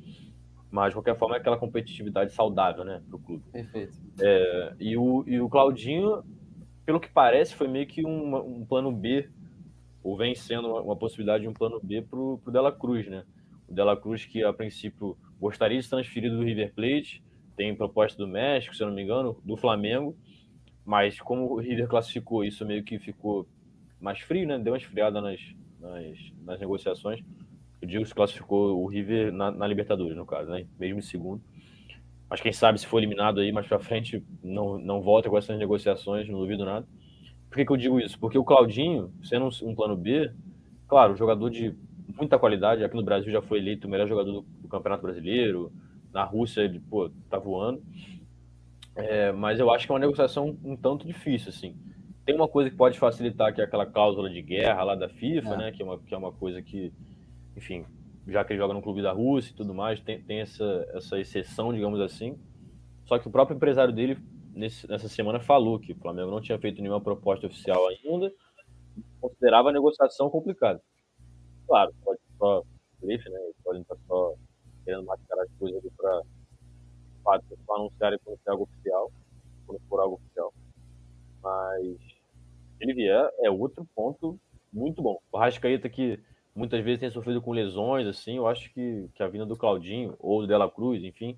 Mas, 0.74 0.88
de 0.88 0.96
qualquer 0.96 1.16
forma, 1.16 1.36
é 1.36 1.38
aquela 1.38 1.56
competitividade 1.56 2.32
saudável, 2.32 2.84
né, 2.84 3.00
para 3.08 3.14
o 3.14 3.20
clube. 3.20 3.44
Perfeito. 3.52 3.92
É, 4.20 4.74
e, 4.80 4.96
o, 4.96 5.22
e 5.24 5.40
o 5.40 5.48
Claudinho, 5.48 6.24
pelo 6.84 6.98
que 6.98 7.08
parece, 7.08 7.54
foi 7.54 7.68
meio 7.68 7.86
que 7.86 8.04
um, 8.04 8.34
um 8.34 8.66
plano 8.66 8.90
B, 8.90 9.30
ou 10.02 10.16
vem 10.16 10.34
sendo 10.34 10.66
uma, 10.66 10.80
uma 10.80 10.96
possibilidade 10.96 11.44
de 11.44 11.48
um 11.48 11.52
plano 11.52 11.78
B 11.80 12.02
para 12.02 12.18
o 12.18 12.40
Dela 12.48 12.72
Cruz, 12.72 13.06
né? 13.06 13.22
O 13.68 13.72
Dela 13.72 13.96
Cruz, 13.96 14.24
que 14.24 14.42
a 14.42 14.52
princípio 14.52 15.16
gostaria 15.38 15.78
de 15.78 15.84
ser 15.84 15.90
transferido 15.90 16.38
do 16.38 16.42
River 16.42 16.74
Plate, 16.74 17.22
tem 17.54 17.72
proposta 17.76 18.18
do 18.18 18.26
México, 18.26 18.74
se 18.74 18.82
eu 18.82 18.88
não 18.88 18.96
me 18.96 19.02
engano, 19.04 19.40
do 19.44 19.56
Flamengo, 19.56 20.16
Mas 20.84 21.20
como 21.20 21.52
o 21.52 21.60
River 21.60 21.86
classificou, 21.86 22.44
isso 22.44 22.66
meio 22.66 22.82
que 22.82 22.98
ficou 22.98 23.46
mais 24.00 24.18
frio, 24.18 24.44
né? 24.44 24.58
Deu 24.58 24.72
uma 24.72 24.76
esfriada 24.76 25.20
nas, 25.20 25.40
nas, 25.78 26.32
nas 26.44 26.58
negociações. 26.58 27.20
O 27.84 27.86
Diego 27.86 28.06
se 28.06 28.14
classificou 28.14 28.82
o 28.82 28.86
River 28.86 29.30
na, 29.32 29.50
na, 29.50 29.66
Libertadores, 29.66 30.16
no 30.16 30.24
caso, 30.24 30.50
né? 30.50 30.66
Mesmo 30.78 30.98
em 30.98 31.02
segundo. 31.02 31.42
Mas 32.28 32.40
quem 32.40 32.52
sabe 32.52 32.80
se 32.80 32.86
for 32.86 32.98
eliminado 32.98 33.40
aí 33.40 33.52
mais 33.52 33.66
pra 33.66 33.78
frente, 33.78 34.24
não, 34.42 34.78
não 34.78 35.02
volta 35.02 35.28
com 35.28 35.36
essas 35.36 35.58
negociações, 35.58 36.26
não 36.28 36.38
duvido 36.38 36.64
nada. 36.64 36.86
Por 37.48 37.56
que, 37.56 37.66
que 37.66 37.70
eu 37.70 37.76
digo 37.76 38.00
isso? 38.00 38.18
Porque 38.18 38.38
o 38.38 38.44
Claudinho, 38.44 39.12
sendo 39.22 39.44
um, 39.44 39.70
um 39.70 39.74
plano 39.74 39.96
B, 39.96 40.32
claro, 40.88 41.14
jogador 41.14 41.50
de 41.50 41.76
muita 42.16 42.38
qualidade, 42.38 42.82
aqui 42.82 42.96
no 42.96 43.04
Brasil 43.04 43.30
já 43.30 43.42
foi 43.42 43.58
eleito 43.58 43.86
o 43.86 43.90
melhor 43.90 44.08
jogador 44.08 44.32
do, 44.32 44.42
do 44.62 44.68
Campeonato 44.68 45.02
Brasileiro, 45.02 45.70
na 46.12 46.24
Rússia 46.24 46.62
ele, 46.62 46.80
pô, 46.80 47.10
tá 47.28 47.38
voando. 47.38 47.82
É, 48.96 49.30
mas 49.32 49.60
eu 49.60 49.70
acho 49.70 49.86
que 49.86 49.92
é 49.92 49.94
uma 49.94 50.00
negociação 50.00 50.56
um 50.64 50.74
tanto 50.74 51.06
difícil, 51.06 51.50
assim. 51.50 51.76
Tem 52.24 52.34
uma 52.34 52.48
coisa 52.48 52.70
que 52.70 52.76
pode 52.76 52.98
facilitar, 52.98 53.54
que 53.54 53.60
é 53.60 53.64
aquela 53.64 53.84
cláusula 53.84 54.30
de 54.30 54.40
guerra 54.40 54.82
lá 54.82 54.94
da 54.94 55.08
FIFA, 55.08 55.54
é. 55.54 55.56
né? 55.56 55.72
Que 55.72 55.82
é, 55.82 55.84
uma, 55.84 55.98
que 55.98 56.14
é 56.14 56.16
uma 56.16 56.32
coisa 56.32 56.62
que, 56.62 56.92
enfim, 57.56 57.84
já 58.26 58.44
que 58.44 58.52
ele 58.52 58.60
joga 58.60 58.74
no 58.74 58.82
clube 58.82 59.02
da 59.02 59.12
Rússia 59.12 59.52
e 59.52 59.56
tudo 59.56 59.74
mais, 59.74 60.00
tem, 60.00 60.22
tem 60.22 60.40
essa, 60.40 60.88
essa 60.94 61.18
exceção, 61.18 61.72
digamos 61.72 62.00
assim. 62.00 62.38
Só 63.04 63.18
que 63.18 63.28
o 63.28 63.30
próprio 63.30 63.56
empresário 63.56 63.92
dele, 63.92 64.18
nesse, 64.52 64.88
nessa 64.88 65.08
semana, 65.08 65.40
falou 65.40 65.78
que 65.78 65.92
o 65.92 65.96
Flamengo 65.96 66.30
não 66.30 66.40
tinha 66.40 66.58
feito 66.58 66.80
nenhuma 66.80 67.00
proposta 67.00 67.46
oficial 67.46 67.86
ainda, 67.88 68.32
considerava 69.20 69.70
a 69.70 69.72
negociação 69.72 70.30
complicada. 70.30 70.80
Claro, 71.66 71.92
pode 72.04 72.20
só 72.38 72.62
grife, 73.02 73.28
né? 73.28 73.38
Podem 73.62 73.82
estar 73.82 73.96
só 74.06 74.34
querendo 74.84 75.04
mascarar 75.04 75.42
as 75.42 75.52
coisas 75.58 75.80
ali 75.80 75.90
para 75.96 76.22
fato, 77.24 77.44
só 77.64 77.74
anunciarem 77.76 78.18
quando 78.22 78.38
algo 78.46 78.64
oficial, 78.64 79.12
quando 79.66 79.80
for 79.88 80.00
algo 80.00 80.16
oficial. 80.16 80.52
Mas 81.42 81.96
se 82.76 82.84
ele 82.84 82.94
vier, 82.94 83.30
é 83.40 83.50
outro 83.50 83.86
ponto 83.94 84.38
muito 84.72 85.02
bom. 85.02 85.18
O 85.32 85.38
Rascaeta 85.38 85.88
que 85.88 86.20
muitas 86.54 86.82
vezes 86.84 87.00
tem 87.00 87.10
sofrido 87.10 87.42
com 87.42 87.52
lesões, 87.52 88.06
assim, 88.06 88.36
eu 88.36 88.46
acho 88.46 88.72
que, 88.72 89.08
que 89.14 89.22
a 89.22 89.28
vinda 89.28 89.44
do 89.44 89.56
Claudinho 89.56 90.14
ou 90.18 90.42
do 90.42 90.46
Dela 90.46 90.70
Cruz, 90.70 91.02
enfim, 91.02 91.36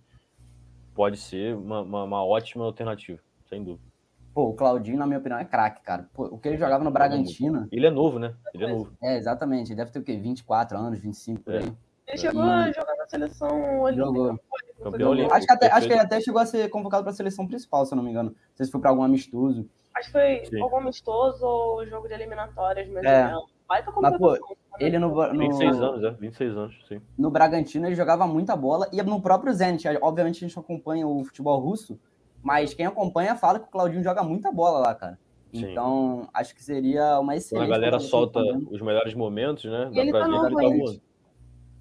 pode 0.94 1.16
ser 1.16 1.54
uma, 1.56 1.80
uma, 1.82 2.04
uma 2.04 2.24
ótima 2.24 2.64
alternativa, 2.64 3.20
sem 3.48 3.62
dúvida. 3.62 3.86
Pô, 4.34 4.50
o 4.50 4.54
Claudinho, 4.54 4.98
na 4.98 5.06
minha 5.06 5.18
opinião, 5.18 5.38
é 5.38 5.46
craque, 5.46 5.80
cara. 5.82 6.10
Pô, 6.12 6.24
o 6.24 6.38
que 6.38 6.48
ele 6.48 6.58
jogava 6.58 6.84
no 6.84 6.90
Bragantino. 6.90 7.66
Ele 7.72 7.86
é 7.86 7.90
novo, 7.90 8.18
né? 8.18 8.34
Ele 8.52 8.64
é 8.64 8.68
novo. 8.68 8.92
É, 9.02 9.16
exatamente. 9.16 9.68
Ele 9.68 9.76
deve 9.76 9.90
ter 9.90 9.98
o 9.98 10.02
quê? 10.02 10.14
24 10.14 10.76
anos, 10.76 11.00
25 11.00 11.40
por 11.40 11.54
é. 11.54 11.58
aí. 11.60 11.72
Ele 12.06 12.18
chegou 12.18 12.44
e... 12.44 12.50
a 12.50 12.70
jogar 12.70 12.96
na 12.96 13.06
seleção 13.08 13.80
olímpica. 13.80 14.06
Jogou. 14.06 14.40
Campeão 14.82 15.10
olímpico. 15.10 15.34
Acho 15.34 15.46
que, 15.46 15.52
até, 15.54 15.72
acho 15.72 15.86
que 15.86 15.92
ele 15.94 16.02
até 16.02 16.20
chegou 16.20 16.40
a 16.40 16.44
ser 16.44 16.68
convocado 16.68 17.02
para 17.02 17.12
a 17.12 17.16
seleção 17.16 17.46
principal, 17.46 17.86
se 17.86 17.94
eu 17.94 17.96
não 17.96 18.04
me 18.04 18.10
engano. 18.10 18.28
Não 18.28 18.56
sei 18.56 18.66
se 18.66 18.72
foi 18.72 18.80
para 18.80 18.90
algum 18.90 19.02
amistoso. 19.02 19.66
Acho 19.94 20.06
que 20.08 20.12
foi 20.12 20.44
Sim. 20.44 20.60
algum 20.60 20.76
amistoso 20.76 21.42
ou 21.42 21.86
jogo 21.86 22.06
de 22.06 22.12
eliminatórias 22.12 22.86
mesmo. 22.88 23.08
É. 23.08 23.32
Vai 23.32 23.42
tá 23.68 23.92
Mas, 24.00 24.18
pô, 24.18 24.36
ele 24.78 24.98
no, 24.98 25.08
no, 25.08 25.38
26 25.38 25.80
anos, 25.80 26.04
é, 26.04 26.10
26 26.12 26.56
anos, 26.56 26.84
sim. 26.88 27.00
No 27.16 27.30
Bragantino 27.30 27.86
ele 27.86 27.94
jogava 27.94 28.26
muita 28.26 28.56
bola 28.56 28.88
e 28.92 29.02
no 29.02 29.20
próprio 29.20 29.52
Zenit. 29.52 29.86
Obviamente 30.00 30.44
a 30.44 30.48
gente 30.48 30.58
acompanha 30.58 31.06
o 31.06 31.24
futebol 31.24 31.58
russo, 31.58 31.98
mas 32.42 32.74
quem 32.74 32.86
acompanha 32.86 33.36
fala 33.36 33.58
que 33.58 33.66
o 33.66 33.70
Claudinho 33.70 34.02
joga 34.02 34.22
muita 34.22 34.52
bola 34.52 34.78
lá, 34.78 34.94
cara. 34.94 35.18
Sim. 35.52 35.70
Então, 35.70 36.28
acho 36.34 36.54
que 36.54 36.62
seria 36.62 37.18
uma 37.18 37.34
excelente. 37.34 37.64
Quando 37.64 37.72
a 37.72 37.78
galera 37.78 37.98
solta 37.98 38.40
os 38.40 38.80
melhores 38.80 39.14
momentos, 39.14 39.64
né? 39.64 39.90
Dá 39.92 40.00
ele 40.00 40.10
pra 40.10 40.20
tá 40.20 40.26
ver 40.26 40.54
que 40.54 40.64
ele 40.64 40.84
tá 40.84 41.00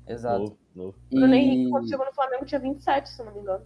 Exato. 0.08 0.40
Novo, 0.40 0.58
novo. 0.76 0.96
E... 1.12 1.16
Bruno 1.16 1.34
Henrique, 1.34 1.70
quando 1.70 1.90
chegou 1.90 2.06
no 2.06 2.14
Flamengo, 2.14 2.46
tinha 2.46 2.60
27, 2.60 3.10
se 3.10 3.24
não 3.24 3.34
me 3.34 3.40
engano. 3.40 3.66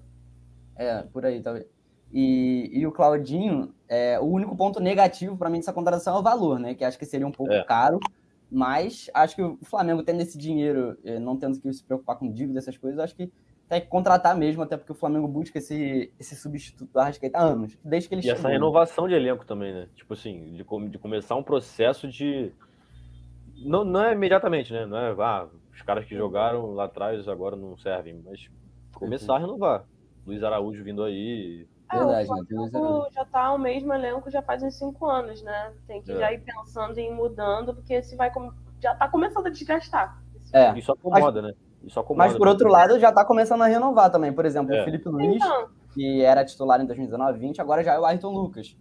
É, 0.76 1.04
por 1.04 1.26
aí, 1.26 1.42
talvez. 1.42 1.68
E, 2.12 2.70
e 2.74 2.88
o 2.88 2.92
Claudinho, 2.92 3.74
é, 3.88 4.20
o 4.20 4.26
único 4.26 4.56
ponto 4.56 4.80
negativo 4.80 5.38
para 5.38 5.50
mim 5.50 5.58
dessa 5.60 5.74
contratação 5.74 6.16
é 6.16 6.20
o 6.20 6.24
valor, 6.24 6.60
né? 6.60 6.74
Que 6.74 6.84
acho 6.84 6.98
que 6.98 7.06
seria 7.06 7.28
um 7.28 7.32
pouco 7.32 7.54
é. 7.54 7.64
caro. 7.64 8.00
Mas 8.52 9.12
acho 9.14 9.36
que 9.36 9.44
o 9.44 9.60
Flamengo 9.64 10.02
tendo 10.02 10.22
esse 10.22 10.38
dinheiro, 10.38 10.98
é, 11.04 11.20
não 11.20 11.38
tendo 11.38 11.60
que 11.60 11.72
se 11.72 11.84
preocupar 11.84 12.18
com 12.18 12.32
dívida, 12.32 12.58
essas 12.58 12.76
coisas, 12.78 13.00
acho 13.00 13.16
que 13.16 13.32
tem 13.70 13.82
que 13.82 13.88
contratar 13.88 14.36
mesmo, 14.36 14.64
até 14.64 14.76
porque 14.76 14.92
o 14.92 14.96
Flamengo 14.96 15.28
busca 15.28 15.60
esse, 15.60 16.12
esse 16.20 16.36
substituto 16.36 16.92
do 16.92 17.00
Arrascaeta 17.00 17.38
há 17.38 17.44
anos, 17.44 17.78
desde 17.84 18.10
que 18.10 18.16
ele 18.16 18.22
E 18.22 18.24
chegou. 18.24 18.40
essa 18.40 18.50
renovação 18.50 19.08
de 19.08 19.14
elenco 19.14 19.46
também, 19.46 19.72
né? 19.72 19.88
Tipo 19.96 20.14
assim, 20.14 20.54
de, 20.54 20.66
de 20.90 20.98
começar 20.98 21.36
um 21.36 21.44
processo 21.44 22.08
de... 22.08 22.52
Não, 23.58 23.86
não 23.86 24.04
é 24.04 24.14
imediatamente, 24.14 24.74
né? 24.74 24.88
Não 24.88 24.98
é, 24.98 25.16
ah, 25.20 25.48
os 25.72 25.84
caras 25.84 26.06
que 26.06 26.16
jogaram 26.16 26.74
lá 26.74 26.86
atrás 26.86 27.28
agora 27.28 27.56
não 27.56 27.78
servem, 27.78 28.20
mas 28.26 28.50
começar 28.96 29.36
a 29.36 29.40
renovar. 29.40 29.86
Luiz 30.26 30.42
Araújo 30.42 30.84
vindo 30.84 31.04
aí. 31.04 31.68
É, 31.92 31.98
Verdade, 31.98 32.30
o 32.30 32.70
Flamengo 32.70 33.08
já 33.12 33.26
tá 33.26 33.52
o 33.52 33.58
mesmo 33.58 33.94
elenco 33.94 34.30
já 34.30 34.42
faz 34.42 34.62
uns 34.62 34.76
cinco 34.76 35.08
anos, 35.08 35.42
né? 35.42 35.74
Tem 35.88 36.02
que 36.02 36.12
é. 36.12 36.18
já 36.18 36.32
ir 36.32 36.40
pensando 36.42 36.98
em 37.00 37.14
mudando, 37.14 37.74
porque 37.74 38.02
se 38.04 38.16
vai 38.16 38.32
já 38.80 38.96
tá 38.96 39.08
começando 39.08 39.48
a 39.48 39.50
desgastar. 39.50 40.22
É. 40.54 40.78
Isso 40.78 40.92
acomoda, 40.92 41.42
né? 41.42 41.54
Mas 42.16 42.38
por 42.38 42.48
outro 42.48 42.70
lado, 42.70 43.00
já 43.00 43.10
está 43.10 43.26
começando 43.26 43.62
a 43.62 43.68
renovar 43.68 44.12
também. 44.12 44.34
Por 44.34 44.46
exemplo, 44.46 44.74
é. 44.74 44.82
o 44.82 44.86
Felipe 44.86 45.08
Luiz, 45.10 45.36
então. 45.36 45.70
que 45.94 46.22
era 46.22 46.44
titular 46.46 46.80
em 46.82 46.86
2019 46.86 47.40
20 47.40 47.62
agora 47.62 47.84
já 47.84 47.94
é 47.94 48.00
o 48.00 48.06
Ayrton 48.06 48.32
Lucas. 48.32 48.78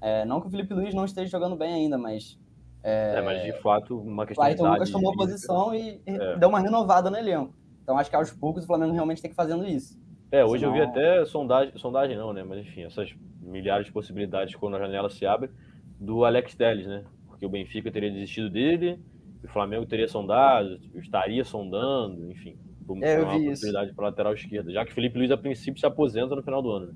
É, 0.00 0.24
não 0.24 0.40
que 0.40 0.46
o 0.46 0.50
Felipe 0.50 0.72
Luiz 0.74 0.94
não 0.94 1.04
esteja 1.04 1.30
jogando 1.30 1.56
bem 1.56 1.74
ainda, 1.74 1.98
mas. 1.98 2.38
É, 2.82 3.16
é 3.16 3.22
mas 3.22 3.42
de 3.42 3.52
fato, 3.60 3.98
uma 3.98 4.24
questão 4.26 4.44
O 4.44 4.46
Ayrton 4.46 4.68
Lucas 4.68 4.90
tomou 4.90 5.12
posição 5.16 5.74
e 5.74 6.00
é. 6.06 6.36
deu 6.36 6.48
uma 6.48 6.60
renovada 6.60 7.10
no 7.10 7.16
elenco. 7.16 7.54
Então 7.82 7.98
acho 7.98 8.10
que 8.10 8.16
aos 8.16 8.30
poucos 8.30 8.64
o 8.64 8.66
Flamengo 8.66 8.92
realmente 8.92 9.20
tem 9.20 9.30
que 9.30 9.34
ir 9.34 9.36
fazendo 9.36 9.66
isso. 9.66 9.98
É, 10.30 10.44
hoje 10.44 10.60
Senão... 10.60 10.76
eu 10.76 10.84
vi 10.84 10.90
até 10.90 11.24
sondagem, 11.24 11.72
sondagem 11.76 12.16
não, 12.16 12.32
né? 12.32 12.42
Mas 12.42 12.60
enfim, 12.60 12.82
essas 12.82 13.14
milhares 13.40 13.86
de 13.86 13.92
possibilidades 13.92 14.54
quando 14.54 14.76
a 14.76 14.80
janela 14.80 15.08
se 15.08 15.24
abre, 15.24 15.50
do 15.98 16.24
Alex 16.24 16.54
Telles, 16.54 16.86
né? 16.86 17.04
Porque 17.26 17.46
o 17.46 17.48
Benfica 17.48 17.90
teria 17.90 18.10
desistido 18.10 18.50
dele, 18.50 19.00
o 19.42 19.48
Flamengo 19.48 19.86
teria 19.86 20.08
sondado, 20.08 20.78
estaria 20.96 21.44
sondando, 21.44 22.30
enfim, 22.30 22.58
é, 23.02 23.18
uma 23.18 23.38
possibilidade 23.38 23.92
para 23.92 24.06
lateral 24.06 24.34
esquerda, 24.34 24.72
já 24.72 24.84
que 24.84 24.92
Felipe 24.92 25.18
Luiz 25.18 25.30
a 25.30 25.36
princípio 25.36 25.80
se 25.80 25.86
aposenta 25.86 26.34
no 26.34 26.42
final 26.42 26.62
do 26.62 26.70
ano. 26.70 26.86
Né? 26.86 26.92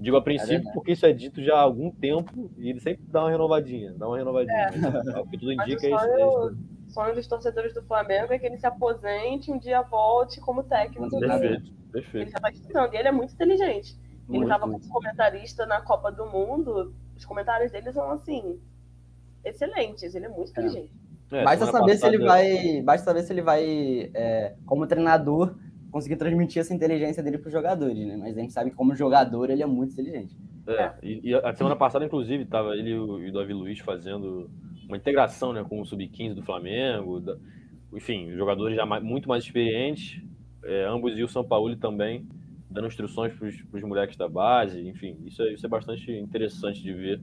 Digo 0.00 0.16
a 0.16 0.22
princípio 0.22 0.68
é 0.68 0.72
porque 0.72 0.92
isso 0.92 1.06
é 1.06 1.12
dito 1.12 1.42
já 1.42 1.54
há 1.54 1.60
algum 1.60 1.90
tempo 1.90 2.50
e 2.58 2.68
ele 2.68 2.80
sempre 2.80 3.04
dá 3.08 3.22
uma 3.22 3.30
renovadinha, 3.30 3.92
dá 3.92 4.08
uma 4.08 4.18
renovadinha. 4.18 4.54
É. 4.54 4.78
Mas, 4.78 5.16
o 5.16 5.26
que 5.26 5.38
tudo 5.38 5.52
indica 5.54 5.86
é 5.86 5.90
isso. 5.90 6.06
O 6.06 6.56
sonho 6.94 7.14
dos 7.14 7.26
torcedores 7.26 7.74
do 7.74 7.82
Flamengo 7.82 8.32
é 8.32 8.38
que 8.38 8.46
ele 8.46 8.56
se 8.56 8.66
aposente 8.66 9.50
um 9.50 9.58
dia 9.58 9.82
volte 9.82 10.40
como 10.40 10.62
técnico. 10.62 11.10
Perfeito, 11.18 11.72
perfeito. 11.90 12.16
Ele 12.16 12.30
já 12.30 12.36
está 12.36 12.50
estudando 12.50 12.94
e 12.94 12.96
ele 12.96 13.08
é 13.08 13.12
muito 13.12 13.34
inteligente. 13.34 13.98
Muito, 14.28 14.34
ele 14.34 14.44
estava 14.44 14.70
como 14.70 14.88
comentarista 14.88 15.66
na 15.66 15.80
Copa 15.82 16.10
do 16.10 16.24
Mundo, 16.26 16.94
os 17.16 17.24
comentários 17.24 17.72
dele 17.72 17.92
são 17.92 18.10
assim 18.12 18.58
excelentes, 19.44 20.14
ele 20.14 20.26
é 20.26 20.28
muito 20.28 20.48
é. 20.48 20.50
inteligente. 20.50 20.92
É, 21.32 21.42
basta 21.42 21.66
saber 21.66 21.92
passada... 21.92 21.96
se 21.96 22.06
ele 22.06 22.24
vai. 22.24 22.82
Basta 22.82 23.04
saber 23.04 23.22
se 23.22 23.32
ele 23.32 23.42
vai, 23.42 24.10
é, 24.14 24.54
como 24.64 24.86
treinador, 24.86 25.56
conseguir 25.90 26.16
transmitir 26.16 26.60
essa 26.60 26.72
inteligência 26.72 27.22
dele 27.22 27.38
para 27.38 27.48
os 27.48 27.52
jogadores, 27.52 28.06
né? 28.06 28.16
Mas 28.16 28.36
a 28.36 28.40
gente 28.40 28.52
sabe 28.52 28.70
que 28.70 28.76
como 28.76 28.94
jogador 28.94 29.50
ele 29.50 29.62
é 29.62 29.66
muito 29.66 29.92
inteligente. 29.92 30.36
É, 30.66 30.94
e, 31.02 31.30
e 31.30 31.34
a 31.34 31.54
semana 31.54 31.76
passada, 31.76 32.04
inclusive, 32.04 32.44
tava 32.46 32.74
ele 32.74 32.90
e 32.90 32.98
o, 32.98 33.32
Davi 33.32 33.52
Luiz 33.52 33.78
fazendo 33.80 34.50
uma 34.86 34.96
integração 34.96 35.52
né, 35.52 35.62
com 35.62 35.80
o 35.80 35.84
Sub-15 35.84 36.34
do 36.34 36.42
Flamengo. 36.42 37.20
Da, 37.20 37.36
enfim, 37.92 38.32
jogadores 38.32 38.76
já 38.76 38.86
mais, 38.86 39.02
muito 39.02 39.28
mais 39.28 39.44
experientes, 39.44 40.22
é, 40.64 40.84
ambos 40.86 41.18
e 41.18 41.22
o 41.22 41.28
São 41.28 41.44
Paulo 41.44 41.76
também, 41.76 42.26
dando 42.70 42.86
instruções 42.86 43.32
para 43.34 43.46
os 43.48 43.82
moleques 43.82 44.16
da 44.16 44.28
base. 44.28 44.88
Enfim, 44.88 45.16
isso 45.24 45.42
é, 45.42 45.52
isso 45.52 45.66
é 45.66 45.68
bastante 45.68 46.10
interessante 46.10 46.82
de 46.82 46.92
ver 46.92 47.20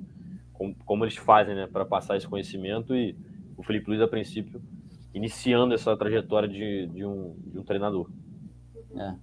como, 0.54 0.76
como 0.86 1.04
eles 1.04 1.18
fazem 1.18 1.56
né, 1.56 1.68
para 1.68 1.84
passar 1.84 2.18
esse 2.18 2.28
conhecimento 2.28 2.96
e 2.96 3.16
o 3.58 3.64
Felipe 3.64 3.90
Luiz, 3.90 4.02
a 4.02 4.08
princípio, 4.08 4.62
iniciando 5.14 5.74
essa 5.74 5.96
trajetória 5.98 6.48
de, 6.48 6.88
de, 6.88 7.06
um, 7.06 7.36
de 7.48 7.60
um 7.60 7.64
treinador. 7.64 8.10
É. 8.96 9.16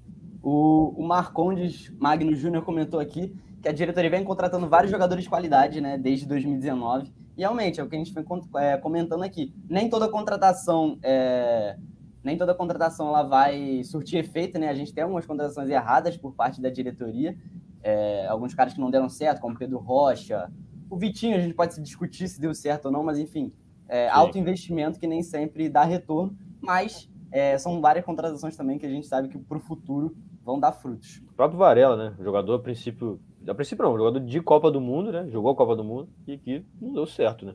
O, 0.42 0.94
o 0.96 1.06
Marcondes 1.06 1.92
Magno 1.98 2.34
Júnior 2.34 2.64
comentou 2.64 3.00
aqui 3.00 3.32
que 3.62 3.68
a 3.68 3.72
diretoria 3.72 4.10
vem 4.10 4.24
contratando 4.24 4.68
vários 4.68 4.90
jogadores 4.90 5.24
de 5.24 5.30
qualidade, 5.30 5.80
né, 5.80 5.98
desde 5.98 6.26
2019. 6.26 7.12
E 7.36 7.40
realmente, 7.40 7.80
é 7.80 7.84
o 7.84 7.88
que 7.88 7.96
a 7.96 7.98
gente 7.98 8.12
vem 8.12 8.24
é, 8.56 8.76
comentando 8.76 9.22
aqui. 9.22 9.54
Nem 9.68 9.88
toda 9.88 10.08
contratação 10.08 10.98
é, 11.02 11.76
nem 12.22 12.36
toda 12.36 12.54
contratação 12.54 13.08
ela 13.08 13.22
vai 13.22 13.82
surtir 13.84 14.18
efeito, 14.18 14.58
né? 14.58 14.68
A 14.68 14.74
gente 14.74 14.92
tem 14.92 15.02
algumas 15.02 15.24
contratações 15.24 15.70
erradas 15.70 16.16
por 16.16 16.34
parte 16.34 16.60
da 16.60 16.68
diretoria. 16.68 17.36
É, 17.82 18.26
alguns 18.26 18.54
caras 18.54 18.74
que 18.74 18.80
não 18.80 18.90
deram 18.90 19.08
certo, 19.08 19.40
como 19.40 19.56
Pedro 19.56 19.78
Rocha. 19.78 20.50
O 20.90 20.96
Vitinho, 20.96 21.36
a 21.36 21.40
gente 21.40 21.54
pode 21.54 21.74
se 21.74 21.82
discutir 21.82 22.28
se 22.28 22.40
deu 22.40 22.54
certo 22.54 22.86
ou 22.86 22.92
não, 22.92 23.02
mas 23.02 23.18
enfim, 23.18 23.52
é, 23.88 24.08
alto 24.08 24.36
investimento 24.36 24.98
que 24.98 25.06
nem 25.06 25.22
sempre 25.22 25.68
dá 25.68 25.84
retorno, 25.84 26.36
mas 26.60 27.08
é, 27.30 27.56
são 27.56 27.80
várias 27.80 28.04
contratações 28.04 28.56
também 28.56 28.78
que 28.78 28.86
a 28.86 28.90
gente 28.90 29.06
sabe 29.06 29.28
que 29.28 29.38
para 29.38 29.58
o 29.58 29.60
futuro 29.60 30.16
vão 30.44 30.58
dar 30.58 30.72
frutos. 30.72 31.22
O 31.30 31.34
próprio 31.34 31.58
Varela, 31.58 31.96
né? 31.96 32.16
Jogador 32.20 32.54
a 32.54 32.58
princípio. 32.58 33.20
A 33.48 33.54
princípio 33.54 33.84
não, 33.84 33.96
jogador 33.96 34.20
de 34.20 34.40
Copa 34.40 34.70
do 34.70 34.80
Mundo, 34.80 35.10
né? 35.10 35.28
Jogou 35.30 35.52
a 35.52 35.56
Copa 35.56 35.74
do 35.74 35.84
Mundo 35.84 36.08
e 36.26 36.36
que 36.36 36.64
não 36.80 36.92
deu 36.92 37.06
certo, 37.06 37.46
né? 37.46 37.54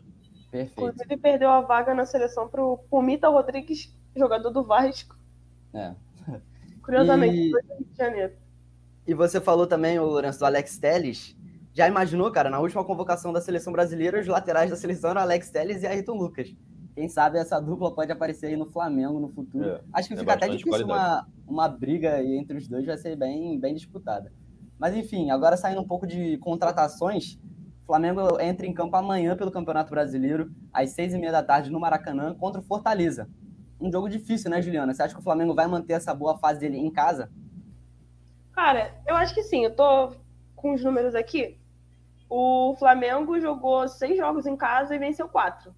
Perfeito. 0.49 0.81
Inclusive 0.81 1.17
perdeu 1.17 1.49
a 1.49 1.61
vaga 1.61 1.93
na 1.93 2.05
seleção 2.05 2.47
para 2.47 2.63
o 2.63 2.77
Pumita 2.77 3.27
Rodrigues, 3.27 3.91
jogador 4.15 4.51
do 4.51 4.63
Vasco. 4.63 5.15
É. 5.73 5.93
Curiosamente, 6.83 7.35
e... 7.35 7.47
Rio 7.47 7.87
de 7.91 7.97
Janeiro. 7.97 8.33
E 9.07 9.13
você 9.13 9.41
falou 9.41 9.67
também, 9.67 9.99
o 9.99 10.05
Lourenço, 10.05 10.39
do 10.39 10.45
Alex 10.45 10.77
Telles. 10.77 11.35
Já 11.73 11.87
imaginou, 11.87 12.31
cara, 12.31 12.49
na 12.49 12.59
última 12.59 12.83
convocação 12.85 13.33
da 13.33 13.41
seleção 13.41 13.73
brasileira, 13.73 14.19
os 14.19 14.27
laterais 14.27 14.69
da 14.69 14.75
seleção 14.75 15.09
eram 15.09 15.21
Alex 15.21 15.49
Telles 15.49 15.81
e 15.81 15.87
Ayrton 15.87 16.13
Lucas. 16.13 16.55
Quem 16.93 17.09
sabe 17.09 17.39
essa 17.39 17.59
dupla 17.59 17.93
pode 17.93 18.11
aparecer 18.11 18.47
aí 18.47 18.55
no 18.55 18.67
Flamengo 18.67 19.19
no 19.19 19.29
futuro. 19.29 19.67
É, 19.67 19.81
Acho 19.91 20.09
que 20.09 20.13
é 20.13 20.17
fica 20.17 20.33
até 20.33 20.47
difícil 20.47 20.85
uma, 20.85 21.27
uma 21.47 21.67
briga 21.67 22.23
entre 22.23 22.57
os 22.57 22.67
dois, 22.67 22.85
vai 22.85 22.97
ser 22.97 23.15
bem, 23.15 23.59
bem 23.59 23.73
disputada. 23.73 24.31
Mas 24.83 24.97
enfim, 24.97 25.31
agora 25.31 25.55
saindo 25.55 25.79
um 25.79 25.87
pouco 25.87 26.05
de 26.05 26.37
contratações, 26.39 27.39
o 27.83 27.85
Flamengo 27.85 28.37
entra 28.41 28.65
em 28.65 28.73
campo 28.73 28.97
amanhã 28.97 29.33
pelo 29.33 29.49
Campeonato 29.49 29.89
Brasileiro, 29.89 30.51
às 30.73 30.89
seis 30.89 31.13
e 31.13 31.17
meia 31.17 31.31
da 31.31 31.41
tarde 31.41 31.71
no 31.71 31.79
Maracanã, 31.79 32.35
contra 32.35 32.59
o 32.59 32.63
Fortaleza. 32.65 33.29
Um 33.79 33.89
jogo 33.89 34.09
difícil, 34.09 34.51
né, 34.51 34.61
Juliana? 34.61 34.93
Você 34.93 35.01
acha 35.01 35.13
que 35.13 35.21
o 35.21 35.23
Flamengo 35.23 35.55
vai 35.55 35.67
manter 35.67 35.93
essa 35.93 36.13
boa 36.13 36.37
fase 36.37 36.59
dele 36.59 36.77
em 36.77 36.91
casa? 36.91 37.31
Cara, 38.51 38.93
eu 39.07 39.15
acho 39.15 39.33
que 39.33 39.41
sim. 39.43 39.63
Eu 39.63 39.73
tô 39.73 40.17
com 40.53 40.73
os 40.73 40.83
números 40.83 41.15
aqui. 41.15 41.57
O 42.29 42.75
Flamengo 42.77 43.39
jogou 43.39 43.87
seis 43.87 44.17
jogos 44.17 44.45
em 44.45 44.57
casa 44.57 44.93
e 44.93 44.99
venceu 44.99 45.29
quatro. 45.29 45.73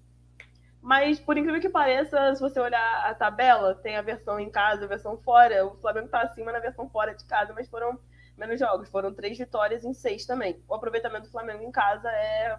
Mas, 0.82 1.20
por 1.20 1.38
incrível 1.38 1.60
que 1.60 1.68
pareça, 1.68 2.34
se 2.34 2.40
você 2.40 2.58
olhar 2.58 3.06
a 3.08 3.14
tabela, 3.14 3.72
tem 3.72 3.96
a 3.96 4.02
versão 4.02 4.40
em 4.40 4.50
casa, 4.50 4.84
a 4.84 4.88
versão 4.88 5.16
fora. 5.18 5.64
O 5.64 5.76
Flamengo 5.76 6.06
está 6.06 6.22
acima 6.22 6.50
na 6.50 6.58
versão 6.58 6.88
fora 6.88 7.14
de 7.14 7.24
casa, 7.24 7.52
mas 7.54 7.68
foram 7.68 7.96
menos 8.36 8.58
jogos. 8.58 8.88
Foram 8.88 9.12
três 9.12 9.38
vitórias 9.38 9.84
em 9.84 9.94
seis 9.94 10.26
também. 10.26 10.62
O 10.68 10.74
aproveitamento 10.74 11.26
do 11.26 11.30
Flamengo 11.30 11.62
em 11.62 11.70
casa 11.70 12.08
é, 12.10 12.58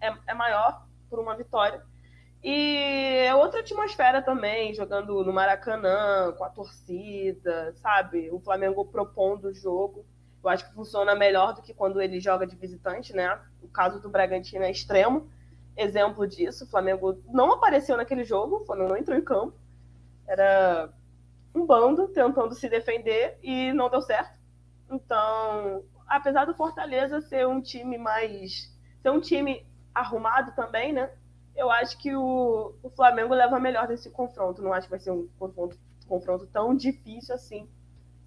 é, 0.00 0.14
é 0.26 0.34
maior 0.34 0.86
por 1.08 1.18
uma 1.18 1.36
vitória. 1.36 1.82
E 2.42 3.24
é 3.26 3.34
outra 3.34 3.60
atmosfera 3.60 4.22
também, 4.22 4.72
jogando 4.72 5.24
no 5.24 5.32
Maracanã, 5.32 6.32
com 6.36 6.44
a 6.44 6.50
torcida, 6.50 7.72
sabe? 7.76 8.30
O 8.30 8.38
Flamengo 8.38 8.84
propondo 8.84 9.46
o 9.48 9.54
jogo. 9.54 10.06
Eu 10.42 10.48
acho 10.48 10.68
que 10.68 10.74
funciona 10.74 11.16
melhor 11.16 11.54
do 11.54 11.62
que 11.62 11.74
quando 11.74 12.00
ele 12.00 12.20
joga 12.20 12.46
de 12.46 12.54
visitante, 12.54 13.12
né? 13.12 13.40
O 13.60 13.68
caso 13.68 14.00
do 14.00 14.08
Bragantino 14.08 14.64
é 14.64 14.70
extremo 14.70 15.28
exemplo 15.76 16.26
disso. 16.26 16.64
O 16.64 16.68
Flamengo 16.68 17.20
não 17.26 17.52
apareceu 17.52 17.96
naquele 17.96 18.24
jogo, 18.24 18.56
o 18.56 18.66
Flamengo 18.66 18.90
não 18.90 18.96
entrou 18.96 19.16
em 19.16 19.24
campo. 19.24 19.56
Era 20.26 20.92
um 21.54 21.66
bando 21.66 22.08
tentando 22.08 22.54
se 22.54 22.68
defender 22.68 23.38
e 23.42 23.72
não 23.72 23.88
deu 23.88 24.02
certo. 24.02 24.37
Então, 24.90 25.84
apesar 26.06 26.44
do 26.44 26.54
Fortaleza 26.54 27.20
ser 27.20 27.46
um 27.46 27.60
time 27.60 27.98
mais. 27.98 28.74
ser 29.02 29.10
um 29.10 29.20
time 29.20 29.66
arrumado 29.94 30.52
também, 30.54 30.92
né? 30.92 31.10
Eu 31.54 31.70
acho 31.70 31.98
que 31.98 32.14
o, 32.14 32.74
o 32.82 32.90
Flamengo 32.90 33.34
leva 33.34 33.58
melhor 33.58 33.86
desse 33.86 34.10
confronto. 34.10 34.62
Não 34.62 34.72
acho 34.72 34.86
que 34.86 34.92
vai 34.92 35.00
ser 35.00 35.10
um 35.10 35.28
confronto, 35.38 35.76
confronto 36.06 36.46
tão 36.46 36.74
difícil 36.74 37.34
assim 37.34 37.68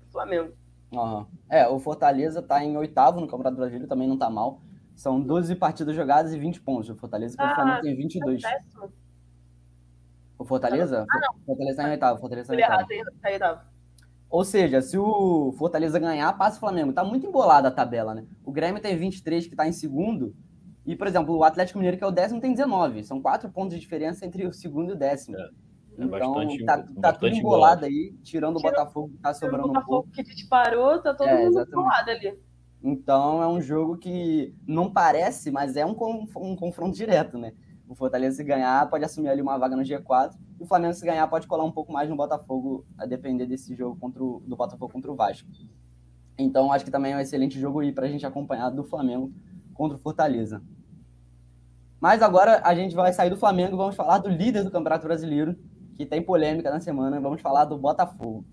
pro 0.01 0.11
Flamengo. 0.11 0.53
Uhum. 0.91 1.25
É, 1.49 1.67
o 1.67 1.79
Fortaleza 1.79 2.41
tá 2.41 2.63
em 2.63 2.75
oitavo 2.75 3.21
no 3.21 3.27
Campeonato 3.27 3.55
Brasileiro, 3.55 3.87
também 3.87 4.07
não 4.07 4.17
tá 4.17 4.29
mal. 4.29 4.61
São 4.93 5.21
12 5.21 5.55
partidas 5.55 5.95
jogadas 5.95 6.33
e 6.33 6.39
20 6.39 6.61
pontos. 6.61 6.89
O 6.89 6.95
Fortaleza 6.95 7.35
ah, 7.39 7.51
o 7.51 7.55
Flamengo 7.55 7.81
tem 7.81 7.95
22. 7.95 8.43
É 8.43 8.59
o 10.37 10.45
Fortaleza? 10.45 11.05
Ah, 11.09 11.19
não. 11.19 11.41
O 11.41 11.45
Fortaleza 11.45 11.71
está 11.71 11.87
em 11.87 11.91
oitavo. 11.91 12.19
Fortaleza 12.19 12.47
tá 13.21 13.29
em 13.29 13.33
oitavo. 13.33 13.61
Ou 14.31 14.45
seja, 14.45 14.81
se 14.81 14.97
o 14.97 15.51
Fortaleza 15.57 15.99
ganhar, 15.99 16.31
passa 16.37 16.55
o 16.55 16.59
Flamengo. 16.61 16.93
Tá 16.93 17.03
muito 17.03 17.27
embolada 17.27 17.67
a 17.67 17.71
tabela, 17.71 18.15
né? 18.15 18.25
O 18.45 18.51
Grêmio 18.51 18.81
tem 18.81 18.95
23, 18.95 19.45
que 19.45 19.55
tá 19.55 19.67
em 19.67 19.73
segundo. 19.73 20.33
E, 20.85 20.95
por 20.95 21.05
exemplo, 21.05 21.35
o 21.35 21.43
Atlético 21.43 21.77
Mineiro, 21.77 21.97
que 21.97 22.03
é 22.03 22.07
o 22.07 22.11
décimo, 22.11 22.39
tem 22.39 22.53
19. 22.53 23.03
São 23.03 23.21
quatro 23.21 23.49
pontos 23.49 23.75
de 23.75 23.81
diferença 23.81 24.25
entre 24.25 24.47
o 24.47 24.53
segundo 24.53 24.91
e 24.91 24.93
o 24.93 24.97
décimo. 24.97 25.37
É. 25.37 25.49
É 25.97 26.05
então, 26.05 26.33
bastante, 26.33 26.65
tá, 26.65 26.85
tá 27.01 27.13
tudo 27.13 27.35
embolado 27.35 27.85
aí, 27.85 28.15
tirando 28.23 28.57
o 28.57 28.61
Botafogo 28.61 29.09
que 29.09 29.17
tá 29.17 29.33
sobrando 29.33 29.69
um 29.69 29.73
pouco. 29.73 29.79
O 29.79 29.83
Botafogo 29.97 30.09
que 30.13 30.23
disparou, 30.23 30.99
tá 30.99 31.13
todo 31.13 31.27
é, 31.27 31.45
mundo 31.45 31.61
embolado 31.61 32.11
ali. 32.11 32.39
Então 32.81 33.43
é 33.43 33.47
um 33.47 33.61
jogo 33.61 33.97
que 33.97 34.55
não 34.65 34.91
parece, 34.91 35.51
mas 35.51 35.75
é 35.75 35.85
um, 35.85 35.95
um 36.37 36.55
confronto 36.55 36.95
direto, 36.95 37.37
né? 37.37 37.53
O 37.91 37.95
Fortaleza 37.95 38.37
se 38.37 38.43
ganhar 38.45 38.89
pode 38.89 39.03
assumir 39.03 39.27
ali 39.27 39.41
uma 39.41 39.57
vaga 39.57 39.75
no 39.75 39.83
G4 39.83 40.33
e 40.57 40.63
o 40.63 40.65
Flamengo 40.65 40.93
se 40.93 41.05
ganhar 41.05 41.27
pode 41.27 41.45
colar 41.45 41.65
um 41.65 41.71
pouco 41.73 41.91
mais 41.91 42.09
no 42.09 42.15
Botafogo, 42.15 42.85
a 42.97 43.05
depender 43.05 43.45
desse 43.45 43.75
jogo 43.75 43.99
contra 43.99 44.23
o, 44.23 44.41
do 44.47 44.55
Botafogo 44.55 44.89
contra 44.89 45.11
o 45.11 45.15
Vasco. 45.15 45.49
Então 46.37 46.71
acho 46.71 46.85
que 46.85 46.89
também 46.89 47.11
é 47.11 47.17
um 47.17 47.19
excelente 47.19 47.59
jogo 47.59 47.81
aí 47.81 47.91
para 47.91 48.05
a 48.05 48.09
gente 48.09 48.25
acompanhar 48.25 48.69
do 48.69 48.85
Flamengo 48.85 49.33
contra 49.73 49.97
o 49.97 49.99
Fortaleza. 49.99 50.63
Mas 51.99 52.21
agora 52.21 52.61
a 52.63 52.73
gente 52.73 52.95
vai 52.95 53.11
sair 53.11 53.29
do 53.29 53.35
Flamengo, 53.35 53.75
vamos 53.75 53.97
falar 53.97 54.19
do 54.19 54.29
líder 54.29 54.63
do 54.63 54.71
Campeonato 54.71 55.05
Brasileiro, 55.05 55.57
que 55.97 56.05
tem 56.05 56.21
polêmica 56.21 56.71
na 56.71 56.79
semana, 56.79 57.19
vamos 57.19 57.41
falar 57.41 57.65
do 57.65 57.77
Botafogo. 57.77 58.45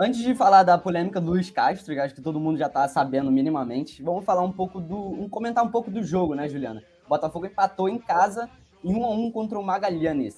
Antes 0.00 0.20
de 0.20 0.32
falar 0.32 0.62
da 0.62 0.78
polêmica 0.78 1.20
do 1.20 1.32
Luiz 1.32 1.50
Castro, 1.50 2.00
acho 2.00 2.14
que 2.14 2.22
todo 2.22 2.38
mundo 2.38 2.56
já 2.56 2.66
está 2.66 2.86
sabendo 2.86 3.32
minimamente, 3.32 4.00
vamos 4.00 4.24
falar 4.24 4.42
um 4.42 4.52
pouco 4.52 4.80
do. 4.80 4.96
Um, 4.96 5.28
comentar 5.28 5.64
um 5.64 5.70
pouco 5.72 5.90
do 5.90 6.04
jogo, 6.04 6.36
né, 6.36 6.48
Juliana? 6.48 6.84
O 7.04 7.08
Botafogo 7.08 7.46
empatou 7.46 7.88
em 7.88 7.98
casa 7.98 8.48
em 8.84 8.94
1 8.94 9.04
a 9.04 9.08
1 9.08 9.32
contra 9.32 9.58
o 9.58 9.62
Magalhães. 9.62 10.36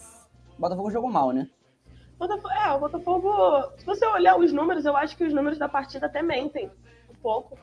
O 0.57 0.61
Botafogo 0.63 0.91
jogou 0.91 1.11
mal, 1.11 1.31
né? 1.33 1.47
Botafogo, 2.19 2.51
é, 2.51 2.73
o 2.73 2.81
Botafogo. 2.81 3.73
Se 3.77 3.85
você 3.85 4.07
olhar 4.07 4.39
os 4.39 4.51
números, 4.51 4.87
eu 4.87 4.97
acho 4.97 5.15
que 5.15 5.25
os 5.25 5.35
números 5.35 5.59
da 5.59 5.69
partida 5.69 6.07
até 6.07 6.23
mentem 6.23 6.71
um 7.11 7.15
pouco. 7.21 7.59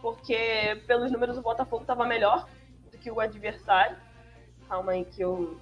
Porque 0.00 0.82
pelos 0.86 1.12
números 1.12 1.36
o 1.36 1.42
Botafogo 1.42 1.82
estava 1.82 2.06
melhor 2.06 2.48
do 2.90 2.96
que 2.96 3.10
o 3.10 3.20
adversário. 3.20 3.98
Calma 4.66 4.92
aí 4.92 5.04
que 5.04 5.20
eu 5.20 5.60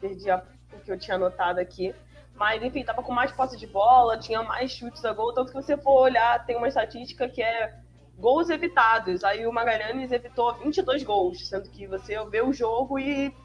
perdi 0.00 0.30
a, 0.30 0.42
o 0.72 0.80
que 0.80 0.90
eu 0.90 0.98
tinha 0.98 1.16
anotado 1.16 1.60
aqui. 1.60 1.94
Mas, 2.40 2.62
enfim, 2.62 2.82
tava 2.82 3.02
com 3.02 3.12
mais 3.12 3.30
posse 3.30 3.54
de 3.54 3.66
bola, 3.66 4.16
tinha 4.16 4.42
mais 4.42 4.70
chutes 4.72 5.04
a 5.04 5.12
gol. 5.12 5.34
Tanto 5.34 5.52
que 5.52 5.62
você 5.62 5.76
for 5.76 6.00
olhar, 6.00 6.42
tem 6.46 6.56
uma 6.56 6.68
estatística 6.68 7.28
que 7.28 7.42
é 7.42 7.78
gols 8.16 8.48
evitados. 8.48 9.22
Aí 9.22 9.46
o 9.46 9.52
Magalhães 9.52 10.10
evitou 10.10 10.54
22 10.54 11.02
gols, 11.02 11.46
sendo 11.46 11.68
que 11.68 11.86
você 11.86 12.18
vê 12.30 12.40
o 12.40 12.50
jogo 12.50 12.98
e 12.98 13.36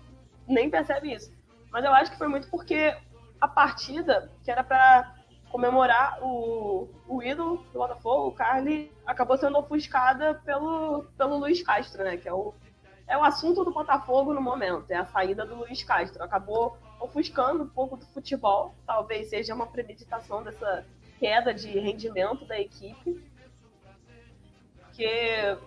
nem 0.47 0.69
percebe 0.69 1.11
isso. 1.11 1.29
Mas 1.73 1.83
eu 1.83 1.93
acho 1.93 2.11
que 2.11 2.17
foi 2.17 2.29
muito 2.29 2.49
porque 2.49 2.97
a 3.41 3.49
partida, 3.49 4.31
que 4.45 4.49
era 4.49 4.63
para 4.63 5.13
comemorar 5.51 6.19
o, 6.21 6.87
o 7.05 7.21
ídolo 7.21 7.57
do 7.73 7.79
Botafogo, 7.79 8.29
o 8.29 8.31
Carly, 8.31 8.93
acabou 9.05 9.37
sendo 9.37 9.57
ofuscada 9.57 10.35
pelo, 10.45 11.03
pelo 11.17 11.35
Luiz 11.37 11.61
Castro, 11.61 12.01
né? 12.01 12.15
Que 12.15 12.29
é 12.29 12.33
o, 12.33 12.53
é 13.09 13.17
o 13.17 13.25
assunto 13.25 13.65
do 13.65 13.73
Botafogo 13.73 14.33
no 14.33 14.41
momento, 14.41 14.89
é 14.89 14.95
a 14.95 15.05
saída 15.05 15.45
do 15.45 15.55
Luiz 15.55 15.83
Castro. 15.83 16.23
Acabou 16.23 16.77
ofuscando 16.99 17.63
um 17.63 17.69
pouco 17.69 17.97
do 17.97 18.05
futebol. 18.07 18.75
Talvez 18.85 19.29
seja 19.29 19.53
uma 19.53 19.67
premeditação 19.67 20.43
dessa 20.43 20.85
queda 21.19 21.53
de 21.53 21.79
rendimento 21.79 22.45
da 22.45 22.59
equipe, 22.59 23.23
que 24.93 25.57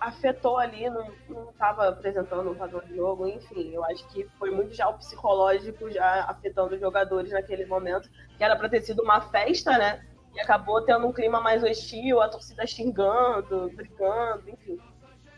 afetou 0.00 0.58
ali, 0.58 0.88
não 0.90 1.50
estava 1.50 1.88
apresentando 1.88 2.50
um 2.50 2.54
padrão 2.54 2.80
de 2.80 2.94
jogo, 2.94 3.26
enfim, 3.26 3.70
eu 3.72 3.84
acho 3.84 4.06
que 4.08 4.28
foi 4.38 4.50
muito 4.50 4.74
já 4.74 4.88
o 4.88 4.98
psicológico 4.98 5.90
já 5.90 6.24
afetando 6.24 6.74
os 6.74 6.80
jogadores 6.80 7.32
naquele 7.32 7.64
momento, 7.66 8.10
que 8.36 8.44
era 8.44 8.56
para 8.56 8.68
ter 8.68 8.82
sido 8.82 9.02
uma 9.02 9.20
festa, 9.20 9.76
né? 9.78 10.06
E 10.34 10.40
acabou 10.40 10.82
tendo 10.82 11.06
um 11.06 11.12
clima 11.12 11.40
mais 11.40 11.62
hostil, 11.62 12.20
a 12.20 12.28
torcida 12.28 12.66
xingando, 12.66 13.70
brigando, 13.74 14.50
enfim. 14.50 14.78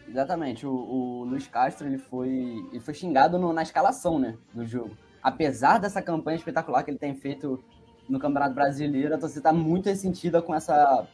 Exatamente. 0.09 0.67
O, 0.67 0.73
o 0.73 1.25
Luiz 1.25 1.47
Castro 1.47 1.87
ele 1.87 1.99
foi, 1.99 2.67
ele 2.73 2.81
foi 2.81 2.95
xingado 2.95 3.39
no, 3.39 3.53
na 3.53 3.63
escalação 3.63 4.19
né, 4.19 4.37
do 4.55 4.65
jogo. 4.65 4.97
Apesar 5.23 5.79
dessa 5.79 6.01
campanha 6.01 6.37
espetacular 6.37 6.83
que 6.83 6.91
ele 6.91 6.99
tem 6.99 7.15
feito 7.15 7.63
no 8.09 8.19
Campeonato 8.19 8.55
Brasileiro, 8.55 9.15
a 9.15 9.19
torcida 9.19 9.41
está 9.41 9.53
muito 9.53 9.87
ressentida 9.87 10.41
com 10.41 10.55
essa 10.55 11.07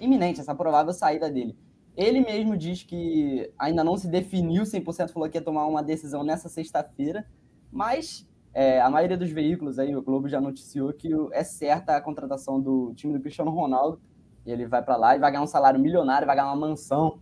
iminente, 0.00 0.40
essa 0.40 0.54
provável 0.54 0.92
saída 0.92 1.30
dele. 1.30 1.56
Ele 1.96 2.20
mesmo 2.20 2.56
diz 2.56 2.82
que 2.82 3.52
ainda 3.58 3.82
não 3.82 3.96
se 3.96 4.08
definiu 4.08 4.62
100%, 4.62 5.10
falou 5.10 5.28
que 5.28 5.36
ia 5.36 5.42
tomar 5.42 5.66
uma 5.66 5.82
decisão 5.82 6.22
nessa 6.22 6.48
sexta-feira, 6.48 7.26
mas 7.70 8.26
é, 8.54 8.80
a 8.80 8.88
maioria 8.88 9.16
dos 9.16 9.30
veículos 9.30 9.78
aí, 9.78 9.94
o 9.94 10.02
Globo 10.02 10.28
já 10.28 10.40
noticiou 10.40 10.92
que 10.92 11.10
é 11.32 11.44
certa 11.44 11.96
a 11.96 12.00
contratação 12.00 12.60
do 12.60 12.94
time 12.94 13.12
do 13.12 13.20
Cristiano 13.20 13.50
Ronaldo. 13.50 14.00
Ele 14.46 14.66
vai 14.66 14.82
para 14.82 14.96
lá 14.96 15.16
e 15.16 15.18
vai 15.18 15.30
ganhar 15.30 15.42
um 15.42 15.46
salário 15.46 15.78
milionário, 15.78 16.26
vai 16.26 16.36
ganhar 16.36 16.48
uma 16.48 16.68
mansão 16.68 17.20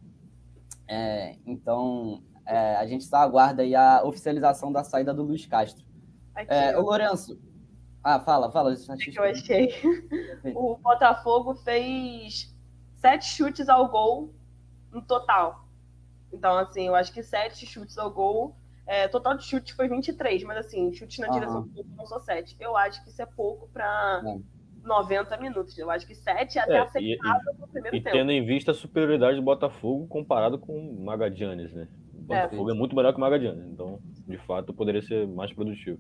é, 0.89 1.37
então, 1.45 2.23
é, 2.47 2.77
a 2.77 2.87
gente 2.87 3.05
só 3.05 3.17
aguarda 3.17 3.63
aí 3.63 3.75
a 3.75 4.03
oficialização 4.05 4.71
da 4.73 4.85
saída 4.85 5.13
do 5.13 5.23
Luiz 5.23 5.47
Castro. 5.47 5.85
Aqui, 6.35 6.53
é, 6.53 6.79
o 6.79 6.83
Lourenço. 6.83 7.41
Ah, 8.03 8.21
fala, 8.21 8.51
fala. 8.53 8.73
O 8.73 8.97
que 8.97 9.19
eu 9.19 9.25
achei? 9.25 9.75
O 10.55 10.77
Botafogo 10.77 11.55
fez 11.57 12.55
sete 12.95 13.25
chutes 13.25 13.69
ao 13.69 13.89
gol 13.89 14.33
no 14.93 15.03
total. 15.03 15.67
Então, 16.33 16.57
assim, 16.57 16.87
eu 16.87 16.95
acho 16.95 17.13
que 17.13 17.23
sete 17.23 17.67
chutes 17.67 17.99
ao 17.99 18.11
gol. 18.11 18.57
É, 18.87 19.09
total 19.09 19.37
de 19.37 19.43
chutes 19.43 19.75
foi 19.75 19.89
23, 19.89 20.45
mas 20.45 20.59
assim, 20.59 20.93
chutes 20.93 21.19
na 21.19 21.27
uhum. 21.27 21.33
direção 21.33 21.63
do 21.63 21.69
gol 21.69 21.85
não 21.97 22.07
são 22.07 22.21
sete. 22.21 22.57
Eu 22.61 22.77
acho 22.77 23.03
que 23.03 23.11
isso 23.11 23.21
é 23.21 23.27
pouco 23.27 23.69
para 23.73 24.23
90 24.87 25.37
minutos. 25.39 25.77
Eu 25.77 25.91
acho 25.91 26.07
que 26.07 26.15
7 26.15 26.59
é 26.59 26.63
até 26.63 26.75
é, 26.75 26.81
aceitável 26.81 27.55
no 27.59 27.69
primeiro 27.69 27.97
e 27.97 28.01
tempo. 28.01 28.17
E 28.17 28.19
tendo 28.19 28.31
em 28.31 28.45
vista 28.45 28.71
a 28.71 28.75
superioridade 28.75 29.37
do 29.37 29.43
Botafogo 29.43 30.07
comparado 30.07 30.59
com 30.59 30.79
o 30.79 31.05
Magadianes, 31.05 31.73
né? 31.73 31.89
O 32.15 32.23
Botafogo 32.23 32.71
é, 32.71 32.73
é 32.73 32.77
muito 32.77 32.97
melhor 32.97 33.13
que 33.13 33.19
o 33.19 33.21
Magadianes, 33.21 33.67
então, 33.67 34.01
de 34.27 34.39
fato, 34.39 34.73
poderia 34.73 35.03
ser 35.03 35.27
mais 35.27 35.53
produtivo. 35.53 35.99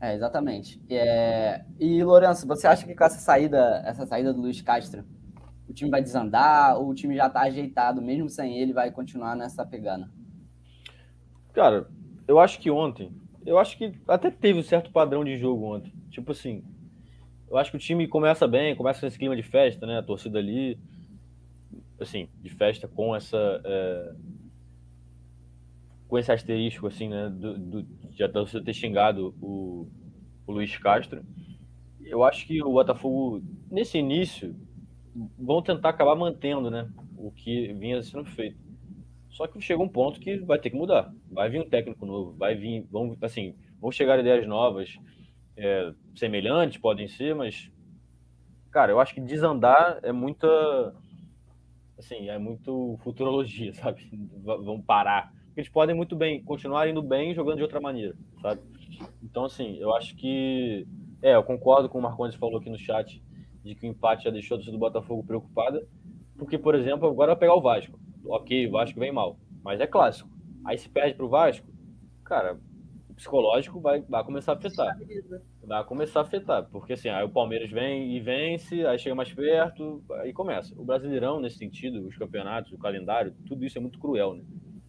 É, 0.00 0.14
exatamente. 0.14 0.80
É... 0.90 1.64
E, 1.78 2.02
Lourenço, 2.04 2.46
você 2.46 2.66
acha 2.66 2.86
que 2.86 2.94
com 2.94 3.04
essa 3.04 3.18
saída, 3.18 3.82
essa 3.84 4.06
saída 4.06 4.32
do 4.32 4.40
Luiz 4.40 4.60
Castro, 4.60 5.04
o 5.68 5.72
time 5.72 5.90
vai 5.90 6.02
desandar 6.02 6.78
ou 6.78 6.88
o 6.88 6.94
time 6.94 7.16
já 7.16 7.26
está 7.26 7.40
ajeitado, 7.40 8.00
mesmo 8.00 8.28
sem 8.28 8.58
ele, 8.58 8.72
vai 8.72 8.90
continuar 8.90 9.34
nessa 9.34 9.64
pegada? 9.64 10.08
Cara, 11.52 11.88
eu 12.28 12.38
acho 12.38 12.60
que 12.60 12.70
ontem, 12.70 13.12
eu 13.44 13.58
acho 13.58 13.78
que 13.78 13.92
até 14.06 14.30
teve 14.30 14.58
um 14.58 14.62
certo 14.62 14.92
padrão 14.92 15.24
de 15.24 15.36
jogo 15.38 15.64
ontem. 15.64 15.92
Tipo 16.10 16.32
assim, 16.32 16.62
eu 17.48 17.56
acho 17.56 17.70
que 17.70 17.76
o 17.76 17.80
time 17.80 18.08
começa 18.08 18.46
bem, 18.46 18.74
começa 18.74 19.00
com 19.00 19.06
esse 19.06 19.18
clima 19.18 19.36
de 19.36 19.42
festa, 19.42 19.86
né? 19.86 19.98
A 19.98 20.02
torcida 20.02 20.38
ali, 20.38 20.78
assim, 22.00 22.28
de 22.42 22.50
festa 22.50 22.88
com 22.88 23.14
essa. 23.14 23.60
É... 23.64 24.14
com 26.08 26.18
esse 26.18 26.32
asterisco, 26.32 26.86
assim, 26.86 27.08
né? 27.08 27.28
Do, 27.28 27.58
do, 27.58 27.82
de 27.82 28.22
a 28.22 28.28
torcida 28.28 28.64
ter 28.64 28.74
xingado 28.74 29.34
o, 29.40 29.88
o 30.46 30.52
Luiz 30.52 30.76
Castro. 30.78 31.24
Eu 32.04 32.24
acho 32.24 32.46
que 32.46 32.62
o 32.62 32.72
Botafogo, 32.72 33.42
nesse 33.70 33.98
início, 33.98 34.54
vão 35.38 35.62
tentar 35.62 35.90
acabar 35.90 36.14
mantendo, 36.14 36.70
né? 36.70 36.88
O 37.16 37.30
que 37.30 37.72
vinha 37.74 38.02
sendo 38.02 38.24
feito. 38.24 38.58
Só 39.30 39.46
que 39.46 39.60
chega 39.60 39.82
um 39.82 39.88
ponto 39.88 40.18
que 40.18 40.38
vai 40.38 40.58
ter 40.58 40.70
que 40.70 40.76
mudar. 40.76 41.12
Vai 41.30 41.50
vir 41.50 41.60
um 41.60 41.68
técnico 41.68 42.06
novo, 42.06 42.32
vai 42.32 42.54
vir, 42.54 42.86
vão, 42.90 43.16
assim, 43.20 43.54
vão 43.80 43.92
chegar 43.92 44.18
ideias 44.18 44.46
novas, 44.46 44.98
é, 45.56 45.92
semelhantes, 46.14 46.78
podem 46.78 47.08
ser, 47.08 47.34
mas, 47.34 47.70
cara, 48.70 48.92
eu 48.92 49.00
acho 49.00 49.14
que 49.14 49.20
desandar 49.20 49.98
é 50.02 50.12
muita, 50.12 50.46
assim, 51.98 52.28
é 52.28 52.38
muito 52.38 52.98
futurologia, 53.02 53.72
sabe? 53.74 54.08
Vão 54.42 54.80
parar. 54.80 55.32
Eles 55.56 55.68
podem 55.68 55.94
muito 55.94 56.14
bem 56.14 56.42
continuar 56.42 56.88
indo 56.88 57.02
bem 57.02 57.34
jogando 57.34 57.56
de 57.56 57.62
outra 57.62 57.80
maneira, 57.80 58.14
sabe? 58.42 58.60
Então, 59.22 59.44
assim, 59.44 59.76
eu 59.78 59.94
acho 59.94 60.14
que, 60.16 60.86
é, 61.22 61.34
eu 61.34 61.42
concordo 61.42 61.88
com 61.88 61.98
o 61.98 62.02
Marcondes 62.02 62.36
falou 62.36 62.58
aqui 62.58 62.68
no 62.68 62.78
chat 62.78 63.22
de 63.64 63.74
que 63.74 63.86
o 63.86 63.90
empate 63.90 64.24
já 64.24 64.30
deixou 64.30 64.56
a 64.56 64.60
do 64.60 64.78
Botafogo 64.78 65.24
preocupada, 65.24 65.86
porque, 66.38 66.58
por 66.58 66.74
exemplo, 66.74 67.08
agora 67.08 67.32
vai 67.32 67.40
pegar 67.40 67.54
o 67.54 67.60
Vasco 67.60 67.98
ok, 68.28 68.66
o 68.66 68.70
Vasco 68.72 68.98
vem 68.98 69.12
mal, 69.12 69.38
mas 69.62 69.80
é 69.80 69.86
clássico. 69.86 70.28
Aí 70.64 70.78
se 70.78 70.88
perde 70.88 71.14
pro 71.14 71.28
Vasco, 71.28 71.66
cara, 72.24 72.58
psicológico 73.16 73.80
vai, 73.80 74.02
vai 74.02 74.22
começar 74.22 74.52
a 74.52 74.54
afetar. 74.54 74.96
Vai 75.64 75.84
começar 75.84 76.20
a 76.20 76.22
afetar, 76.22 76.68
porque 76.70 76.92
assim, 76.92 77.08
aí 77.08 77.24
o 77.24 77.30
Palmeiras 77.30 77.70
vem 77.70 78.14
e 78.14 78.20
vence, 78.20 78.86
aí 78.86 78.98
chega 78.98 79.14
mais 79.14 79.32
perto, 79.32 80.04
aí 80.20 80.32
começa. 80.32 80.78
O 80.78 80.84
Brasileirão, 80.84 81.40
nesse 81.40 81.56
sentido, 81.56 82.06
os 82.06 82.16
campeonatos, 82.16 82.72
o 82.72 82.78
calendário, 82.78 83.34
tudo 83.46 83.64
isso 83.64 83.78
é 83.78 83.80
muito 83.80 83.98
cruel, 83.98 84.34
né? 84.34 84.44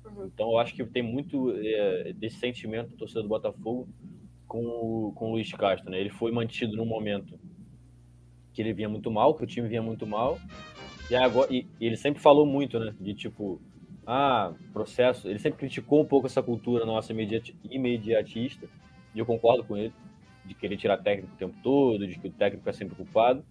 Uhum. 0.05 0.25
Então 0.25 0.51
eu 0.51 0.59
acho 0.59 0.75
que 0.75 0.85
tem 0.85 1.01
muito 1.01 1.51
é, 1.57 2.13
desse 2.13 2.37
sentimento 2.37 2.89
do 2.89 2.97
torcedor 2.97 3.23
do 3.23 3.29
Botafogo 3.29 3.87
com 4.47 4.63
o, 4.65 5.13
com 5.15 5.29
o 5.29 5.31
Luiz 5.31 5.51
Castro, 5.53 5.89
né? 5.89 5.99
Ele 5.99 6.09
foi 6.09 6.31
mantido 6.31 6.75
num 6.75 6.85
momento 6.85 7.39
que 8.53 8.61
ele 8.61 8.73
vinha 8.73 8.89
muito 8.89 9.09
mal, 9.09 9.35
que 9.35 9.43
o 9.43 9.47
time 9.47 9.67
vinha 9.67 9.81
muito 9.81 10.05
mal, 10.05 10.37
e, 11.09 11.15
agora, 11.15 11.53
e, 11.53 11.65
e, 11.79 11.85
ele 11.85 11.95
sempre 11.95 12.21
falou 12.21 12.45
muito, 12.45 12.79
né? 12.79 12.93
De 12.99 13.13
tipo, 13.13 13.61
ah, 14.07 14.53
processo. 14.71 15.27
Ele 15.27 15.37
sempre 15.37 15.59
criticou 15.59 16.01
um 16.01 16.05
pouco 16.05 16.27
essa 16.27 16.41
cultura 16.41 16.85
nossa 16.85 17.11
imediatista, 17.11 18.67
e 19.13 19.19
eu 19.19 19.25
concordo 19.25 19.65
com 19.65 19.75
ele, 19.75 19.93
de 20.45 20.53
querer 20.53 20.77
tirar 20.77 20.97
técnico 20.97 21.33
o 21.33 21.37
tempo 21.37 21.55
todo, 21.61 22.07
de 22.07 22.17
que 22.17 22.27
o 22.29 22.31
técnico 22.31 22.67
é 22.69 22.71
sempre 22.71 22.95
culpado. 22.95 23.43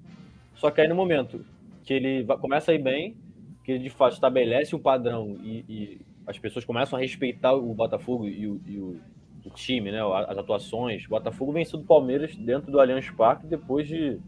Só 0.55 0.71
que 0.71 0.81
aí 0.81 0.89
no 0.89 0.95
momento 0.95 1.45
que 1.85 1.93
ele 1.93 2.25
começa 2.41 2.73
a 2.73 2.75
ir 2.75 2.83
bem, 2.83 3.17
que 3.63 3.73
ele 3.73 3.85
de 3.85 3.91
fato 3.91 4.15
estabelece 4.15 4.75
um 4.75 4.79
padrão 4.79 5.37
e, 5.43 5.65
e 5.69 6.01
as 6.27 6.39
pessoas 6.39 6.65
começam 6.65 6.99
a 6.99 7.03
respeitar 7.03 7.53
o 7.53 7.75
Botafogo 7.75 8.27
e 8.27 8.47
o, 8.49 8.61
e 8.67 8.79
o, 8.79 9.01
o 9.45 9.51
time, 9.51 9.93
né? 9.93 10.01
As 10.27 10.39
atuações. 10.39 11.05
O 11.05 11.11
Botafogo 11.11 11.53
venceu 11.53 11.79
do 11.79 11.85
Palmeiras 11.85 12.35
dentro 12.35 12.73
do 12.73 12.81
Allianz 12.81 13.11
Parque 13.11 13.47
depois 13.47 13.87
de 13.87 14.19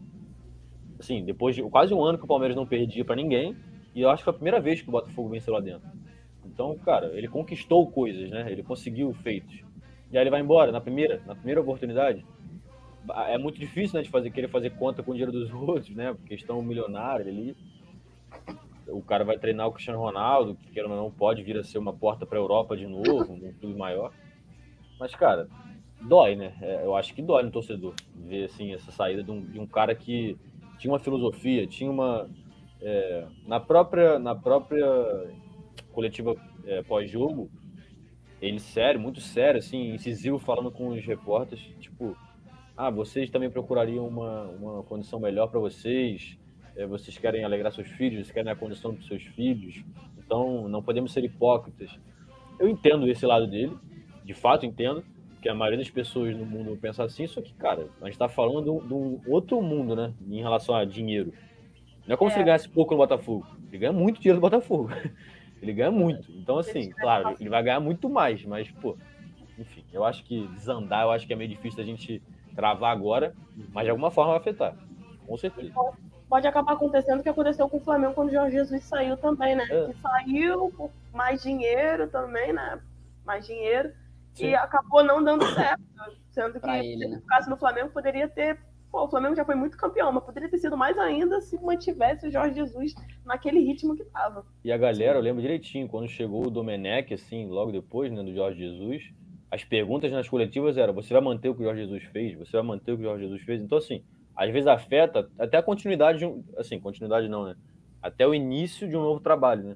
assim, 0.99 1.23
depois 1.23 1.55
de 1.55 1.63
quase 1.63 1.93
um 1.93 2.03
ano 2.03 2.17
que 2.17 2.25
o 2.25 2.27
Palmeiras 2.27 2.55
não 2.55 2.67
perdia 2.67 3.05
para 3.05 3.15
ninguém, 3.15 3.55
e 3.95 4.01
eu 4.01 4.09
acho 4.09 4.21
que 4.21 4.25
foi 4.25 4.31
a 4.31 4.35
primeira 4.35 4.59
vez 4.59 4.81
que 4.81 4.89
o 4.89 4.91
Botafogo 4.91 5.29
venceu 5.29 5.53
lá 5.53 5.61
dentro. 5.61 5.87
Então, 6.45 6.77
cara, 6.79 7.07
ele 7.17 7.27
conquistou 7.27 7.89
coisas, 7.89 8.29
né? 8.29 8.51
Ele 8.51 8.63
conseguiu 8.63 9.13
feitos. 9.13 9.63
E 10.11 10.17
aí 10.17 10.23
ele 10.23 10.29
vai 10.29 10.41
embora 10.41 10.71
na 10.71 10.81
primeira, 10.81 11.21
na 11.25 11.35
primeira 11.35 11.61
oportunidade. 11.61 12.25
É 13.27 13.37
muito 13.37 13.59
difícil, 13.59 13.97
né, 13.97 14.03
de 14.03 14.09
fazer 14.09 14.29
querer 14.29 14.49
fazer 14.49 14.71
conta 14.71 15.01
com 15.01 15.11
o 15.11 15.13
dinheiro 15.13 15.31
dos 15.31 15.51
outros, 15.53 15.95
né? 15.95 16.13
Porque 16.13 16.33
estão 16.33 16.61
milionários 16.61 17.27
ali. 17.27 17.55
O 18.87 19.01
cara 19.01 19.23
vai 19.23 19.37
treinar 19.37 19.67
o 19.67 19.71
Cristiano 19.71 19.99
Ronaldo, 19.99 20.55
que 20.55 20.81
ou 20.81 20.89
não 20.89 21.11
pode 21.11 21.43
vir 21.43 21.57
a 21.57 21.63
ser 21.63 21.77
uma 21.77 21.93
porta 21.93 22.25
para 22.25 22.37
a 22.37 22.41
Europa 22.41 22.75
de 22.75 22.87
novo, 22.87 23.33
um 23.33 23.53
clube 23.53 23.77
maior. 23.77 24.11
Mas, 24.99 25.13
cara, 25.13 25.47
dói, 26.01 26.35
né? 26.35 26.53
É, 26.61 26.83
eu 26.83 26.95
acho 26.95 27.13
que 27.13 27.21
dói 27.21 27.43
no 27.43 27.51
torcedor 27.51 27.93
ver 28.15 28.45
assim 28.45 28.73
essa 28.73 28.91
saída 28.91 29.23
de 29.23 29.31
um, 29.31 29.41
de 29.41 29.59
um 29.59 29.67
cara 29.67 29.93
que 29.93 30.37
tinha 30.77 30.91
uma 30.91 30.99
filosofia, 30.99 31.67
tinha 31.67 31.91
uma 31.91 32.27
é, 32.81 33.25
na 33.45 33.59
própria 33.59 34.17
na 34.17 34.33
própria 34.33 34.85
coletiva 35.91 36.35
é, 36.65 36.81
pós-jogo, 36.83 37.49
ele 38.41 38.59
sério, 38.59 38.99
muito 38.99 39.19
sério, 39.19 39.59
assim, 39.59 39.93
incisivo, 39.93 40.39
falando 40.39 40.71
com 40.71 40.89
os 40.89 41.05
repórteres, 41.05 41.63
tipo, 41.79 42.15
ah, 42.75 42.89
vocês 42.89 43.29
também 43.29 43.49
procurariam 43.49 44.07
uma, 44.07 44.43
uma 44.43 44.83
condição 44.83 45.19
melhor 45.19 45.47
para 45.47 45.59
vocês, 45.59 46.37
é, 46.75 46.85
vocês 46.85 47.17
querem 47.17 47.43
alegrar 47.43 47.71
seus 47.73 47.89
filhos, 47.89 48.19
vocês 48.19 48.31
querem 48.31 48.51
a 48.51 48.55
condição 48.55 48.93
dos 48.93 49.05
seus 49.07 49.23
filhos, 49.23 49.83
então 50.17 50.69
não 50.69 50.81
podemos 50.81 51.11
ser 51.11 51.23
hipócritas. 51.23 51.99
Eu 52.57 52.69
entendo 52.69 53.09
esse 53.09 53.25
lado 53.25 53.47
dele, 53.47 53.77
de 54.23 54.33
fato 54.33 54.65
entendo, 54.65 55.03
que 55.41 55.49
a 55.49 55.55
maioria 55.55 55.79
das 55.79 55.89
pessoas 55.89 56.35
no 56.35 56.45
mundo 56.45 56.77
pensa 56.79 57.03
assim, 57.03 57.25
só 57.27 57.41
que, 57.41 57.53
cara, 57.53 57.87
a 58.01 58.05
gente 58.05 58.17
tá 58.17 58.27
falando 58.27 58.63
de 58.85 58.93
um 58.93 59.21
outro 59.27 59.61
mundo, 59.61 59.95
né? 59.95 60.13
Em 60.29 60.41
relação 60.41 60.75
a 60.75 60.83
dinheiro. 60.83 61.33
Não 62.05 62.13
é 62.13 62.17
como 62.17 62.29
é. 62.29 62.33
se 62.33 62.39
ele 62.39 62.45
ganhasse 62.45 62.67
pouco 62.67 62.93
no 62.93 62.97
Botafogo. 62.97 63.45
Ele 63.69 63.77
ganha 63.77 63.93
muito 63.93 64.19
dinheiro 64.19 64.37
no 64.37 64.41
Botafogo. 64.41 64.89
Ele 65.61 65.73
ganha 65.73 65.91
muito. 65.91 66.31
Então, 66.31 66.57
assim, 66.57 66.89
claro, 66.91 67.35
ele 67.39 67.49
vai 67.49 67.61
ganhar 67.63 67.79
muito 67.79 68.09
mais, 68.09 68.43
mas, 68.45 68.69
pô, 68.71 68.97
enfim, 69.57 69.83
eu 69.91 70.05
acho 70.05 70.23
que 70.23 70.47
desandar, 70.47 71.03
eu 71.03 71.11
acho 71.11 71.27
que 71.27 71.33
é 71.33 71.35
meio 71.35 71.49
difícil 71.49 71.81
a 71.81 71.85
gente 71.85 72.21
travar 72.55 72.91
agora, 72.91 73.35
mas 73.73 73.83
de 73.83 73.89
alguma 73.89 74.11
forma 74.11 74.31
vai 74.31 74.39
afetar. 74.39 74.75
Com 75.25 75.37
certeza. 75.37 75.73
Pode 76.27 76.47
acabar 76.47 76.73
acontecendo 76.73 77.19
o 77.19 77.23
que 77.23 77.29
aconteceu 77.29 77.67
com 77.67 77.77
o 77.77 77.81
Flamengo 77.81 78.13
quando 78.13 78.29
o 78.29 78.31
Jorge 78.31 78.55
Jesus 78.55 78.83
saiu 78.83 79.17
também, 79.17 79.55
né? 79.55 79.65
É. 79.69 79.93
saiu 80.01 80.71
por 80.77 80.91
mais 81.13 81.41
dinheiro 81.41 82.07
também, 82.07 82.53
né? 82.53 82.79
Mais 83.25 83.45
dinheiro. 83.45 83.91
Sim. 84.33 84.47
e 84.47 84.55
acabou 84.55 85.03
não 85.03 85.23
dando 85.23 85.45
certo. 85.53 85.81
Sendo 86.31 86.59
que, 86.59 86.69
ele, 86.69 87.07
né? 87.07 87.15
no 87.17 87.21
caso 87.23 87.49
do 87.49 87.57
Flamengo, 87.57 87.89
poderia 87.89 88.27
ter. 88.27 88.59
Pô, 88.91 89.03
o 89.03 89.09
Flamengo 89.09 89.35
já 89.35 89.45
foi 89.45 89.55
muito 89.55 89.77
campeão, 89.77 90.11
mas 90.11 90.23
poderia 90.23 90.49
ter 90.49 90.57
sido 90.57 90.75
mais 90.75 90.97
ainda 90.97 91.39
se 91.41 91.59
mantivesse 91.61 92.27
o 92.27 92.31
Jorge 92.31 92.55
Jesus 92.55 92.95
naquele 93.23 93.59
ritmo 93.59 93.95
que 93.95 94.03
tava. 94.05 94.45
E 94.63 94.71
a 94.71 94.77
galera, 94.77 95.17
eu 95.17 95.21
lembro 95.21 95.41
direitinho, 95.41 95.87
quando 95.87 96.07
chegou 96.07 96.47
o 96.47 96.49
Domenech, 96.49 97.13
assim, 97.13 97.47
logo 97.47 97.71
depois, 97.71 98.11
né, 98.11 98.23
do 98.23 98.33
Jorge 98.33 98.59
Jesus, 98.59 99.13
as 99.51 99.63
perguntas 99.63 100.11
nas 100.11 100.27
coletivas 100.27 100.77
eram: 100.77 100.93
você 100.93 101.13
vai 101.13 101.21
manter 101.21 101.49
o 101.49 101.55
que 101.55 101.61
o 101.61 101.65
Jorge 101.65 101.81
Jesus 101.83 102.03
fez? 102.05 102.37
Você 102.37 102.53
vai 102.53 102.63
manter 102.63 102.93
o 102.93 102.97
que 102.97 103.03
o 103.03 103.05
Jorge 103.05 103.25
Jesus 103.25 103.41
fez? 103.43 103.61
Então, 103.61 103.77
assim, 103.77 104.03
às 104.35 104.51
vezes 104.51 104.67
afeta 104.67 105.29
até 105.37 105.57
a 105.57 105.63
continuidade 105.63 106.19
de. 106.19 106.43
Assim, 106.57 106.79
continuidade 106.79 107.27
não, 107.27 107.45
né? 107.45 107.55
Até 108.01 108.27
o 108.27 108.33
início 108.33 108.87
de 108.87 108.95
um 108.95 109.01
novo 109.01 109.19
trabalho, 109.19 109.63
né? 109.63 109.75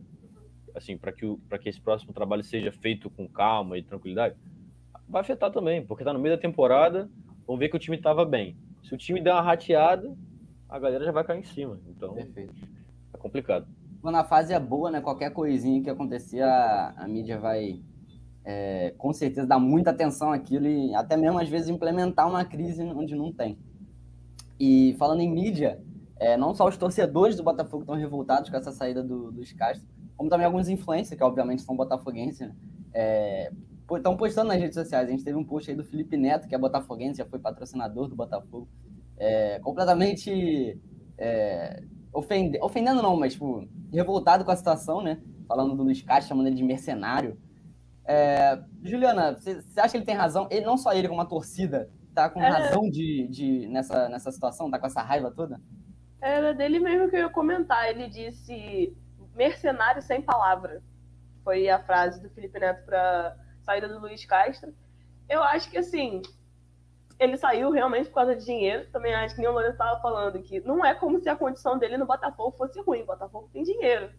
Assim, 0.76 0.98
para 0.98 1.12
que, 1.12 1.38
que 1.62 1.70
esse 1.70 1.80
próximo 1.80 2.14
trabalho 2.14 2.44
seja 2.44 2.72
feito 2.72 3.10
com 3.10 3.28
calma 3.28 3.78
e 3.78 3.84
tranquilidade 3.84 4.36
vai 5.08 5.22
afetar 5.22 5.52
também, 5.52 5.86
porque 5.86 6.04
tá 6.04 6.12
no 6.14 6.20
meio 6.20 6.36
da 6.36 6.42
temporada, 6.42 7.10
vamos 7.46 7.60
ver 7.60 7.70
que 7.70 7.76
o 7.76 7.80
time 7.80 7.98
tava 7.98 8.26
bem. 8.26 8.58
Se 8.84 8.94
o 8.94 8.98
time 8.98 9.22
der 9.22 9.32
uma 9.32 9.42
rateada, 9.42 10.16
a 10.68 10.80
galera 10.80 11.06
já 11.06 11.12
vai 11.12 11.24
cair 11.24 11.40
em 11.40 11.44
cima. 11.44 11.80
Então, 11.88 12.14
Perfeito. 12.14 12.54
é 13.14 13.18
complicado. 13.18 13.68
Quando 14.02 14.16
a 14.16 14.24
fase 14.24 14.54
é 14.54 14.60
boa, 14.60 14.92
né? 14.92 15.02
Qualquer 15.02 15.32
coisinha 15.32 15.82
que 15.82 15.90
acontecer, 15.90 16.42
a, 16.42 16.94
a 16.98 17.08
mídia 17.08 17.40
vai 17.40 17.82
é, 18.44 18.94
com 18.98 19.14
certeza 19.14 19.48
dar 19.48 19.60
muita 19.60 19.92
atenção 19.92 20.32
àquilo 20.32 20.68
e 20.68 20.94
até 20.94 21.16
mesmo 21.16 21.40
às 21.40 21.48
vezes 21.48 21.70
implementar 21.70 22.28
uma 22.28 22.44
crise 22.44 22.84
onde 22.84 23.16
não 23.16 23.32
tem. 23.32 23.58
E 24.60 24.96
falando 25.00 25.22
em 25.22 25.32
mídia, 25.32 25.82
é, 26.18 26.36
não 26.38 26.54
só 26.54 26.68
os 26.68 26.78
torcedores 26.78 27.36
do 27.36 27.44
Botafogo 27.44 27.84
estão 27.84 27.96
revoltados 27.96 28.50
com 28.50 28.58
essa 28.58 28.72
saída 28.72 29.02
do, 29.02 29.32
dos 29.32 29.52
Castro, 29.54 29.88
como 30.16 30.30
também 30.30 30.46
alguns 30.46 30.68
influencers, 30.68 31.18
que 31.18 31.24
obviamente 31.24 31.62
são 31.62 31.76
botafoguenses, 31.76 32.48
né? 32.48 32.56
é, 32.94 33.52
estão 33.92 34.18
postando 34.18 34.50
nas 34.50 34.60
redes 34.60 34.76
sociais. 34.76 35.08
A 35.08 35.12
gente 35.12 35.24
teve 35.24 35.38
um 35.38 35.44
post 35.44 35.70
aí 35.70 35.76
do 35.78 35.84
Felipe 35.84 36.18
Neto, 36.18 36.48
que 36.48 36.56
é 36.56 36.58
botafoguense, 36.58 37.18
já 37.18 37.26
foi 37.26 37.40
patrocinador 37.40 38.08
do 38.08 38.16
Botafogo. 38.16 38.68
É, 39.18 39.60
completamente 39.60 40.80
é, 41.18 41.84
ofende, 42.14 42.60
ofendendo 42.62 43.02
não, 43.02 43.18
mas 43.18 43.34
tipo, 43.34 43.68
revoltado 43.92 44.46
com 44.46 44.52
a 44.52 44.56
situação, 44.56 45.02
né? 45.02 45.20
Falando 45.48 45.76
do 45.76 45.84
Luiz 45.84 46.02
Castro, 46.02 46.30
chamando 46.30 46.48
ele 46.48 46.56
de 46.56 46.64
mercenário. 46.64 47.38
É, 48.06 48.62
Juliana, 48.82 49.34
você 49.34 49.80
acha 49.80 49.92
que 49.92 49.98
ele 49.98 50.06
tem 50.06 50.16
razão? 50.16 50.48
Ele, 50.52 50.66
não 50.66 50.78
só 50.78 50.94
ele, 50.94 51.08
como 51.08 51.22
a 51.22 51.26
torcida, 51.26 51.90
tá 52.14 52.30
com 52.30 52.42
é... 52.42 52.50
razão 52.50 52.90
de, 52.90 53.28
de, 53.30 53.68
nessa, 53.68 54.10
nessa 54.10 54.32
situação? 54.32 54.70
Tá 54.70 54.80
com 54.80 54.88
essa 54.88 55.02
raiva 55.02 55.32
toda? 55.32 55.60
Era 56.22 56.54
dele 56.54 56.80
mesmo 56.80 57.10
que 57.10 57.16
eu 57.16 57.22
ia 57.22 57.30
comentar. 57.30 57.90
Ele 57.90 58.08
disse 58.08 58.96
mercenário 59.36 60.02
sem 60.02 60.22
palavra. 60.22 60.82
Foi 61.44 61.70
a 61.70 61.80
frase 61.80 62.22
do 62.22 62.30
Felipe 62.30 62.60
Neto 62.60 62.86
para 62.86 63.36
saída 63.64 63.88
do 63.88 64.00
Luiz 64.00 64.26
Castro. 64.26 64.74
Eu 65.28 65.42
acho 65.42 65.70
que 65.70 65.78
assim, 65.78 66.22
ele 67.20 67.38
saiu 67.38 67.72
realmente 67.72 68.10
por 68.10 68.16
causa 68.16 68.36
de 68.36 68.46
dinheiro. 68.46 68.90
Também 68.92 69.14
acho 69.14 69.36
que 69.36 69.42
nem 69.42 69.50
o 69.50 69.54
Lourenço 69.54 69.74
estava 69.74 70.00
falando 70.02 70.42
que 70.42 70.60
não 70.62 70.86
é 70.86 70.94
como 70.94 71.20
se 71.20 71.30
a 71.30 71.36
condição 71.36 71.78
dele 71.78 71.98
no 71.98 72.06
Botafogo 72.06 72.56
fosse 72.58 72.80
ruim. 72.82 73.02
O 73.04 73.08
Botafogo 73.08 73.50
tem 73.52 73.64
dinheiro. 73.64 74.12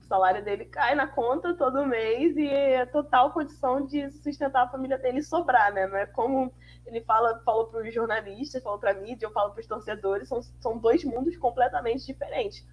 O 0.00 0.04
salário 0.04 0.42
dele 0.42 0.64
cai 0.64 0.94
na 0.94 1.06
conta 1.06 1.54
todo 1.54 1.86
mês 1.86 2.36
e 2.36 2.46
é 2.48 2.86
total 2.86 3.32
condição 3.32 3.84
de 3.84 4.10
sustentar 4.10 4.64
a 4.64 4.68
família 4.68 4.96
dele 4.96 5.18
e 5.18 5.22
sobrar, 5.22 5.72
né? 5.72 5.86
Não 5.86 5.96
é 5.96 6.06
como 6.06 6.52
ele 6.86 7.02
fala, 7.02 7.42
falou 7.44 7.66
para 7.66 7.86
os 7.86 7.92
jornalistas, 7.92 8.62
falou 8.62 8.78
para 8.78 8.92
a 8.92 8.94
mídia, 8.94 9.26
eu 9.26 9.32
falo 9.32 9.52
para 9.52 9.60
os 9.60 9.66
torcedores, 9.66 10.28
são, 10.28 10.40
são 10.42 10.78
dois 10.78 11.04
mundos 11.04 11.36
completamente 11.36 12.06
diferentes. 12.06 12.66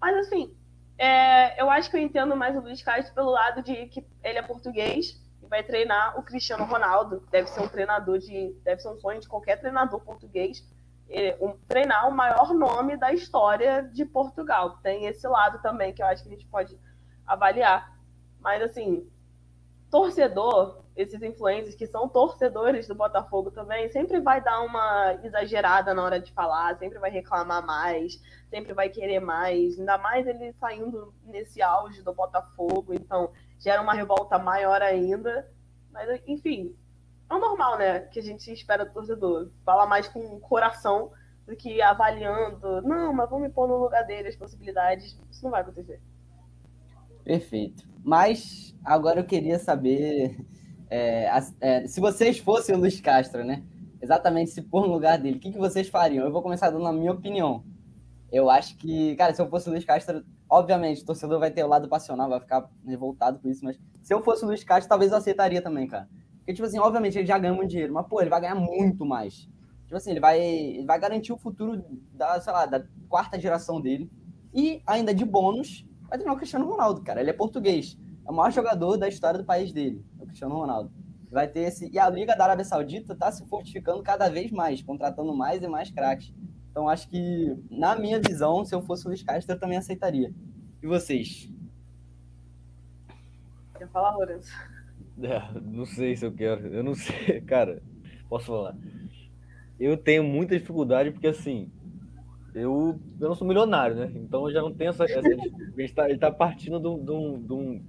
Mas 0.00 0.16
assim, 0.18 0.56
é, 0.96 1.60
eu 1.60 1.68
acho 1.68 1.90
que 1.90 1.96
eu 1.96 2.00
entendo 2.00 2.36
mais 2.36 2.56
o 2.56 2.60
Luiz 2.60 2.82
Castro 2.82 3.14
pelo 3.14 3.30
lado 3.30 3.62
de 3.62 3.86
que 3.86 4.06
ele 4.22 4.38
é 4.38 4.42
português 4.42 5.20
e 5.46 5.48
vai 5.48 5.62
treinar 5.62 6.18
o 6.18 6.22
Cristiano 6.22 6.64
Ronaldo. 6.64 7.22
Deve 7.30 7.48
ser 7.48 7.62
um 7.62 7.68
treinador 7.68 8.18
de. 8.18 8.52
Deve 8.62 8.80
ser 8.80 8.88
um 8.88 8.98
sonho 8.98 9.20
de 9.20 9.28
qualquer 9.28 9.58
treinador 9.58 10.00
português. 10.00 10.62
É, 11.08 11.38
um, 11.40 11.56
treinar 11.68 12.08
o 12.08 12.12
maior 12.12 12.52
nome 12.52 12.96
da 12.96 13.12
história 13.12 13.82
de 13.82 14.04
Portugal. 14.04 14.78
Tem 14.82 15.06
esse 15.06 15.26
lado 15.26 15.62
também 15.62 15.94
que 15.94 16.02
eu 16.02 16.06
acho 16.06 16.22
que 16.22 16.28
a 16.28 16.32
gente 16.32 16.46
pode 16.46 16.76
avaliar. 17.24 17.96
Mas 18.40 18.60
assim, 18.60 19.08
torcedor, 19.88 20.84
esses 20.96 21.22
influencers 21.22 21.74
que 21.74 21.86
são 21.86 22.08
torcedores 22.08 22.88
do 22.88 22.94
Botafogo 22.94 23.50
também, 23.50 23.88
sempre 23.90 24.20
vai 24.20 24.40
dar 24.40 24.62
uma 24.62 25.18
exagerada 25.22 25.94
na 25.94 26.02
hora 26.02 26.20
de 26.20 26.32
falar, 26.32 26.76
sempre 26.78 26.98
vai 26.98 27.10
reclamar 27.10 27.64
mais, 27.64 28.20
sempre 28.50 28.72
vai 28.72 28.88
querer 28.88 29.20
mais, 29.20 29.78
ainda 29.78 29.98
mais 29.98 30.26
ele 30.26 30.52
saindo 30.54 31.14
nesse 31.24 31.62
auge 31.62 32.02
do 32.02 32.12
Botafogo, 32.12 32.94
então 32.94 33.30
gera 33.58 33.82
uma 33.82 33.94
revolta 33.94 34.38
maior 34.38 34.82
ainda. 34.82 35.50
Mas, 35.92 36.20
enfim, 36.26 36.74
é 37.28 37.34
o 37.34 37.38
normal, 37.38 37.78
né? 37.78 38.00
Que 38.00 38.18
a 38.18 38.22
gente 38.22 38.52
espera 38.52 38.84
do 38.84 38.92
torcedor. 38.92 39.50
Fala 39.64 39.86
mais 39.86 40.08
com 40.08 40.20
o 40.20 40.40
coração 40.40 41.10
do 41.46 41.56
que 41.56 41.80
avaliando. 41.80 42.82
Não, 42.82 43.12
mas 43.12 43.28
vamos 43.28 43.48
me 43.48 43.52
pôr 43.52 43.68
no 43.68 43.76
lugar 43.76 44.04
dele 44.04 44.28
as 44.28 44.36
possibilidades. 44.36 45.18
Isso 45.30 45.44
não 45.44 45.50
vai 45.50 45.62
acontecer. 45.62 46.00
Perfeito. 47.24 47.88
Mas 48.04 48.74
agora 48.84 49.20
eu 49.20 49.24
queria 49.24 49.58
saber 49.58 50.36
é, 50.88 51.28
é, 51.60 51.86
se 51.86 52.00
vocês 52.00 52.38
fossem 52.38 52.74
o 52.74 52.78
Luiz 52.78 53.00
Castro, 53.00 53.44
né? 53.44 53.64
Exatamente 54.00 54.50
se 54.50 54.62
pôr 54.62 54.86
no 54.86 54.92
lugar 54.92 55.18
dele, 55.18 55.38
o 55.38 55.40
que, 55.40 55.50
que 55.50 55.58
vocês 55.58 55.88
fariam? 55.88 56.24
Eu 56.24 56.32
vou 56.32 56.42
começar 56.42 56.70
dando 56.70 56.86
a 56.86 56.92
minha 56.92 57.12
opinião. 57.12 57.64
Eu 58.30 58.50
acho 58.50 58.76
que, 58.76 59.16
cara, 59.16 59.34
se 59.34 59.40
eu 59.40 59.48
fosse 59.48 59.68
o 59.68 59.72
Luiz 59.72 59.84
Castro, 59.84 60.24
obviamente, 60.48 61.02
o 61.02 61.06
torcedor 61.06 61.38
vai 61.38 61.50
ter 61.50 61.64
o 61.64 61.68
lado 61.68 61.88
passional, 61.88 62.28
vai 62.28 62.40
ficar 62.40 62.68
revoltado 62.86 63.38
por 63.38 63.50
isso, 63.50 63.64
mas 63.64 63.78
se 64.02 64.14
eu 64.14 64.22
fosse 64.22 64.44
o 64.44 64.48
Luiz 64.48 64.62
Castro, 64.62 64.88
talvez 64.88 65.10
eu 65.10 65.18
aceitaria 65.18 65.60
também, 65.60 65.86
cara. 65.86 66.08
Porque, 66.38 66.54
tipo 66.54 66.66
assim, 66.66 66.78
obviamente 66.78 67.18
ele 67.18 67.26
já 67.26 67.38
ganha 67.38 67.52
muito 67.52 67.70
dinheiro, 67.70 67.92
mas, 67.92 68.06
pô, 68.06 68.20
ele 68.20 68.30
vai 68.30 68.40
ganhar 68.40 68.54
muito 68.54 69.04
mais. 69.04 69.48
Tipo 69.84 69.96
assim, 69.96 70.10
ele 70.10 70.20
vai, 70.20 70.40
ele 70.40 70.86
vai 70.86 70.98
garantir 70.98 71.32
o 71.32 71.36
futuro 71.36 71.84
da, 72.12 72.40
sei 72.40 72.52
lá, 72.52 72.66
da 72.66 72.84
quarta 73.08 73.38
geração 73.38 73.80
dele. 73.80 74.10
E 74.54 74.82
ainda 74.86 75.14
de 75.14 75.24
bônus, 75.24 75.86
vai 76.08 76.18
treinar 76.18 76.34
o 76.34 76.38
Cristiano 76.38 76.66
Ronaldo, 76.66 77.02
cara. 77.02 77.20
Ele 77.20 77.30
é 77.30 77.32
português. 77.32 77.98
É 78.26 78.30
o 78.30 78.34
maior 78.34 78.50
jogador 78.50 78.96
da 78.96 79.08
história 79.08 79.38
do 79.38 79.44
país 79.44 79.72
dele, 79.72 80.04
o 80.18 80.26
Cristiano 80.26 80.54
Ronaldo. 80.54 80.90
Vai 81.30 81.46
ter 81.46 81.60
esse. 81.60 81.88
E 81.92 81.98
a 81.98 82.08
Liga 82.08 82.36
da 82.36 82.44
Arábia 82.44 82.64
Saudita 82.64 83.12
está 83.12 83.30
se 83.30 83.46
fortificando 83.46 84.02
cada 84.02 84.28
vez 84.28 84.50
mais, 84.50 84.82
contratando 84.82 85.34
mais 85.34 85.62
e 85.62 85.68
mais 85.68 85.90
craques. 85.90 86.32
Então 86.76 86.90
acho 86.90 87.08
que, 87.08 87.56
na 87.70 87.96
minha 87.96 88.20
visão, 88.20 88.62
se 88.62 88.74
eu 88.74 88.82
fosse 88.82 89.06
o 89.06 89.08
Luiz 89.08 89.22
Castro, 89.22 89.54
eu 89.54 89.58
também 89.58 89.78
aceitaria. 89.78 90.30
E 90.82 90.86
vocês? 90.86 91.50
Quer 93.78 93.88
falar, 93.88 94.14
Lourenço? 94.14 94.52
É, 95.22 95.58
não 95.58 95.86
sei 95.86 96.14
se 96.14 96.26
eu 96.26 96.32
quero. 96.34 96.66
Eu 96.66 96.84
não 96.84 96.94
sei, 96.94 97.40
cara. 97.48 97.82
Posso 98.28 98.48
falar? 98.48 98.76
Eu 99.80 99.96
tenho 99.96 100.22
muita 100.22 100.58
dificuldade 100.58 101.12
porque 101.12 101.28
assim, 101.28 101.72
eu, 102.54 103.00
eu 103.20 103.28
não 103.28 103.34
sou 103.34 103.48
milionário, 103.48 103.96
né? 103.96 104.12
Então 104.14 104.46
eu 104.46 104.52
já 104.52 104.60
não 104.60 104.74
tenho 104.74 104.90
essa. 104.90 105.04
essa 105.04 105.20
ele, 105.26 105.82
está, 105.82 106.06
tá 106.18 106.30
partindo 106.30 106.78
de, 106.78 106.88
um, 106.88 107.02
de, 107.02 107.52
um, 107.54 107.82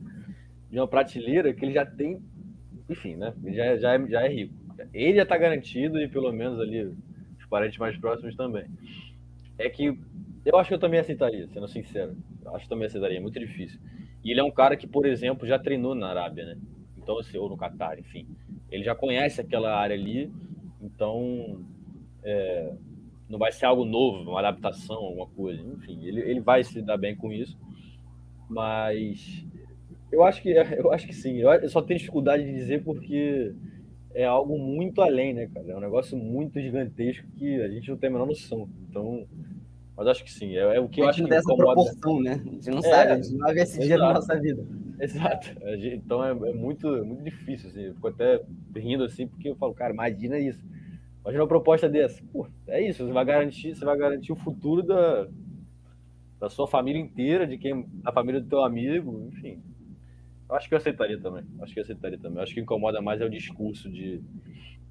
de, 0.72 0.80
uma 0.80 0.88
prateleira 0.88 1.54
que 1.54 1.66
ele 1.66 1.74
já 1.74 1.86
tem. 1.86 2.24
Enfim, 2.90 3.18
né? 3.18 3.34
Ele 3.44 3.54
já, 3.54 3.76
já, 3.76 3.94
é, 3.96 4.08
já 4.08 4.22
é 4.22 4.30
rico. 4.30 4.54
Ele 4.94 5.18
já 5.18 5.24
está 5.24 5.38
garantido 5.38 6.00
e 6.00 6.08
pelo 6.08 6.32
menos 6.32 6.58
ali 6.62 6.96
parentes 7.50 7.78
mais 7.78 7.98
próximos 7.98 8.36
também. 8.36 8.66
É 9.58 9.70
que 9.70 10.00
eu 10.46 10.58
acho 10.58 10.70
que 10.70 10.74
eu 10.74 10.80
também 10.80 11.00
aceitaria, 11.00 11.48
sendo 11.48 11.68
sincero. 11.68 12.16
Acho 12.48 12.64
que 12.64 12.70
também 12.70 12.86
aceitaria, 12.86 13.18
é 13.18 13.22
muito 13.22 13.40
difícil. 13.40 13.80
E 14.24 14.32
ele 14.32 14.40
é 14.40 14.44
um 14.44 14.52
cara 14.52 14.78
que, 14.78 14.88
por 14.88 15.06
exemplo, 15.06 15.48
já 15.48 15.60
treinou 15.60 15.94
na 15.94 16.08
Arábia, 16.08 16.46
né? 16.46 16.58
Então, 16.98 17.20
assim, 17.20 17.38
ou 17.38 17.50
no 17.50 17.58
Catar, 17.58 18.00
enfim. 18.00 18.28
Ele 18.72 18.84
já 18.84 18.96
conhece 18.96 19.42
aquela 19.42 19.76
área 19.76 19.96
ali, 19.96 20.32
então. 20.82 21.66
É, 22.24 22.74
não 23.30 23.38
vai 23.38 23.52
ser 23.52 23.66
algo 23.66 23.84
novo, 23.84 24.30
uma 24.30 24.40
adaptação, 24.40 24.98
alguma 24.98 25.28
coisa. 25.28 25.62
Enfim, 25.62 26.06
ele, 26.06 26.22
ele 26.22 26.40
vai 26.40 26.64
se 26.64 26.82
dar 26.82 26.98
bem 26.98 27.16
com 27.16 27.32
isso. 27.32 27.58
Mas 28.50 29.46
eu 30.12 30.24
acho 30.24 30.42
que 30.42 30.50
eu 30.78 30.92
acho 30.92 31.08
que 31.08 31.14
sim. 31.14 31.40
Eu 31.40 31.70
só 31.70 31.82
tenho 31.82 32.00
dificuldade 32.00 32.44
de 32.46 32.54
dizer 32.54 32.84
porque 32.84 33.54
é 34.22 34.26
algo 34.26 34.58
muito 34.58 35.02
além, 35.02 35.34
né, 35.34 35.48
cara? 35.48 35.72
É 35.72 35.76
um 35.76 35.82
negócio 35.82 36.18
muito 36.18 36.60
gigantesco 36.60 37.28
que 37.38 37.62
a 37.62 37.68
gente 37.70 37.90
não 37.90 37.98
tem 37.98 38.10
a 38.10 38.14
menor 38.14 38.28
noção. 38.28 38.70
Então, 38.90 39.28
mas 39.96 40.08
acho 40.08 40.24
que 40.24 40.32
sim. 40.32 40.56
É, 40.56 40.76
é 40.76 40.80
o 40.80 40.88
que 40.88 41.02
eu 41.02 41.10
acho 41.10 41.24
que 41.24 41.30
dessa 41.30 41.52
incomoda. 41.52 41.74
proporção, 41.74 42.22
né? 42.22 42.42
A 42.46 42.50
gente 42.50 42.70
não 42.70 42.80
é, 42.80 42.82
sabe, 42.82 43.12
a 43.12 43.16
gente 43.16 43.32
não 43.32 43.40
vai 43.40 43.54
ver 43.54 43.62
esse 43.62 43.80
dia 43.80 43.98
na 43.98 44.14
nossa 44.14 44.40
vida. 44.40 44.66
Exato. 45.00 45.48
Gente, 45.78 45.96
então 45.98 46.24
é, 46.24 46.32
é, 46.32 46.54
muito, 46.54 46.88
muito 47.06 47.24
difícil, 47.24 47.70
assim. 47.70 47.84
Eu 47.84 47.96
fico 47.96 48.08
até 48.08 48.42
rindo 48.76 49.04
assim, 49.04 49.28
porque 49.28 49.50
eu 49.50 49.56
falo, 49.56 49.74
cara, 49.74 49.94
imagina 49.94 50.40
isso 50.40 50.66
Imagina 51.28 51.44
uma 51.44 51.50
proposta 51.50 51.90
dessa. 51.90 52.24
Pô, 52.32 52.48
é 52.68 52.82
isso, 52.82 53.06
você 53.06 53.12
vai 53.12 53.26
garantir, 53.26 53.76
você 53.76 53.84
vai 53.84 53.98
garantir 53.98 54.32
o 54.32 54.36
futuro 54.38 54.82
da, 54.82 55.28
da 56.40 56.50
sua 56.50 56.66
família 56.66 57.02
inteira, 57.02 57.46
de 57.46 57.58
quem. 57.58 57.86
da 58.02 58.14
família 58.14 58.40
do 58.40 58.48
teu 58.48 58.64
amigo, 58.64 59.28
enfim. 59.28 59.62
Acho 60.50 60.68
que 60.68 60.74
eu 60.74 60.78
aceitaria 60.78 61.20
também. 61.20 61.44
Acho 61.62 61.74
que 61.74 61.80
eu 61.80 61.84
aceitaria 61.84 62.18
também. 62.18 62.42
Acho 62.42 62.54
que 62.54 62.60
incomoda 62.60 63.02
mais 63.02 63.20
é 63.20 63.26
o 63.26 63.30
discurso 63.30 63.90
de 63.90 64.24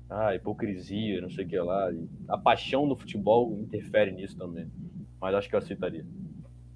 ah, 0.09 0.34
hipocrisia, 0.34 1.20
não 1.20 1.30
sei 1.30 1.44
o 1.44 1.48
que 1.48 1.59
lá. 1.59 1.88
A 2.28 2.38
paixão 2.38 2.86
do 2.86 2.96
futebol 2.96 3.59
interfere 3.61 4.12
nisso 4.12 4.36
também. 4.36 4.70
Mas 5.20 5.34
acho 5.34 5.48
que 5.48 5.54
eu 5.54 5.59
aceitaria. 5.59 6.04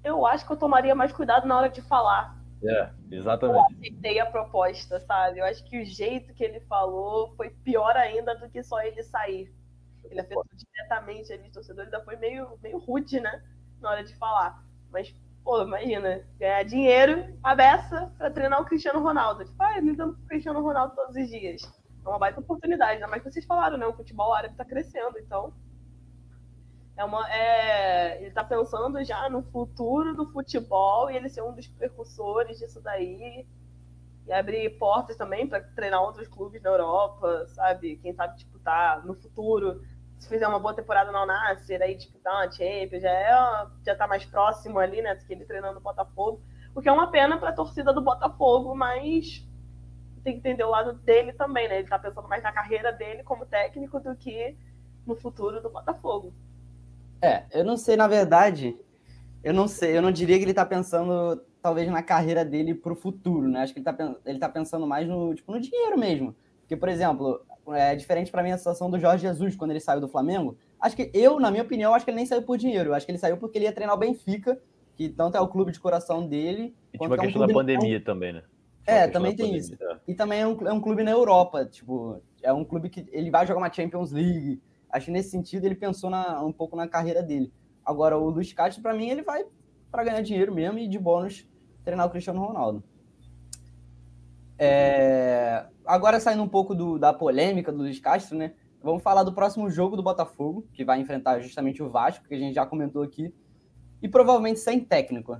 Eu 0.03 0.25
acho 0.25 0.45
que 0.45 0.51
eu 0.51 0.57
tomaria 0.57 0.95
mais 0.95 1.11
cuidado 1.11 1.47
na 1.47 1.57
hora 1.57 1.69
de 1.69 1.81
falar. 1.81 2.41
É, 2.63 2.89
exatamente. 3.11 3.57
Eu 3.57 3.77
aceitei 3.77 4.19
a 4.19 4.25
proposta, 4.25 4.99
sabe? 4.99 5.39
Eu 5.39 5.45
acho 5.45 5.63
que 5.63 5.81
o 5.81 5.85
jeito 5.85 6.33
que 6.33 6.43
ele 6.43 6.59
falou 6.61 7.33
foi 7.35 7.49
pior 7.49 7.95
ainda 7.95 8.35
do 8.35 8.49
que 8.49 8.63
só 8.63 8.81
ele 8.81 9.01
sair. 9.03 9.53
Ele 10.03 10.19
afetou 10.19 10.45
diretamente 10.53 11.31
ali, 11.31 11.49
torcedor, 11.51 11.85
ainda 11.85 12.01
foi 12.01 12.15
meio, 12.17 12.57
meio 12.61 12.77
rude, 12.77 13.19
né? 13.19 13.43
Na 13.79 13.91
hora 13.91 14.03
de 14.03 14.15
falar. 14.15 14.63
Mas, 14.91 15.15
pô, 15.43 15.61
imagina, 15.61 16.25
ganhar 16.39 16.63
dinheiro 16.63 17.37
a 17.43 17.55
beça 17.55 18.11
pra 18.17 18.31
treinar 18.31 18.61
o 18.61 18.65
Cristiano 18.65 19.01
Ronaldo. 19.01 19.45
Tipo, 19.45 19.61
ah, 19.61 19.77
ele 19.77 19.95
dando 19.95 20.13
pro 20.13 20.27
Cristiano 20.27 20.61
Ronaldo 20.61 20.95
todos 20.95 21.15
os 21.15 21.29
dias. 21.29 21.61
É 22.03 22.09
uma 22.09 22.19
baita 22.19 22.39
oportunidade, 22.39 22.93
ainda 22.93 23.07
mais 23.07 23.21
que 23.21 23.31
vocês 23.31 23.45
falaram, 23.45 23.77
né? 23.77 23.85
O 23.85 23.93
futebol 23.93 24.33
árabe 24.33 24.55
tá 24.55 24.65
crescendo, 24.65 25.19
então 25.19 25.53
é 26.97 27.03
uma, 27.05 27.27
é, 27.31 28.17
ele 28.17 28.27
está 28.27 28.43
pensando 28.43 29.03
já 29.03 29.29
no 29.29 29.41
futuro 29.43 30.15
do 30.15 30.31
futebol 30.31 31.09
e 31.09 31.15
ele 31.15 31.29
ser 31.29 31.41
um 31.41 31.53
dos 31.53 31.67
precursores 31.67 32.59
disso 32.59 32.81
daí. 32.81 33.45
E 34.27 34.31
abrir 34.31 34.77
portas 34.77 35.17
também 35.17 35.47
para 35.47 35.61
treinar 35.61 36.01
outros 36.01 36.27
clubes 36.27 36.61
na 36.61 36.69
Europa, 36.69 37.47
sabe? 37.47 37.97
Quem 37.97 38.13
sabe 38.13 38.35
disputar 38.35 39.03
no 39.05 39.15
futuro. 39.15 39.81
Se 40.21 40.29
fizer 40.29 40.47
uma 40.47 40.59
boa 40.59 40.75
temporada 40.75 41.11
na 41.11 41.25
Nasser, 41.25 41.81
aí 41.81 41.95
disputar 41.95 42.31
uma 42.35 42.51
Champions, 42.51 43.01
já, 43.01 43.09
é, 43.09 43.67
já 43.83 43.95
tá 43.95 44.07
mais 44.07 44.23
próximo 44.23 44.77
ali, 44.77 45.01
né? 45.01 45.15
Do 45.15 45.25
que 45.25 45.33
ele 45.33 45.45
treinando 45.45 45.79
o 45.79 45.81
Botafogo. 45.81 46.39
O 46.75 46.81
que 46.81 46.87
é 46.87 46.91
uma 46.91 47.09
pena 47.09 47.39
para 47.39 47.49
a 47.49 47.53
torcida 47.53 47.91
do 47.91 48.01
Botafogo, 48.01 48.75
mas 48.75 49.43
tem 50.23 50.33
que 50.33 50.39
entender 50.39 50.63
o 50.63 50.69
lado 50.69 50.93
dele 50.93 51.33
também, 51.33 51.67
né? 51.67 51.79
Ele 51.79 51.87
tá 51.87 51.97
pensando 51.97 52.27
mais 52.27 52.43
na 52.43 52.51
carreira 52.51 52.93
dele 52.93 53.23
como 53.23 53.47
técnico 53.47 53.99
do 53.99 54.15
que 54.15 54.55
no 55.07 55.15
futuro 55.15 55.59
do 55.59 55.71
Botafogo. 55.71 56.31
É, 57.19 57.45
eu 57.51 57.65
não 57.65 57.75
sei, 57.75 57.97
na 57.97 58.07
verdade, 58.07 58.77
eu 59.43 59.55
não 59.55 59.67
sei, 59.67 59.97
eu 59.97 60.03
não 60.03 60.11
diria 60.11 60.37
que 60.37 60.43
ele 60.43 60.53
tá 60.53 60.65
pensando 60.65 61.43
talvez 61.63 61.89
na 61.89 62.03
carreira 62.03 62.45
dele 62.45 62.75
pro 62.75 62.95
futuro, 62.95 63.47
né? 63.47 63.63
Acho 63.63 63.73
que 63.73 63.79
ele 63.79 63.85
tá, 63.85 64.15
ele 64.23 64.37
tá 64.37 64.47
pensando 64.47 64.85
mais 64.85 65.07
no, 65.07 65.33
tipo, 65.33 65.51
no 65.51 65.59
dinheiro 65.59 65.97
mesmo. 65.97 66.35
Porque, 66.61 66.77
por 66.77 66.89
exemplo, 66.89 67.43
é 67.69 67.95
diferente 67.95 68.31
para 68.31 68.43
mim 68.43 68.51
a 68.51 68.57
situação 68.57 68.89
do 68.89 68.99
Jorge 68.99 69.21
Jesus 69.21 69.55
quando 69.55 69.71
ele 69.71 69.79
saiu 69.79 70.01
do 70.01 70.07
Flamengo. 70.07 70.57
Acho 70.79 70.95
que 70.95 71.11
eu, 71.13 71.39
na 71.39 71.51
minha 71.51 71.63
opinião, 71.63 71.93
acho 71.93 72.03
que 72.03 72.11
ele 72.11 72.17
nem 72.17 72.25
saiu 72.25 72.41
por 72.41 72.57
dinheiro. 72.57 72.89
Eu 72.89 72.93
acho 72.93 73.05
que 73.05 73.11
ele 73.11 73.19
saiu 73.19 73.37
porque 73.37 73.57
ele 73.57 73.65
ia 73.65 73.71
treinar 73.71 73.95
o 73.95 73.99
Benfica, 73.99 74.59
que 74.95 75.09
tanto 75.09 75.37
é 75.37 75.41
o 75.41 75.47
clube 75.47 75.71
de 75.71 75.79
coração 75.79 76.27
dele. 76.27 76.75
E 76.93 76.97
tinha 76.97 77.09
uma 77.09 77.17
questão 77.17 77.41
é 77.41 77.45
um 77.45 77.47
da 77.47 77.53
pandemia 77.53 78.03
também, 78.03 78.33
né? 78.33 78.43
É, 78.85 79.07
também 79.07 79.35
tem 79.35 79.55
isso. 79.55 79.75
É. 79.79 79.97
E 80.07 80.13
também 80.13 80.41
é 80.41 80.47
um, 80.47 80.67
é 80.67 80.73
um 80.73 80.81
clube 80.81 81.03
na 81.03 81.11
Europa, 81.11 81.65
tipo, 81.65 82.21
é 82.41 82.51
um 82.51 82.65
clube 82.65 82.89
que 82.89 83.07
ele 83.11 83.29
vai 83.29 83.45
jogar 83.45 83.59
uma 83.59 83.71
Champions 83.71 84.11
League. 84.11 84.61
Acho 84.89 85.05
que 85.05 85.11
nesse 85.11 85.29
sentido 85.29 85.65
ele 85.65 85.75
pensou 85.75 86.09
na, 86.09 86.43
um 86.43 86.51
pouco 86.51 86.75
na 86.75 86.87
carreira 86.87 87.21
dele. 87.21 87.53
Agora, 87.85 88.17
o 88.17 88.29
Luiz 88.29 88.51
Castro, 88.53 88.81
para 88.81 88.93
mim, 88.93 89.09
ele 89.09 89.21
vai 89.21 89.45
para 89.91 90.03
ganhar 90.03 90.21
dinheiro 90.21 90.53
mesmo 90.53 90.79
e 90.79 90.87
de 90.87 90.97
bônus 90.97 91.47
treinar 91.83 92.07
o 92.07 92.09
Cristiano 92.09 92.43
Ronaldo. 92.43 92.83
É... 94.63 95.65
Agora, 95.83 96.19
saindo 96.19 96.43
um 96.43 96.47
pouco 96.47 96.75
do, 96.75 96.99
da 96.99 97.11
polêmica 97.11 97.71
do 97.71 97.79
Luiz 97.79 97.99
Castro, 97.99 98.37
né? 98.37 98.53
Vamos 98.83 99.01
falar 99.01 99.23
do 99.23 99.33
próximo 99.33 99.67
jogo 99.71 99.95
do 99.95 100.03
Botafogo, 100.03 100.67
que 100.71 100.85
vai 100.85 101.01
enfrentar 101.01 101.39
justamente 101.39 101.81
o 101.81 101.89
Vasco, 101.89 102.27
que 102.27 102.35
a 102.35 102.37
gente 102.37 102.53
já 102.53 102.63
comentou 102.63 103.01
aqui, 103.01 103.33
e 104.03 104.07
provavelmente 104.07 104.59
sem 104.59 104.79
técnico. 104.79 105.35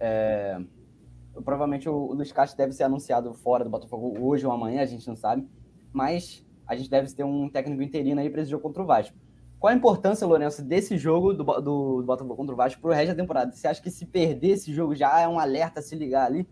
É... 0.00 0.58
Provavelmente 1.44 1.88
o 1.88 2.12
Luiz 2.12 2.32
Castro 2.32 2.58
deve 2.58 2.72
ser 2.72 2.82
anunciado 2.82 3.32
fora 3.34 3.62
do 3.62 3.70
Botafogo 3.70 4.18
hoje 4.20 4.44
ou 4.44 4.50
amanhã, 4.50 4.82
a 4.82 4.86
gente 4.86 5.06
não 5.06 5.14
sabe, 5.14 5.46
mas 5.92 6.44
a 6.66 6.74
gente 6.74 6.90
deve 6.90 7.12
ter 7.14 7.22
um 7.22 7.48
técnico 7.48 7.82
interino 7.82 8.20
aí 8.20 8.28
para 8.28 8.42
esse 8.42 8.50
jogo 8.50 8.64
contra 8.64 8.82
o 8.82 8.86
Vasco. 8.86 9.16
Qual 9.60 9.72
a 9.72 9.76
importância, 9.76 10.26
Lourenço, 10.26 10.64
desse 10.64 10.98
jogo 10.98 11.32
do, 11.32 11.44
do, 11.44 11.60
do 12.00 12.02
Botafogo 12.02 12.34
contra 12.34 12.52
o 12.52 12.56
Vasco 12.56 12.80
para 12.80 12.90
o 12.90 12.92
resto 12.92 13.14
da 13.14 13.22
temporada? 13.22 13.52
Você 13.52 13.68
acha 13.68 13.80
que 13.80 13.90
se 13.92 14.06
perder 14.06 14.50
esse 14.50 14.74
jogo 14.74 14.94
já 14.94 15.20
é 15.20 15.28
um 15.28 15.38
alerta 15.38 15.78
a 15.78 15.82
se 15.82 15.94
ligar 15.94 16.26
ali? 16.26 16.48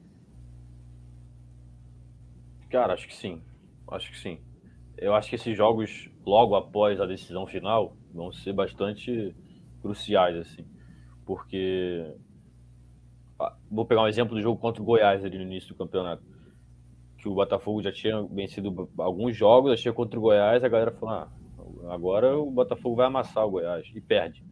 Cara, 2.75 2.93
acho 2.93 3.07
que 3.07 3.15
sim. 3.15 3.41
Acho 3.87 4.11
que 4.11 4.19
sim. 4.19 4.41
Eu 4.99 5.15
acho 5.15 5.31
que 5.31 5.37
esses 5.37 5.57
jogos, 5.57 6.11
logo 6.27 6.57
após 6.57 7.01
a 7.01 7.07
decisão 7.07 7.47
final, 7.47 7.97
vão 8.13 8.33
ser 8.33 8.53
bastante 8.53 9.33
cruciais, 9.81 10.37
assim. 10.37 10.67
Porque. 11.25 12.05
Ah, 13.39 13.57
vou 13.71 13.87
pegar 13.87 14.03
um 14.03 14.09
exemplo 14.09 14.35
do 14.35 14.43
jogo 14.43 14.61
contra 14.61 14.83
o 14.83 14.85
Goiás 14.85 15.25
ali 15.25 15.39
no 15.39 15.45
início 15.45 15.69
do 15.69 15.77
campeonato. 15.77 16.25
Que 17.17 17.29
o 17.29 17.35
Botafogo 17.35 17.81
já 17.81 17.93
tinha 17.93 18.21
vencido 18.25 18.91
alguns 18.99 19.37
jogos, 19.37 19.71
achei 19.71 19.93
contra 19.93 20.19
o 20.19 20.23
Goiás, 20.23 20.65
a 20.65 20.69
galera 20.69 20.91
falou: 20.91 21.15
ah, 21.15 21.29
agora 21.95 22.37
o 22.37 22.51
Botafogo 22.51 22.97
vai 22.97 23.07
amassar 23.07 23.47
o 23.47 23.53
Goiás 23.53 23.89
e 23.95 24.01
perde. 24.01 24.45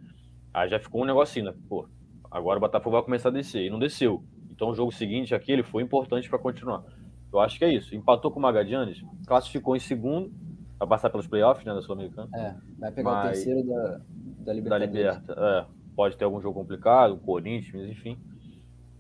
Aí 0.55 0.69
já 0.69 0.79
ficou 0.79 1.03
um 1.03 1.07
negocinho, 1.07 1.47
né? 1.47 1.55
Pô, 1.69 1.89
agora 2.31 2.59
o 2.59 2.61
Botafogo 2.61 2.95
vai 2.95 3.03
começar 3.03 3.31
a 3.31 3.33
descer. 3.33 3.65
E 3.65 3.71
não 3.71 3.81
desceu. 3.81 4.23
Então 4.49 4.69
o 4.69 4.75
jogo 4.77 4.93
seguinte, 4.93 5.35
aquele, 5.35 5.65
foi 5.65 5.83
importante 5.83 6.31
para 6.31 6.39
continuar. 6.39 6.85
Eu 7.33 7.41
acho 7.41 7.59
que 7.59 7.65
é 7.65 7.73
isso. 7.73 7.95
Empatou 7.95 8.31
com 8.31 8.39
o 8.39 8.43
Magadianes, 8.43 9.03
classificou 9.27 9.75
em 9.75 9.81
segundo, 9.81 10.33
vai 10.79 10.89
passar 10.89 11.11
pelos 11.11 11.27
playoffs, 11.27 11.65
né, 11.65 11.73
da 11.73 11.81
Sul-Americana. 11.81 12.29
É, 12.35 12.55
vai 12.79 12.93
pegar 12.93 13.11
Mas, 13.11 13.25
o 13.25 13.33
terceiro 13.33 13.67
da, 13.67 14.01
da 14.45 14.53
Libertadores. 14.53 14.69
Da 14.69 14.77
Liberta, 14.77 15.35
é. 15.39 15.67
Pode 15.95 16.17
ter 16.17 16.25
algum 16.25 16.41
jogo 16.41 16.59
complicado, 16.59 17.17
Corinthians, 17.19 17.89
enfim. 17.89 18.19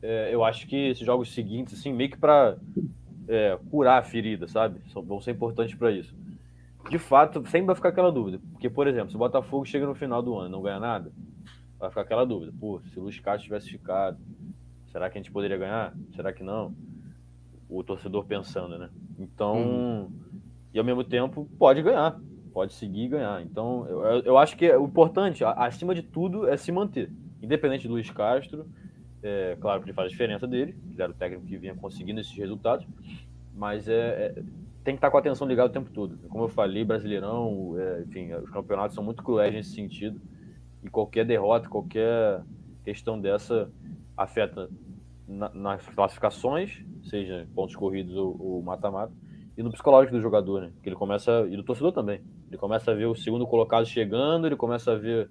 É, 0.02 0.34
eu 0.34 0.44
acho 0.44 0.66
que 0.66 0.88
esses 0.88 1.04
jogos 1.04 1.32
seguintes, 1.32 1.78
assim, 1.78 1.92
meio 1.92 2.10
que 2.10 2.18
para 2.18 2.56
é, 3.28 3.58
curar 3.70 4.00
a 4.00 4.02
ferida, 4.02 4.48
sabe? 4.48 4.80
Vão 4.94 5.20
ser 5.20 5.32
importantes 5.32 5.74
para 5.74 5.90
isso. 5.90 6.14
De 6.90 6.98
fato, 6.98 7.46
sempre 7.46 7.66
vai 7.66 7.76
ficar 7.76 7.90
aquela 7.90 8.10
dúvida. 8.10 8.40
Porque, 8.52 8.68
por 8.68 8.86
exemplo, 8.86 9.10
se 9.10 9.16
o 9.16 9.18
Botafogo 9.18 9.64
chega 9.64 9.86
no 9.86 9.94
final 9.94 10.22
do 10.22 10.36
ano 10.36 10.48
e 10.48 10.52
não 10.52 10.62
ganha 10.62 10.80
nada, 10.80 11.12
vai 11.78 11.88
ficar 11.88 12.02
aquela 12.02 12.24
dúvida. 12.24 12.52
Pô, 12.58 12.80
se 12.92 12.98
o 12.98 13.02
Luiz 13.04 13.18
Castro 13.20 13.44
tivesse 13.44 13.70
ficado, 13.70 14.18
será 14.90 15.08
que 15.08 15.16
a 15.16 15.20
gente 15.22 15.32
poderia 15.32 15.56
ganhar? 15.56 15.94
Será 16.14 16.32
que 16.32 16.42
não? 16.42 16.74
O 17.78 17.82
torcedor 17.82 18.24
pensando, 18.24 18.78
né? 18.78 18.90
Então, 19.18 19.56
uhum. 19.56 20.12
e 20.72 20.78
ao 20.78 20.84
mesmo 20.84 21.04
tempo, 21.04 21.48
pode 21.58 21.82
ganhar, 21.82 22.20
pode 22.52 22.74
seguir 22.74 23.04
e 23.04 23.08
ganhar. 23.08 23.42
Então, 23.42 23.86
eu, 23.86 24.22
eu 24.22 24.38
acho 24.38 24.56
que 24.56 24.70
o 24.70 24.84
importante, 24.84 25.44
acima 25.44 25.94
de 25.94 26.02
tudo, 26.02 26.48
é 26.48 26.56
se 26.56 26.70
manter. 26.70 27.10
Independente 27.40 27.88
do 27.88 27.94
Luiz 27.94 28.10
Castro, 28.10 28.66
é, 29.22 29.56
claro 29.60 29.80
que 29.80 29.86
ele 29.86 29.94
faz 29.94 30.06
a 30.06 30.10
diferença 30.10 30.46
dele, 30.46 30.76
ele 30.92 31.02
era 31.02 31.10
o 31.10 31.14
técnico 31.14 31.46
que 31.46 31.56
vinha 31.56 31.74
conseguindo 31.74 32.20
esses 32.20 32.36
resultados, 32.36 32.86
mas 33.54 33.88
é, 33.88 34.34
é 34.36 34.42
tem 34.84 34.94
que 34.94 34.98
estar 34.98 35.12
com 35.12 35.16
a 35.16 35.20
atenção 35.20 35.46
ligada 35.46 35.68
o 35.68 35.72
tempo 35.72 35.90
todo. 35.90 36.18
Como 36.28 36.42
eu 36.42 36.48
falei, 36.48 36.84
Brasileirão, 36.84 37.76
é, 37.78 38.02
enfim, 38.02 38.32
os 38.34 38.50
campeonatos 38.50 38.96
são 38.96 39.04
muito 39.04 39.22
cruéis 39.22 39.54
nesse 39.54 39.70
sentido, 39.70 40.20
e 40.82 40.90
qualquer 40.90 41.24
derrota, 41.24 41.68
qualquer 41.68 42.42
questão 42.84 43.20
dessa 43.20 43.70
afeta 44.16 44.68
na, 45.26 45.48
nas 45.50 45.86
classificações, 45.86 46.84
seja 47.02 47.46
pontos 47.54 47.74
corridos 47.76 48.14
ou 48.16 48.62
mata-mata, 48.62 49.12
e 49.56 49.62
no 49.62 49.70
psicológico 49.70 50.16
do 50.16 50.22
jogador, 50.22 50.62
né? 50.62 50.72
Que 50.82 50.88
ele 50.88 50.96
começa, 50.96 51.46
e 51.48 51.56
do 51.56 51.62
torcedor 51.62 51.92
também. 51.92 52.20
Ele 52.48 52.56
começa 52.56 52.90
a 52.90 52.94
ver 52.94 53.06
o 53.06 53.14
segundo 53.14 53.46
colocado 53.46 53.84
chegando, 53.84 54.46
ele 54.46 54.56
começa 54.56 54.92
a 54.92 54.96
ver 54.96 55.28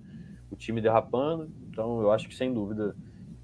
o 0.51 0.55
time 0.55 0.81
derrapando. 0.81 1.49
Então, 1.69 2.01
eu 2.01 2.11
acho 2.11 2.27
que 2.27 2.35
sem 2.35 2.53
dúvida. 2.53 2.95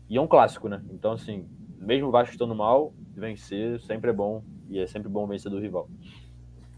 E 0.10 0.18
é 0.18 0.22
um 0.22 0.28
clássico, 0.28 0.70
né? 0.70 0.84
Então, 0.92 1.14
assim, 1.14 1.46
mesmo 1.80 2.08
o 2.08 2.12
Vasco 2.12 2.32
estando 2.32 2.54
mal, 2.54 2.94
vencer 3.16 3.80
sempre 3.82 4.12
é 4.12 4.14
bom. 4.14 4.44
E 4.70 4.80
é 4.80 4.86
sempre 4.86 5.10
bom 5.10 5.26
vencer 5.26 5.50
do 5.50 5.60
rival. 5.60 5.90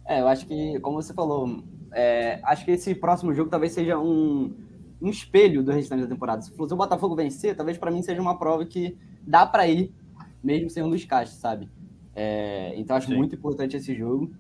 É, 0.05 0.21
eu 0.21 0.27
acho 0.27 0.45
que, 0.45 0.79
como 0.79 1.01
você 1.01 1.13
falou, 1.13 1.61
é, 1.91 2.39
acho 2.43 2.65
que 2.65 2.71
esse 2.71 2.95
próximo 2.95 3.33
jogo 3.33 3.49
talvez 3.49 3.73
seja 3.73 3.97
um, 3.97 4.55
um 5.01 5.09
espelho 5.09 5.63
do 5.63 5.71
restante 5.71 6.03
da 6.03 6.07
temporada. 6.07 6.41
Se 6.41 6.51
o 6.51 6.75
Botafogo 6.75 7.15
vencer, 7.15 7.55
talvez 7.55 7.77
para 7.77 7.91
mim 7.91 8.01
seja 8.01 8.21
uma 8.21 8.37
prova 8.37 8.65
que 8.65 8.97
dá 9.21 9.45
para 9.45 9.67
ir, 9.67 9.93
mesmo 10.43 10.69
sem 10.69 10.83
um 10.83 10.87
Luiz 10.87 11.05
Castro, 11.05 11.39
sabe? 11.39 11.69
É, 12.15 12.73
então 12.77 12.95
acho 12.95 13.07
Sim. 13.07 13.15
muito 13.15 13.35
importante 13.35 13.77
esse 13.77 13.95
jogo. 13.95 14.31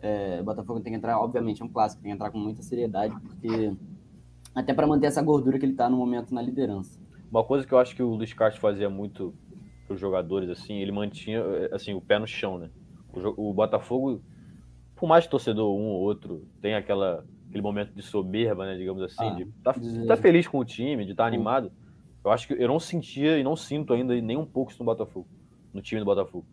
É, 0.00 0.38
o 0.40 0.44
Botafogo 0.44 0.80
tem 0.80 0.92
que 0.92 0.98
entrar, 0.98 1.18
obviamente, 1.18 1.62
é 1.62 1.64
um 1.64 1.68
clássico, 1.68 2.02
tem 2.02 2.10
que 2.10 2.14
entrar 2.14 2.30
com 2.30 2.38
muita 2.38 2.62
seriedade, 2.62 3.14
porque 3.20 3.72
até 4.54 4.72
para 4.72 4.86
manter 4.86 5.06
essa 5.06 5.22
gordura 5.22 5.58
que 5.58 5.64
ele 5.64 5.72
está 5.72 5.88
no 5.88 5.96
momento 5.96 6.34
na 6.34 6.40
liderança. 6.40 7.00
Uma 7.30 7.44
coisa 7.44 7.66
que 7.66 7.72
eu 7.72 7.78
acho 7.78 7.94
que 7.94 8.02
o 8.02 8.14
Luiz 8.14 8.32
Castro 8.32 8.60
fazia 8.60 8.88
muito 8.88 9.34
para 9.86 9.94
os 9.94 10.00
jogadores, 10.00 10.48
assim, 10.48 10.80
ele 10.80 10.92
mantinha 10.92 11.42
assim 11.72 11.94
o 11.94 12.00
pé 12.00 12.18
no 12.18 12.26
chão, 12.26 12.58
né? 12.58 12.70
O, 13.12 13.50
o 13.50 13.54
Botafogo, 13.54 14.20
por 14.94 15.08
mais 15.08 15.24
que 15.24 15.30
torcedor 15.30 15.74
um 15.74 15.86
ou 15.86 16.00
outro 16.00 16.46
tenha 16.60 16.78
aquela 16.78 17.24
aquele 17.48 17.62
momento 17.62 17.94
de 17.94 18.02
soberba, 18.02 18.66
né, 18.66 18.76
digamos 18.76 19.02
assim, 19.02 19.24
ah, 19.24 19.34
de 19.34 19.42
estar 19.42 19.74
tá, 19.74 19.80
tá 20.08 20.16
feliz 20.16 20.46
com 20.46 20.58
o 20.58 20.64
time, 20.64 21.04
de 21.04 21.12
estar 21.12 21.24
tá 21.24 21.28
animado. 21.28 21.72
Eu 22.24 22.30
acho 22.30 22.48
que 22.48 22.54
eu 22.54 22.68
não 22.68 22.80
sentia 22.80 23.38
e 23.38 23.44
não 23.44 23.54
sinto 23.54 23.92
ainda 23.92 24.20
nem 24.20 24.36
um 24.36 24.44
pouco 24.44 24.72
isso 24.72 24.82
no 24.82 24.86
Botafogo, 24.86 25.28
no 25.76 25.82
time 25.82 26.00
do 26.00 26.04
Botafogo. 26.04 26.46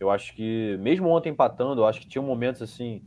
Eu 0.00 0.10
acho 0.10 0.34
que, 0.34 0.76
mesmo 0.80 1.08
ontem 1.08 1.30
empatando, 1.30 1.80
eu 1.80 1.86
acho 1.86 2.00
que 2.00 2.08
tinha 2.08 2.22
momentos 2.22 2.62
assim, 2.62 3.02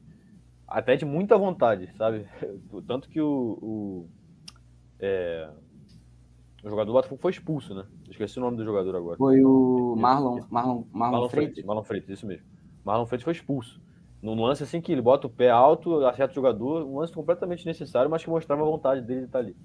até 0.68 0.95
de 0.95 1.06
muita 1.06 1.38
vontade, 1.38 1.89
sabe? 1.97 2.28
Tanto 2.88 3.10
que 3.10 3.20
o, 3.20 3.58
o, 3.62 4.10
é, 4.99 5.49
o 6.64 6.70
jogador 6.70 6.86
do 6.86 6.93
Botafogo 6.93 7.22
foi 7.22 7.32
expulso, 7.32 7.74
né? 7.74 7.86
Esqueci 8.10 8.38
o 8.38 8.41
nome 8.41 8.58
do 8.58 8.64
jogador 8.64 8.95
agora. 8.95 9.18
Foi 9.18 9.43
o 9.43 9.95
Marlon, 9.97 10.39
Marlon, 10.49 10.49
Marlon, 10.49 10.84
Marlon 10.91 11.30
Freitas. 11.30 11.66
Marlon 11.66 11.84
Freitas, 11.84 12.10
isso 12.10 12.28
mesmo. 12.28 12.45
Marlon 12.84 13.06
Freitas 13.06 13.24
foi 13.24 13.34
expulso. 13.34 13.82
Num 14.22 14.41
lance 14.41 14.64
assim 14.64 14.82
que 14.82 14.91
ele 14.91 15.01
bota 15.01 15.28
o 15.28 15.30
pé 15.30 15.49
alto, 15.49 16.06
acerta 16.06 16.32
o 16.32 16.36
jogador, 16.36 16.86
um 16.86 16.99
lance 16.99 17.14
completamente 17.14 17.66
necessário, 17.66 18.10
mas 18.10 18.24
que 18.24 18.30
mostrava 18.30 18.62
a 18.62 18.66
vontade 18.66 19.01
dele 19.01 19.22
de 19.22 19.26
estar 19.28 19.39
ali. 19.39 19.56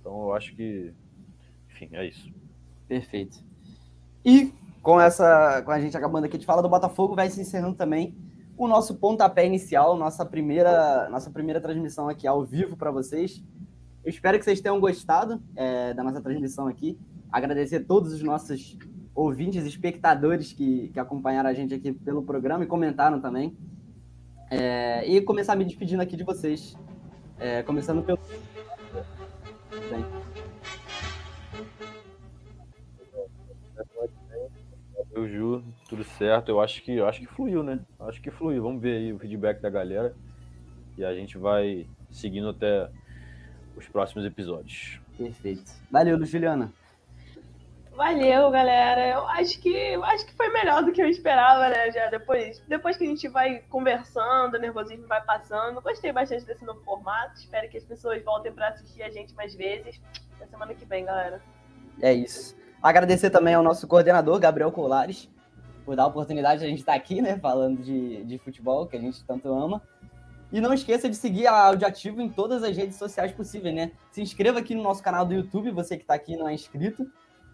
Então 0.00 0.24
eu 0.24 0.34
acho 0.34 0.54
que 0.54 0.92
enfim, 1.70 1.88
é 1.92 2.06
isso. 2.06 2.30
Perfeito. 2.86 3.44
E 4.24 4.52
com 4.82 5.00
essa, 5.00 5.62
com 5.62 5.70
a 5.70 5.80
gente 5.80 5.96
acabando 5.96 6.24
aqui 6.24 6.36
de 6.36 6.44
falar 6.44 6.60
do 6.60 6.68
Botafogo, 6.68 7.14
vai 7.14 7.30
se 7.30 7.40
encerrando 7.40 7.76
também 7.76 8.14
o 8.56 8.66
nosso 8.66 8.96
pontapé 8.96 9.46
inicial, 9.46 9.96
nossa 9.96 10.26
primeira, 10.26 11.08
nossa 11.08 11.30
primeira 11.30 11.60
transmissão 11.60 12.08
aqui 12.08 12.26
ao 12.26 12.44
vivo 12.44 12.76
para 12.76 12.90
vocês. 12.90 13.42
Eu 14.04 14.10
espero 14.10 14.38
que 14.38 14.44
vocês 14.44 14.60
tenham 14.60 14.80
gostado 14.80 15.40
é, 15.54 15.94
da 15.94 16.02
nossa 16.02 16.20
transmissão 16.20 16.66
aqui. 16.66 16.98
Agradecer 17.30 17.76
a 17.76 17.84
todos 17.84 18.12
os 18.12 18.22
nossos 18.22 18.76
ouvintes, 19.14 19.64
espectadores 19.64 20.52
que, 20.52 20.88
que 20.88 20.98
acompanharam 20.98 21.48
a 21.48 21.54
gente 21.54 21.72
aqui 21.72 21.92
pelo 21.92 22.22
programa 22.22 22.64
e 22.64 22.66
comentaram 22.66 23.20
também. 23.20 23.56
É, 24.50 25.06
e 25.08 25.20
começar 25.22 25.56
me 25.56 25.64
despedindo 25.64 26.02
aqui 26.02 26.16
de 26.16 26.24
vocês. 26.24 26.76
É, 27.38 27.62
começando 27.62 28.02
pelo. 28.02 28.18
Bem. 29.90 30.21
Eu 35.14 35.28
Ju, 35.28 35.62
tudo 35.88 36.02
certo. 36.04 36.48
Eu 36.48 36.60
acho 36.60 36.82
que 36.82 36.96
eu 36.96 37.06
acho 37.06 37.20
que 37.20 37.26
fluiu, 37.26 37.62
né? 37.62 37.80
Acho 38.00 38.20
que 38.20 38.30
fluiu. 38.30 38.62
Vamos 38.62 38.80
ver 38.80 38.96
aí 38.96 39.12
o 39.12 39.18
feedback 39.18 39.60
da 39.60 39.68
galera 39.68 40.14
e 40.96 41.04
a 41.04 41.14
gente 41.14 41.36
vai 41.36 41.86
seguindo 42.10 42.48
até 42.48 42.88
os 43.76 43.86
próximos 43.88 44.24
episódios. 44.24 45.00
Perfeito. 45.16 45.70
Valeu, 45.90 46.24
Juliana. 46.24 46.72
Valeu, 47.94 48.50
galera. 48.50 49.06
Eu 49.06 49.26
acho 49.28 49.60
que 49.60 49.68
eu 49.68 50.02
acho 50.02 50.24
que 50.24 50.32
foi 50.34 50.48
melhor 50.48 50.82
do 50.82 50.92
que 50.92 51.02
eu 51.02 51.08
esperava, 51.08 51.68
né? 51.68 51.92
Já 51.92 52.08
depois, 52.08 52.58
depois 52.66 52.96
que 52.96 53.04
a 53.04 53.06
gente 53.06 53.28
vai 53.28 53.58
conversando, 53.68 54.54
o 54.54 54.58
nervosismo 54.58 55.06
vai 55.06 55.22
passando. 55.22 55.80
Gostei 55.82 56.10
bastante 56.10 56.46
desse 56.46 56.64
novo 56.64 56.80
formato. 56.84 57.38
Espero 57.38 57.68
que 57.68 57.76
as 57.76 57.84
pessoas 57.84 58.24
voltem 58.24 58.50
para 58.50 58.68
assistir 58.68 59.02
a 59.02 59.10
gente 59.10 59.34
mais 59.34 59.54
vezes. 59.54 60.00
Até 60.36 60.46
semana 60.46 60.74
que 60.74 60.86
vem, 60.86 61.04
galera. 61.04 61.42
É 62.00 62.14
isso. 62.14 62.56
Agradecer 62.82 63.30
também 63.30 63.54
ao 63.54 63.62
nosso 63.62 63.86
coordenador, 63.86 64.40
Gabriel 64.40 64.72
Colares, 64.72 65.30
por 65.84 65.94
dar 65.94 66.02
a 66.02 66.06
oportunidade 66.06 66.60
de 66.60 66.66
a 66.66 66.68
gente 66.68 66.80
estar 66.80 66.94
aqui, 66.94 67.22
né, 67.22 67.38
falando 67.38 67.80
de, 67.80 68.24
de 68.24 68.38
futebol, 68.38 68.86
que 68.86 68.96
a 68.96 69.00
gente 69.00 69.22
tanto 69.24 69.48
ama. 69.48 69.80
E 70.52 70.60
não 70.60 70.74
esqueça 70.74 71.08
de 71.08 71.16
seguir 71.16 71.46
a 71.46 71.66
Audioativo 71.66 72.20
em 72.20 72.28
todas 72.28 72.62
as 72.62 72.76
redes 72.76 72.96
sociais 72.96 73.32
possíveis, 73.32 73.74
né? 73.74 73.92
Se 74.10 74.20
inscreva 74.20 74.58
aqui 74.58 74.74
no 74.74 74.82
nosso 74.82 75.02
canal 75.02 75.24
do 75.24 75.32
YouTube, 75.32 75.70
você 75.70 75.96
que 75.96 76.02
está 76.02 76.12
aqui 76.12 76.34
e 76.34 76.36
não 76.36 76.46
é 76.46 76.52
inscrito. 76.52 77.10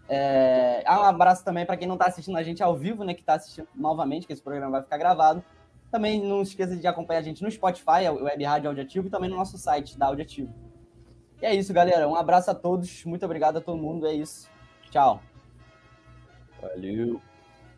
É... 0.09 0.83
Um 0.85 1.03
abraço 1.03 1.45
também 1.45 1.65
para 1.65 1.77
quem 1.77 1.87
não 1.87 1.95
está 1.95 2.07
assistindo 2.07 2.35
a 2.37 2.43
gente 2.43 2.61
ao 2.61 2.75
vivo, 2.75 3.05
né? 3.05 3.13
Que 3.13 3.21
está 3.21 3.35
assistindo 3.35 3.69
novamente, 3.73 4.27
que 4.27 4.33
esse 4.33 4.41
programa 4.41 4.71
vai 4.71 4.81
ficar 4.81 4.97
gravado. 4.97 5.41
Também 5.89 6.21
não 6.21 6.41
esqueça 6.41 6.75
de 6.75 6.85
acompanhar 6.87 7.19
a 7.19 7.23
gente 7.23 7.41
no 7.41 7.49
Spotify, 7.49 8.09
o 8.11 8.25
Web 8.25 8.43
Rádio 8.43 8.69
Audiativo, 8.69 9.07
e 9.07 9.09
também 9.09 9.29
no 9.29 9.37
nosso 9.37 9.57
site 9.57 9.97
da 9.97 10.07
Audiativo. 10.07 10.53
E 11.41 11.45
é 11.45 11.55
isso, 11.55 11.71
galera. 11.71 12.05
Um 12.05 12.15
abraço 12.15 12.51
a 12.51 12.55
todos. 12.55 13.05
Muito 13.05 13.23
obrigado 13.23 13.57
a 13.57 13.61
todo 13.61 13.77
mundo. 13.77 14.05
É 14.07 14.13
isso. 14.13 14.49
Tchau. 14.91 15.21
Valeu. 16.61 17.21